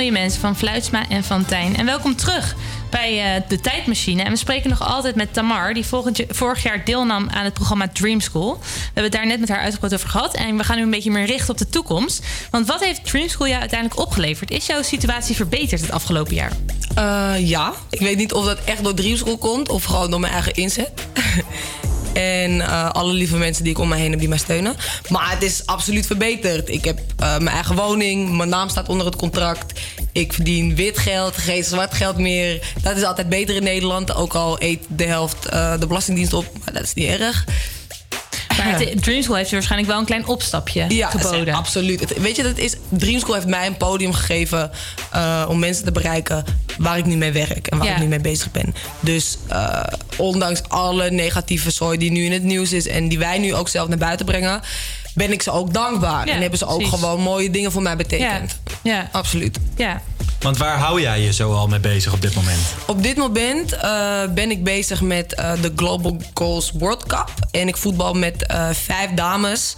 [0.00, 1.76] Vijftien 15 miljoen mensen van Fluitsma en van Tijn.
[1.76, 2.56] En welkom terug
[2.90, 4.22] bij eh, de Tijdmachine.
[4.22, 7.88] En we spreken nog altijd met Tamar, die volgend vorig jaar deelnam aan het programma
[7.92, 8.58] Dream School.
[8.60, 10.34] We hebben het daar net met haar uitgebreid over gehad.
[10.34, 12.26] En we gaan nu een beetje meer richten op de toekomst.
[12.50, 14.50] Want wat heeft Dream School jou uiteindelijk opgeleverd?
[14.50, 16.52] Is jouw situatie verbeterd het afgelopen jaar?
[16.94, 20.20] Eh, ja, ik weet niet of dat echt door Dream School komt of gewoon door
[20.20, 20.90] mijn eigen inzet.
[22.12, 24.76] en eh, alle lieve mensen die ik om mij heen heb die mij steunen.
[25.08, 26.68] Maar het is absoluut verbeterd.
[26.68, 29.80] Ik heb eh, mijn eigen woning, mijn naam staat onder het contract.
[30.12, 32.72] Ik verdien wit geld, geen zwart geld meer.
[32.82, 34.14] Dat is altijd beter in Nederland.
[34.14, 37.44] Ook al eet de helft eh, de Belastingdienst op, maar dat is niet erg.
[38.64, 41.54] Maar het, Dream School heeft je waarschijnlijk wel een klein opstapje Ja, geboden.
[41.54, 42.00] absoluut.
[42.00, 44.70] Het- weet je, dat is, Dream School heeft mij een podium gegeven
[45.12, 46.44] eh, om mensen te bereiken
[46.78, 47.94] waar ik nu mee werk en waar Ja.
[47.94, 48.74] ik nu mee bezig ben.
[49.00, 49.82] Dus eh,
[50.16, 53.68] ondanks alle negatieve zooi die nu in het nieuws is en die wij nu ook
[53.68, 54.60] zelf naar buiten brengen,
[55.14, 56.26] ben ik ze ook dankbaar.
[56.26, 56.94] Ja, en hebben ze ook precies.
[56.94, 58.60] gewoon mooie dingen voor mij betekend.
[58.82, 59.58] Ja, absoluut.
[59.76, 60.02] Ja.
[60.40, 62.60] Want waar hou jij je zo al mee bezig op dit moment?
[62.86, 67.30] Op dit moment eh, ben ik bezig met eh, de Global Goals World Cup.
[67.50, 69.74] En ik voetbal met eh, vijf dames.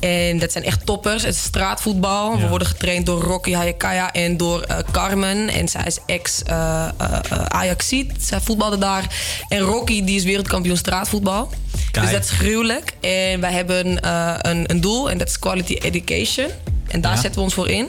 [0.00, 1.22] En dat zijn echt toppers.
[1.22, 2.38] Het is straatvoetbal.
[2.38, 5.48] We worden getraind door Rocky Hayakaya en door eh, Carmen.
[5.48, 8.12] En zij is ex eh eh, Ajaxiet.
[8.20, 9.04] Zij voetbalde daar.
[9.48, 11.50] En Rocky die is wereldkampioen straatvoetbal.
[11.92, 12.92] Dus dat is gruwelijk.
[13.00, 14.08] En wij hebben
[14.48, 16.48] een, een doel en dat is quality education.
[16.88, 17.20] En daar Ja.
[17.20, 17.88] zetten we ons voor in.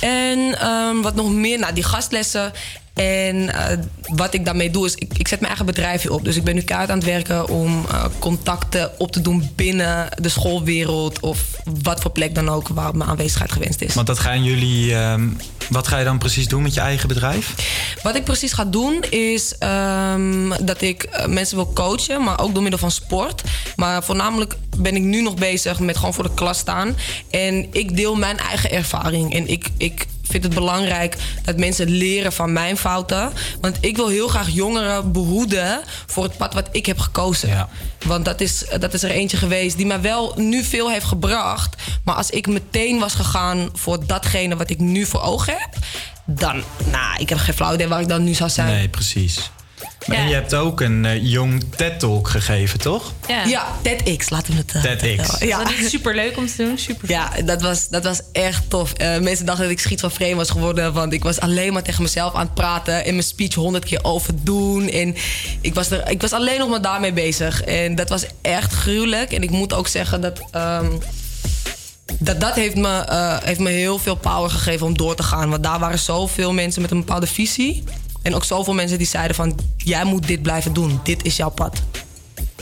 [0.00, 2.52] En ehm, wat nog meer, nou die gastlessen.
[2.94, 6.24] En eh, wat ik daarmee doe is, ik, ik zet mijn eigen bedrijfje op.
[6.24, 10.08] Dus ik ben nu kaart aan het werken om eh, contacten op te doen binnen
[10.20, 11.20] de schoolwereld.
[11.20, 11.40] Of
[11.82, 13.94] wat voor plek dan ook waar mijn aanwezigheid gewenst is.
[13.94, 14.94] Want dat gaan jullie.
[14.94, 15.28] ehm,
[15.68, 17.54] wat ga je dan precies doen met je eigen bedrijf?
[18.02, 22.52] Wat ik precies ga doen is ehm, dat ik eh, mensen wil coachen, maar ook
[22.52, 23.42] door middel van sport.
[23.76, 26.96] Maar voornamelijk ben ik nu nog bezig met gewoon voor de klas staan.
[27.30, 29.34] En ik deel mijn eigen ervaring.
[29.34, 33.32] En ik, ik vind het belangrijk dat mensen leren van mijn fouten.
[33.60, 37.68] Want ik wil heel graag jongeren behoeden voor het pad wat ik heb gekozen.
[38.06, 41.82] Want dat is, dat is er eentje geweest die mij wel nu veel heeft gebracht.
[42.04, 45.76] Maar als ik meteen was gegaan voor datgene wat ik nu voor ogen heb,
[46.24, 48.68] dan, nou, ik heb geen flauw idee waar ik dan nu zou zijn.
[48.68, 49.50] Nee, precies.
[50.06, 53.12] En je hebt ook een eh, jong TED-talk gegeven, toch?
[53.46, 55.38] Ja, TEDx, laten we het uh, TEDx.
[55.38, 55.58] Ja.
[55.58, 56.78] Dat is super leuk om te doen.
[56.78, 57.10] Super.
[57.10, 58.92] Ja, dat was, dat was echt tof.
[58.92, 60.92] Eh, mensen dachten dat ik schizofreen was geworden.
[60.92, 63.04] Want ik was alleen maar tegen mezelf aan het praten.
[63.04, 64.88] En mijn speech honderd keer overdoen.
[64.88, 65.14] En
[65.60, 67.62] ik was, er, ik was alleen nog maar daarmee bezig.
[67.62, 69.32] En dat was echt gruwelijk.
[69.32, 70.40] En ik moet ook zeggen dat...
[70.50, 70.86] ehm,
[72.18, 75.50] dat, dat heeft, me, eh, heeft me heel veel power gegeven om door te gaan.
[75.50, 77.84] Want daar waren zoveel mensen met een bepaalde visie.
[78.22, 79.58] En ook zoveel mensen die zeiden van...
[79.76, 81.00] jij moet dit blijven doen.
[81.02, 81.82] Dit is jouw pad.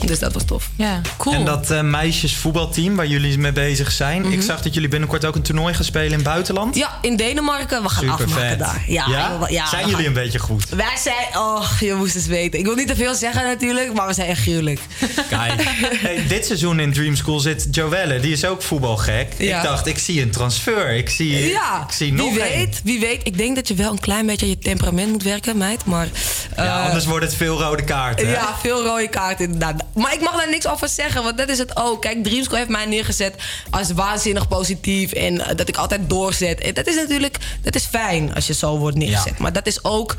[0.05, 0.69] Dus dat was tof.
[0.75, 1.35] Ja, cool.
[1.35, 4.21] En dat eh, meisjesvoetbalteam waar jullie mee bezig zijn.
[4.21, 4.31] Mhm.
[4.31, 6.75] Ik zag dat jullie binnenkort ook een toernooi gaan spelen in het buitenland.
[6.75, 7.81] Ja, in Denemarken.
[7.83, 8.59] We gaan Super afmaken vet.
[8.59, 8.83] daar.
[8.87, 9.39] Ja, Ja?
[9.49, 10.69] ja, Zijn jullie gaan- een beetje goed?
[10.69, 11.37] Wij zijn...
[11.37, 12.59] Oh, je moest het weten.
[12.59, 14.79] Ik wil niet te veel zeggen natuurlijk, maar we zijn echt gruwelijk.
[15.29, 15.53] Kijk,
[16.01, 18.19] hey, dit seizoen in Dream School zit Joelle.
[18.19, 19.33] Die is ook voetbalgek.
[19.37, 19.57] Ja.
[19.57, 20.89] Ik dacht, ik zie een transfer.
[20.89, 23.21] Ik zie, Ja, ik zie nog wie weet, wie weet.
[23.23, 25.85] Ik denk dat je wel een klein beetje aan je temperament moet werken, meid.
[25.85, 26.07] Maar,
[26.55, 28.27] Ja, eh, anders wordt het veel rode kaarten.
[28.27, 28.33] hè?
[28.33, 29.83] Ja, veel rode kaarten inderdaad.
[29.93, 32.01] Maar ik mag daar niks over zeggen, want dat is het ook.
[32.01, 33.35] Kijk, Dreamschool heeft mij neergezet
[33.69, 36.61] als waanzinnig positief en eh, dat ik altijd doorzet.
[36.61, 39.37] En dat is natuurlijk, dat is fijn als je zo wordt neergezet.
[39.37, 40.15] Maar dat is ook,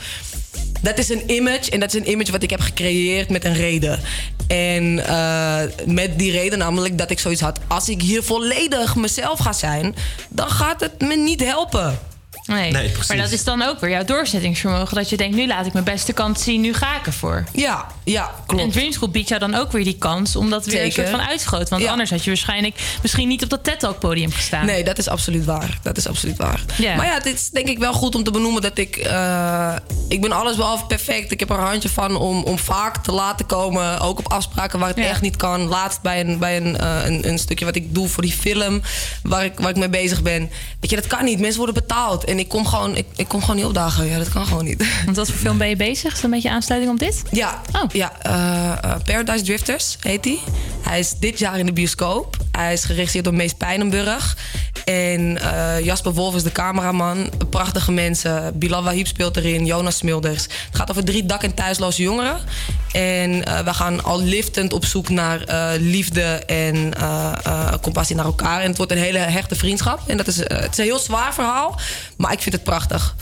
[0.81, 3.55] dat is een image en dat is een image wat ik heb gecreëerd met een
[3.55, 4.01] reden.
[4.47, 9.39] En eh, met die reden namelijk dat ik zoiets had, als ik hier volledig mezelf
[9.39, 9.95] ga zijn,
[10.29, 11.99] dan gaat het me niet helpen.
[12.47, 13.09] Nee, Nee, precies.
[13.09, 14.95] maar dat is dan ook weer jouw doorzettingsvermogen.
[14.97, 17.45] Dat je denkt, nu laat ik mijn beste kant zien, nu ga ik ervoor.
[17.53, 18.63] Ja, ja, klopt.
[18.63, 21.09] En Dream School biedt jou dan ook weer die kans om dat weer een Zeker.
[21.09, 21.69] soort van uitschot.
[21.69, 21.91] Want Ja.
[21.91, 24.67] anders had je waarschijnlijk misschien niet op dat TED Talk podium gestaan.
[24.67, 25.79] Nee, dat is absoluut waar.
[25.83, 26.61] Dat is absoluut waar.
[26.77, 26.97] Ja.
[26.97, 28.97] Maar ja, het is denk ik wel goed om te benoemen dat ik...
[28.97, 29.75] eh,
[30.09, 31.33] ik ben alles behalve perfect.
[31.33, 34.01] Ik heb er een handje van om, om vaak te laten komen.
[34.01, 35.61] Ook op afspraken waar het echt niet kan.
[35.61, 38.83] Laatst bij, een, bij een, eh, een, een stukje wat ik doe voor die film...
[39.23, 40.51] Waar ik, waar ik mee bezig ben.
[40.81, 41.39] Weet je, dat kan niet.
[41.41, 42.25] Mensen worden betaald.
[42.33, 44.07] En ik kom gewoon, ik, ik kom gewoon niet opdagen.
[44.07, 44.85] Ja, dat kan gewoon niet.
[45.05, 46.09] Want wat voor film ben je bezig?
[46.09, 47.23] Is dat een beetje aansluiting op dit?
[47.31, 47.61] Ja,
[47.93, 50.39] ja eh, eh, Paradise Drifters heet hij.
[50.83, 52.37] Hij is dit jaar in de bioscoop.
[52.53, 54.37] Hij is geregisseerd door Mees Pijnenburg.
[54.85, 57.31] En eh, Jasper Wolf is de cameraman.
[57.51, 58.59] Prachtige mensen.
[58.59, 59.67] Bilal Wahib speelt erin.
[59.67, 60.43] Jonas Smilders.
[60.43, 62.37] Het gaat over drie dak- en thuisloze jongeren.
[62.93, 63.31] En
[63.65, 65.45] we gaan al liftend op zoek naar
[65.79, 66.93] liefde en
[67.81, 68.61] compassie naar elkaar.
[68.61, 70.01] En het wordt een hele hechte vriendschap.
[70.07, 71.81] En dat is, het is een heel zwaar verhaal.
[72.23, 73.15] Maar ik vind het prachtig.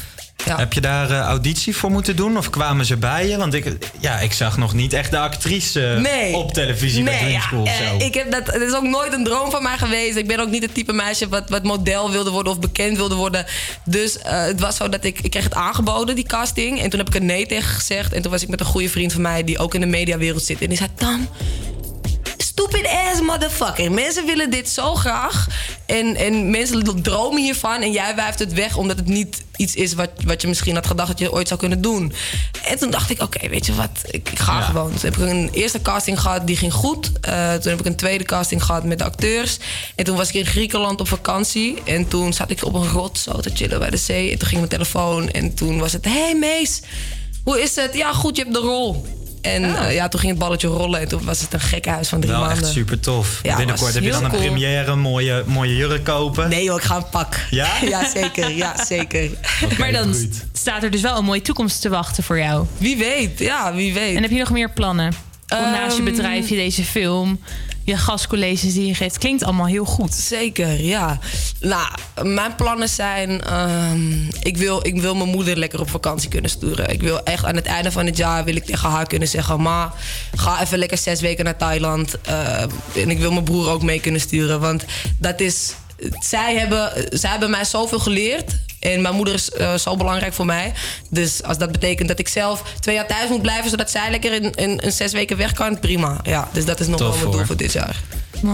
[0.46, 0.56] Ja.
[0.56, 2.36] Heb je daar eh, auditie voor moeten doen?
[2.36, 3.36] Of kwamen ze bij je?
[3.36, 6.34] Want ik, ja, ik zag nog niet echt de actrice Nee.
[6.36, 7.66] op televisie bij Nee, ja, School.
[7.66, 7.96] eh, zo.
[8.06, 10.16] ik heb dat, het is ook nooit een droom van mij geweest.
[10.16, 13.14] Ik ben ook niet het type meisje wat, wat model wilde worden of bekend wilde
[13.14, 13.46] worden.
[13.84, 16.80] Dus eh, het was zo dat ik, ik kreeg het aangeboden, die casting.
[16.80, 18.12] En toen heb ik er nee tegen gezegd.
[18.12, 20.42] En toen was ik met een goede vriend van mij die ook in de mediawereld
[20.44, 20.60] zit.
[20.62, 21.28] En die zei, Tam,
[22.60, 23.92] stupid ass motherfucker.
[23.92, 25.46] Mensen willen dit zo graag.
[25.86, 27.82] En, en mensen dromen hiervan.
[27.82, 30.86] En jij wuift het weg omdat het niet iets is wat, wat je misschien had
[30.86, 32.12] gedacht dat je ooit zou kunnen doen.
[32.64, 34.60] En toen dacht ik, oké, weet je wat, ik, ik ga Ja.
[34.60, 34.90] gewoon.
[34.90, 37.12] Toen heb ik een eerste casting gehad, die ging goed.
[37.20, 39.56] Eh, toen heb ik een tweede casting gehad met de acteurs.
[39.96, 41.82] En toen was ik in Griekenland op vakantie.
[41.84, 44.30] En toen zat ik op een rot zo te chillen bij de zee.
[44.32, 45.30] En toen ging mijn telefoon.
[45.30, 46.80] En toen was het, hey Mees,
[47.44, 47.94] hoe is het?
[47.94, 49.04] Ja, goed, je hebt de rol.
[49.42, 51.00] En eh, ja, toen ging het balletje rollen.
[51.00, 52.62] En toen was het een gekke huis van drie Wel maanden.
[52.62, 53.40] echt super tof.
[53.42, 54.42] Ja, Binnenkort heb je dan een cool.
[54.42, 56.48] première, een mooie, mooie jurk kopen.
[56.48, 57.46] Nee joh, ik ga een pak.
[57.50, 57.68] Ja?
[57.88, 58.50] Ja, zeker.
[58.50, 59.30] Ja, zeker.
[59.78, 60.14] maar dan
[60.52, 62.66] staat er dus wel een mooie toekomst te wachten voor jou.
[62.78, 64.16] Wie weet, ja, wie weet.
[64.16, 65.12] En heb je nog meer plannen?
[65.48, 67.40] Om naast je Ehm, bedrijfje, deze film,
[67.84, 69.18] je gastcolleges die je geeft.
[69.18, 70.14] Klinkt allemaal heel goed.
[70.14, 71.18] Zeker, ja.
[71.60, 71.88] Nou,
[72.22, 73.42] mijn plannen zijn...
[73.42, 76.90] ehm, ik, wil, ik wil mijn moeder lekker op vakantie kunnen sturen.
[76.90, 78.44] Ik wil echt aan het einde van het jaar...
[78.44, 79.60] wil ik tegen haar kunnen zeggen...
[79.60, 79.94] Ma,
[80.34, 82.20] ga even lekker zes weken naar Thailand.
[82.20, 82.62] Eh,
[82.94, 84.60] en ik wil mijn broer ook mee kunnen sturen.
[84.60, 84.84] Want
[85.18, 85.74] dat is...
[86.18, 88.52] Zij hebben, zij hebben mij zoveel geleerd.
[88.80, 90.72] En mijn moeder is eh, zo belangrijk voor mij.
[91.10, 93.70] Dus als dat betekent dat ik zelf twee jaar thuis moet blijven...
[93.70, 96.20] zodat zij lekker in, in, in zes weken weg kan, prima.
[96.22, 97.96] Ja, dus dat is nog Tof, wel mijn doel voor dit jaar.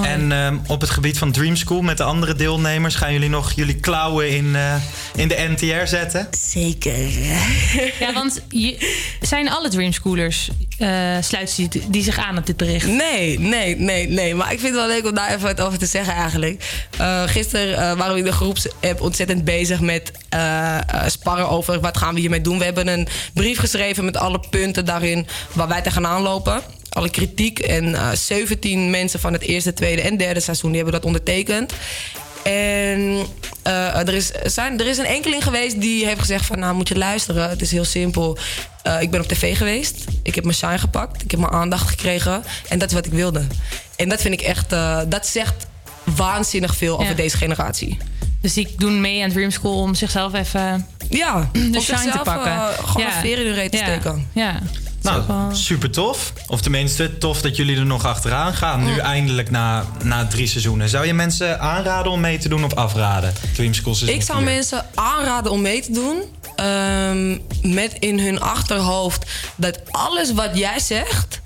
[0.03, 2.95] En ehm, op het gebied van Dream School met de andere deelnemers...
[2.95, 4.75] gaan jullie nog jullie klauwen in, eh,
[5.17, 6.29] in de NTR zetten?
[6.31, 6.95] Zeker.
[7.99, 12.87] Ja, want je, zijn alle Dreamschoolers eh sluiten die, die zich aan op dit bericht?
[12.87, 14.35] Nee, nee, nee, nee.
[14.35, 16.85] Maar ik vind het wel leuk om daar even wat over te zeggen eigenlijk.
[17.01, 21.97] Uh, gisteren uh, waren we in de groepsapp ontzettend bezig met uh, sparren over wat
[21.97, 22.59] gaan we hiermee doen.
[22.59, 26.63] We hebben een brief geschreven met alle punten daarin waar wij tegenaan lopen.
[26.97, 27.59] Alle kritiek.
[27.59, 31.73] En 17 mensen van het eerste, tweede en derde seizoen die hebben dat ondertekend.
[32.45, 33.01] En
[33.67, 36.59] uh, er, is, zijn, er is een enkeling geweest die heeft gezegd van...
[36.59, 38.39] nou, moet je luisteren, het is heel simpel.
[38.87, 41.23] Uh, ik ben op tv geweest, ik heb mijn shine gepakt...
[41.23, 43.47] ik heb mijn aandacht gekregen en dat is wat ik wilde.
[43.97, 44.73] En dat vind ik echt...
[44.73, 45.67] Uh, dat zegt
[46.05, 47.15] waanzinnig veel over Ja.
[47.15, 47.99] deze generatie.
[48.41, 52.23] Dus die doen mee aan Dream School om zichzelf even Ja, de shine te zichzelf,
[52.23, 52.53] pakken.
[52.53, 53.85] uh, gewoon een veer in hun reet te ja.
[53.85, 54.29] steken.
[54.33, 54.59] Ja.
[55.07, 56.33] Nou, super tof.
[56.47, 58.85] Of tenminste, tof dat jullie er nog achteraan gaan.
[58.85, 60.89] Nu eindelijk na, na drie seizoenen.
[60.89, 63.35] Zou je mensen aanraden om mee te doen of afraden?
[63.55, 66.23] Dream School seizoen Ik zou mensen aanraden om mee te doen.
[66.57, 67.39] ehm,
[67.75, 71.41] met in hun achterhoofd dat alles wat jij zegt,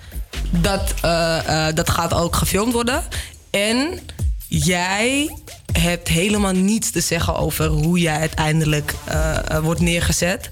[0.51, 3.03] dat, eh, eh, dat gaat ook gefilmd worden.
[3.51, 4.01] En
[4.49, 5.37] jij
[5.73, 10.49] hebt helemaal niets te zeggen over hoe jij uiteindelijk eh, wordt neergezet.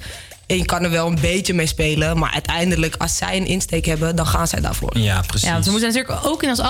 [0.49, 2.19] En je kan er wel een beetje mee spelen.
[2.19, 4.99] Maar uiteindelijk, als zij een insteek hebben, dan gaan zij daarvoor.
[4.99, 5.47] Ja, precies.
[5.47, 6.61] Ja, want we moeten natuurlijk ook in ons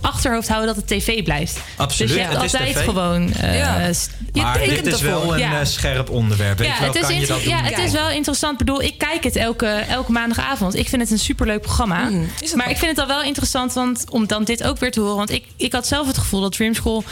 [0.00, 1.58] achterhoofd houden dat het tv blijft.
[1.76, 2.84] Absoluut, Dus je hebt het is altijd tv.
[2.84, 3.32] gewoon.
[3.32, 3.86] eh, Ja.
[4.32, 5.60] je maar dit tekent is wel een Ja.
[5.60, 6.58] eh, scherp onderwerp.
[6.58, 7.48] Weet Ja, wel, het is, kan je dat doen?
[7.48, 8.52] ja, het is wel interessant.
[8.52, 10.74] Ik bedoel, ik kijk het elke, elke maandagavond.
[10.76, 12.08] Ik vind het een superleuk programma.
[12.08, 15.00] Mm, maar ik vind het al wel interessant want, om dan dit ook weer te
[15.00, 15.16] horen.
[15.16, 17.04] Want ik, ik had zelf het gevoel dat Dream School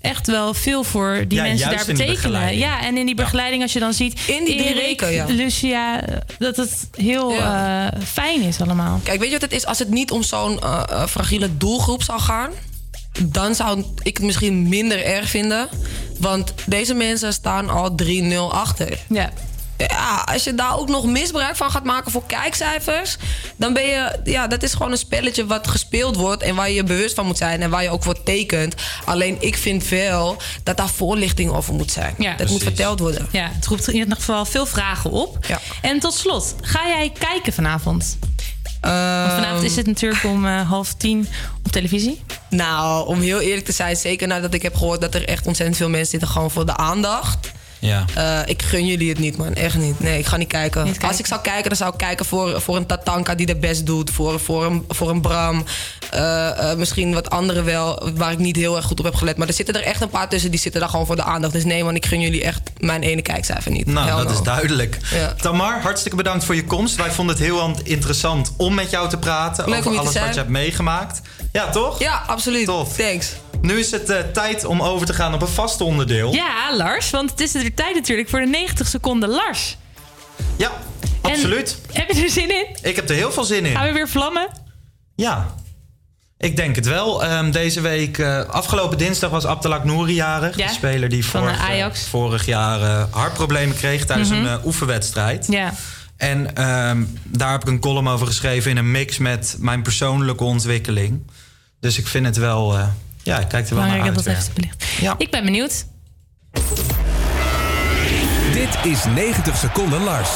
[0.00, 2.56] echt wel veel voor die Ja, mensen juist daar in die betekenen.
[2.56, 4.20] Ja, en in die begeleiding als je dan ziet...
[4.26, 5.24] In die drie Erik, weken, ja.
[5.28, 6.04] Lucia,
[6.38, 9.00] dat het heel eh, fijn is allemaal.
[9.02, 9.66] Kijk, weet je wat het is?
[9.66, 12.50] Als het niet om zo'n eh, eh, fragiele doelgroep zou gaan,
[13.22, 15.68] dan zou ik het misschien minder erg vinden.
[16.18, 18.98] Want deze mensen staan al 3-0 achter.
[19.08, 19.30] Ja.
[19.78, 23.16] Ja, als je daar ook nog misbruik van gaat maken voor kijkcijfers,
[23.56, 24.18] dan ben je.
[24.24, 27.26] Ja, dat is gewoon een spelletje wat gespeeld wordt en waar je je bewust van
[27.26, 28.74] moet zijn en waar je ook voor tekent.
[29.04, 32.14] Alleen ik vind wel dat daar voorlichting over moet zijn.
[32.18, 33.28] Ja, dat moet verteld worden.
[33.32, 35.46] Ja, het roept in ieder geval veel vragen op.
[35.82, 38.18] En tot slot, ga jij kijken vanavond?
[38.80, 41.28] Want vanavond is het natuurlijk om eh, half tien
[41.64, 42.22] op televisie.
[42.50, 45.78] Nou, om heel eerlijk te zijn, zeker nadat ik heb gehoord dat er echt ontzettend
[45.78, 47.50] veel mensen zitten gewoon voor de aandacht.
[47.78, 48.04] Ja.
[48.14, 49.54] Eh, ik gun jullie het niet, man.
[49.54, 50.00] Echt niet.
[50.00, 50.94] Nee, ik ga niet kijken.
[51.00, 53.86] Als ik zou kijken, dan zou ik kijken voor, voor een Tatanka die de best
[53.86, 54.10] doet.
[54.10, 55.64] Voor, voor, een, voor een Bram.
[56.10, 59.36] Eh, eh, misschien wat andere wel, waar ik niet heel erg goed op heb gelet.
[59.36, 61.52] Maar er zitten er echt een paar tussen die zitten daar gewoon voor de aandacht.
[61.52, 63.86] Dus nee, man, ik gun jullie echt mijn ene kijkcijfer niet.
[63.86, 64.32] Nou, Hell dat no.
[64.32, 64.98] is duidelijk.
[65.14, 65.34] Ja.
[65.40, 66.96] Tamar, hartstikke bedankt voor je komst.
[66.96, 70.14] Wij vonden het heel an- interessant om met jou te praten Leuk om over alles
[70.18, 71.20] wat je hebt meegemaakt.
[71.52, 71.98] Ja, toch?
[71.98, 72.66] Ja, absoluut.
[72.66, 72.96] Tof.
[72.96, 73.32] Thanks.
[73.60, 76.32] Nu is het eh, tijd om over te gaan op een vast onderdeel.
[76.34, 79.76] Ja, Lars, want het is er tijd natuurlijk voor de 90 seconden Lars.
[80.56, 80.72] Ja,
[81.22, 81.78] absoluut.
[81.92, 82.66] Heb je er zin in?
[82.82, 83.72] Ik heb er heel veel zin in.
[83.76, 84.48] Gaan we weer vlammen?
[85.14, 85.54] Ja,
[86.38, 87.24] ik denk het wel.
[87.24, 90.56] Ehm, deze week, eh, afgelopen dinsdag was Abdelak Nouri jarig.
[90.56, 92.06] Ja, De speler die vorig, eh, Ajax.
[92.08, 94.44] vorig jaar hartproblemen kreeg tijdens Mhm.
[94.44, 95.46] een oefenwedstrijd.
[95.50, 95.72] Ja.
[96.16, 100.44] En ehm, daar heb ik een column over geschreven in een mix met mijn persoonlijke
[100.44, 101.30] ontwikkeling.
[101.80, 102.76] Dus ik vind het wel,
[103.28, 104.14] ja, ik kijk er wel naar uit.
[104.14, 104.32] dat ja.
[104.32, 105.14] even.
[105.18, 105.86] Ik ben benieuwd.
[108.52, 110.30] Dit is 90 seconden Lars.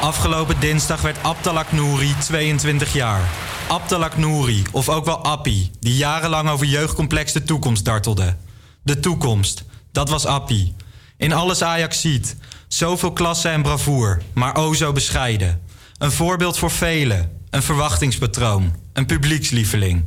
[0.00, 3.20] Afgelopen dinsdag werd Abdelak Nouri 22 jaar.
[3.68, 8.36] Abdelak Nouri, of ook wel Appie, die jarenlang over jeugdcomplex de toekomst dartelde.
[8.82, 10.74] De toekomst, dat was Appie.
[11.16, 12.36] In alles Ajax ziet.
[12.68, 15.60] Zoveel klasse en bravoer, maar o zo bescheiden.
[15.98, 20.04] Een voorbeeld voor velen, een verwachtingspatroon, een publiekslieveling.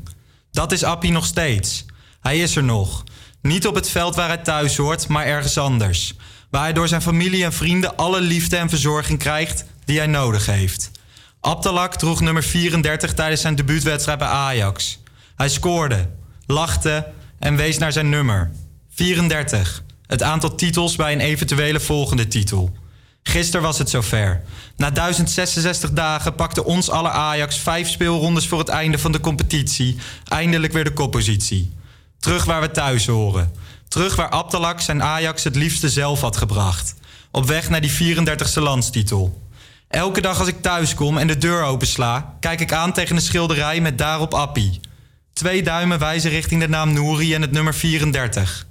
[0.52, 1.86] Dat is Appie nog steeds.
[2.22, 3.04] Hij is er nog.
[3.42, 6.14] Niet op het veld waar hij thuis hoort, maar ergens anders.
[6.50, 10.46] Waar hij door zijn familie en vrienden alle liefde en verzorging krijgt die hij nodig
[10.46, 10.92] heeft.
[11.42, 15.00] Abdelak droeg nummer 34 tijdens zijn debuutwedstrijd bij Ajax.
[15.36, 16.10] Hij scoorde,
[16.46, 17.08] lachte
[17.40, 18.52] en wees naar zijn nummer.
[18.90, 19.84] 34.
[20.08, 22.76] Het aantal titels bij een eventuele volgende titel.
[23.24, 24.42] Gisteren was het zover.
[24.78, 29.98] Na 1066 dagen pakte ons alle Ajax vijf speelrondes voor het einde van de competitie.
[30.28, 31.74] Eindelijk weer de koppositie.
[32.20, 33.54] Terug waar we thuis horen.
[33.88, 36.96] Terug waar Abdelak zijn Ajax het liefste zelf had gebracht.
[37.32, 39.42] Op weg naar die 34ste landstitel.
[39.88, 43.22] Elke dag als ik thuis kom en de deur opensla, kijk ik aan tegen een
[43.22, 44.80] schilderij met daarop Appie.
[45.34, 48.66] Twee duimen wijzen richting de naam Nouri en het nummer 34.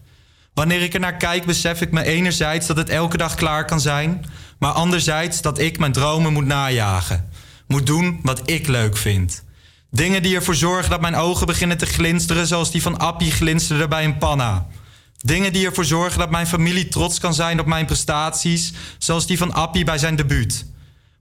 [0.61, 3.81] Wanneer ik er naar kijk, besef ik me enerzijds dat het elke dag klaar kan
[3.81, 4.24] zijn,
[4.59, 7.28] maar anderzijds dat ik mijn dromen moet najagen.
[7.66, 9.45] Moet doen wat ik leuk vind.
[9.91, 13.89] Dingen die ervoor zorgen dat mijn ogen beginnen te glinsteren, zoals die van Appie glinsterde
[13.89, 14.66] bij een panna.
[15.19, 19.39] Dingen die ervoor zorgen dat mijn familie trots kan zijn op mijn prestaties, zoals die
[19.39, 20.66] van Appie bij zijn debuut.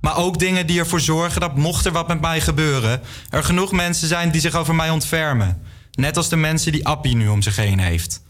[0.02, 3.72] Maar ook dingen die ervoor zorgen dat mocht er wat met mij gebeuren, er genoeg
[3.72, 5.62] mensen zijn die zich over mij ontfermen.
[5.92, 8.22] Net als de mensen die Appie nu om zich heen heeft.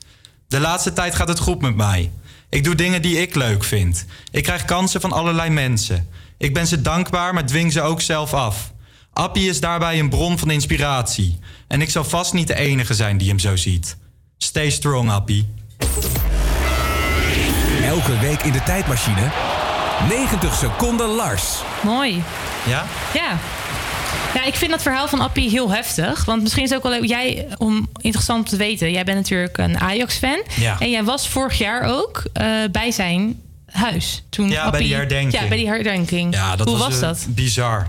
[0.49, 2.11] De laatste tijd gaat het goed met mij.
[2.49, 4.05] Ik doe dingen die ik leuk vind.
[4.31, 6.09] Ik krijg kansen van allerlei mensen.
[6.37, 8.71] Ik ben ze dankbaar, maar dwing ze ook zelf af.
[9.13, 11.39] Appie is daarbij een bron van inspiratie.
[11.67, 13.97] En ik zal vast niet de enige zijn die hem zo ziet.
[14.37, 15.49] Stay strong, Appie.
[17.83, 19.31] Elke week in de tijdmachine.
[20.07, 21.61] 90 seconden Lars.
[21.83, 22.23] Mooi.
[22.65, 22.85] Ja?
[23.13, 23.37] Ja.
[24.33, 26.25] Ja, ik vind dat verhaal van Appie heel heftig.
[26.25, 29.57] Want misschien is het ook wel leuk- jij, om interessant te weten, jij bent natuurlijk
[29.57, 30.43] een Ajax-fan.
[30.59, 30.75] Ja.
[30.79, 34.23] En jij was vorig jaar ook eh, bij zijn huis.
[34.29, 35.41] Toen Ja, bij Appie- die herdenking.
[35.41, 36.33] Ja, bij die herdenking.
[36.33, 37.25] Ja, dat Hoe was, was, eh, dat?
[37.29, 37.87] Bizar.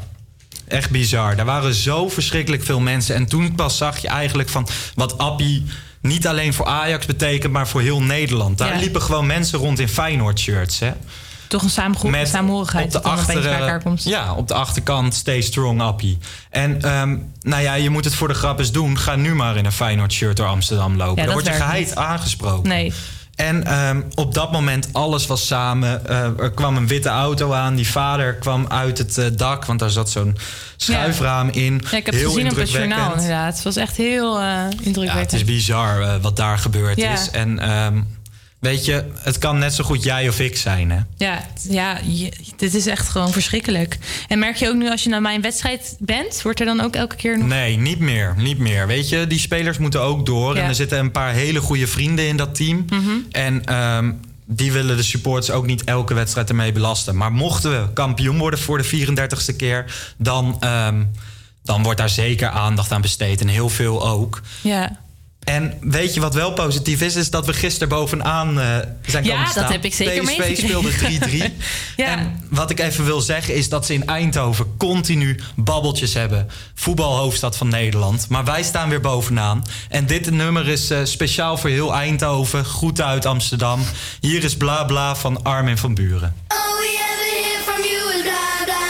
[0.69, 1.37] Echt bizar.
[1.37, 3.15] Daar waren zo verschrikkelijk veel mensen.
[3.15, 5.65] En toen pas zag je eigenlijk van wat Appie
[6.03, 8.59] niet alleen voor Ajax betekent, maar voor heel Nederland.
[8.59, 8.81] Daar Ja.
[8.81, 10.81] liepen gewoon mensen rond in Feyenoord-shirts.
[11.51, 14.05] Toch een samengroep, Met samenhorigheid op de, dat dan opeens bij elkaar achter, komt.
[14.05, 16.19] ja, op de achterkant Stay Strong Appie.
[16.51, 18.99] En ehm, nou ja, je moet het voor de grap eens doen.
[18.99, 21.17] Ga nu maar in een Feyenoord shirt door Amsterdam lopen.
[21.17, 21.95] Ja, Dan word je geheid niet.
[21.95, 22.69] aangesproken.
[22.69, 22.93] Nee.
[23.35, 26.07] En ehm, op dat moment, alles was samen.
[26.09, 27.75] Eh, er kwam een witte auto aan.
[27.75, 30.37] Die vader kwam uit het eh, dak, want daar zat zo'n
[30.77, 31.81] schuifraam in.
[31.91, 33.21] Ja, ik heb het gezien op het journaal indrukwekkend.
[33.23, 33.55] inderdaad.
[33.55, 35.33] Het was echt heel eh Ja, het indrukwekkend.
[35.33, 37.13] is bizar wat daar gebeurd Ja.
[37.13, 37.31] is.
[37.31, 38.01] En ehm,
[38.61, 40.99] weet je, het kan net zo goed jij of ik zijn, hè?
[41.17, 43.99] Ja, ja je- dit is echt gewoon verschrikkelijk.
[44.29, 46.95] En merk je ook nu als je naar mijn wedstrijd bent, wordt er dan ook
[46.95, 47.47] elke keer nog.
[47.49, 48.35] Nee, niet meer.
[48.37, 48.87] Niet meer.
[48.87, 50.55] Weet je, die spelers moeten ook door.
[50.57, 50.63] Ja.
[50.63, 52.85] En er zitten een paar hele goede vrienden in dat team.
[52.89, 53.11] Mhm.
[53.31, 54.13] En ehm,
[54.47, 57.17] die willen de supporters ook niet elke wedstrijd ermee belasten.
[57.17, 59.85] Maar mochten we kampioen worden voor de 34ste keer,
[60.17, 61.03] dan, ehm,
[61.63, 63.41] dan wordt daar zeker aandacht aan besteed.
[63.41, 64.41] En heel veel ook.
[64.61, 64.99] Ja.
[65.41, 67.15] En weet je wat wel positief is?
[67.17, 68.67] Is dat we gisteren bovenaan eh,
[69.07, 69.73] zijn Ja, komen dat staan.
[69.73, 70.65] heb ik zeker PSV meegekregen.
[70.65, 70.91] speelde
[71.51, 71.53] 3-3.
[71.97, 72.07] Ja.
[72.07, 76.49] En wat ik even wil zeggen is dat ze in Eindhoven continu babbeltjes hebben.
[76.75, 78.27] Voetbalhoofdstad van Nederland.
[78.29, 79.65] Maar wij staan weer bovenaan.
[79.89, 82.65] En dit nummer is eh, speciaal voor heel Eindhoven.
[82.65, 83.81] Goed uit Amsterdam.
[84.21, 86.35] Hier is Bla Bla van Armin van Buren.
[86.47, 88.90] All we ever hear from you is blah, blah,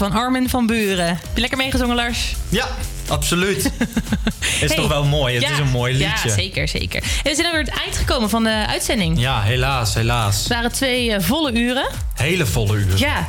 [0.00, 1.06] van Armin van Buren.
[1.06, 2.34] Heb je lekker meegezongen, Lars?
[2.48, 2.68] Ja,
[3.08, 3.64] absoluut.
[4.40, 4.76] is Hey.
[4.76, 5.34] toch wel mooi?
[5.34, 6.28] Het Ja, is een mooi liedje.
[6.28, 7.02] Ja, zeker, zeker.
[7.02, 9.20] En we zijn alweer het eind gekomen van de uitzending.
[9.20, 10.38] Ja, helaas, helaas.
[10.38, 11.86] Het waren twee eh, volle uren.
[12.14, 12.98] Hele volle uren.
[12.98, 13.28] Ja,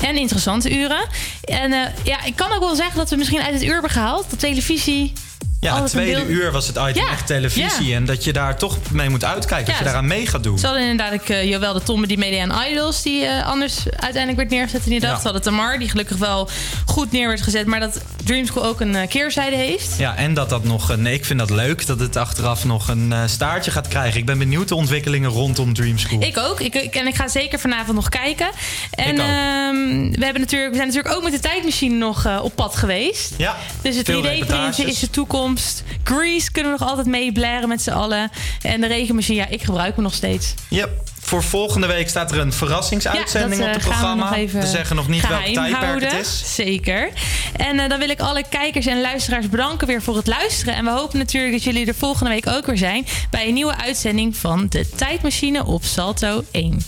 [0.00, 1.06] en interessante uren.
[1.44, 3.90] En eh, ja, ik kan ook wel zeggen dat we misschien uit het uur hebben
[3.90, 4.30] gehaald.
[4.30, 5.12] De televisie.
[5.60, 7.86] Ja, het tweede beeld- uur was het item Ja, echt televisie.
[7.86, 7.96] ja.
[7.96, 9.66] En dat je daar toch mee moet uitkijken.
[9.66, 10.58] Ja, dat je daaraan mee gaat doen.
[10.58, 13.02] Ze hadden inderdaad ik, eh, Joël de Tomme die media aan Idols...
[13.02, 15.16] die eh, anders uiteindelijk werd neergezet in die dag.
[15.16, 16.48] Ze hadden Tamar, die gelukkig wel
[16.86, 17.66] goed neer werd gezet.
[17.66, 19.94] Maar dat Dream School ook een eh, keerzijde heeft.
[19.98, 21.06] Ja, en dat dat nog een.
[21.06, 24.20] Ik vind dat leuk dat het achteraf nog een eh, staartje gaat krijgen.
[24.20, 26.22] Ik ben benieuwd de ontwikkelingen rondom Dream School.
[26.22, 26.60] Ik ook.
[26.60, 28.48] Ik, ik- en ik ga zeker vanavond nog kijken.
[28.90, 29.26] En Ik ook.
[29.26, 32.76] ehm, we, hebben natuurlijk, we zijn natuurlijk ook met de tijdmachine nog eh, op pad
[32.76, 33.34] geweest.
[33.36, 34.84] Ja, Dus het veel 3D-printen reportages.
[34.84, 35.82] is de toekomst.
[36.04, 38.30] Grease kunnen we nog altijd mee blaren met z'n allen.
[38.62, 40.54] En de regenmachine, ja, ik gebruik hem nog steeds.
[40.68, 40.90] Yep.
[41.30, 44.24] Voor volgende week staat er een verrassingsuitzending Ja, op het eh, gaan we programma.
[44.24, 46.08] nog even we zeggen nog niet welk tijdperk houden.
[46.08, 46.54] het is.
[46.54, 47.10] Zeker.
[47.56, 50.74] En eh, dan wil ik alle kijkers en luisteraars bedanken weer voor het luisteren.
[50.74, 53.06] En we hopen natuurlijk dat jullie er volgende week ook weer zijn...
[53.30, 56.82] bij een nieuwe uitzending van De Tijdmachine op Salto 1.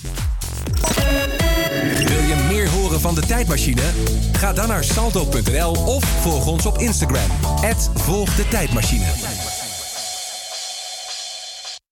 [1.96, 3.82] Wil je meer horen van de tijdmachine?
[4.32, 7.30] Ga dan naar salto.nl of volg ons op Instagram.
[7.94, 9.31] Volg de tijdmachine.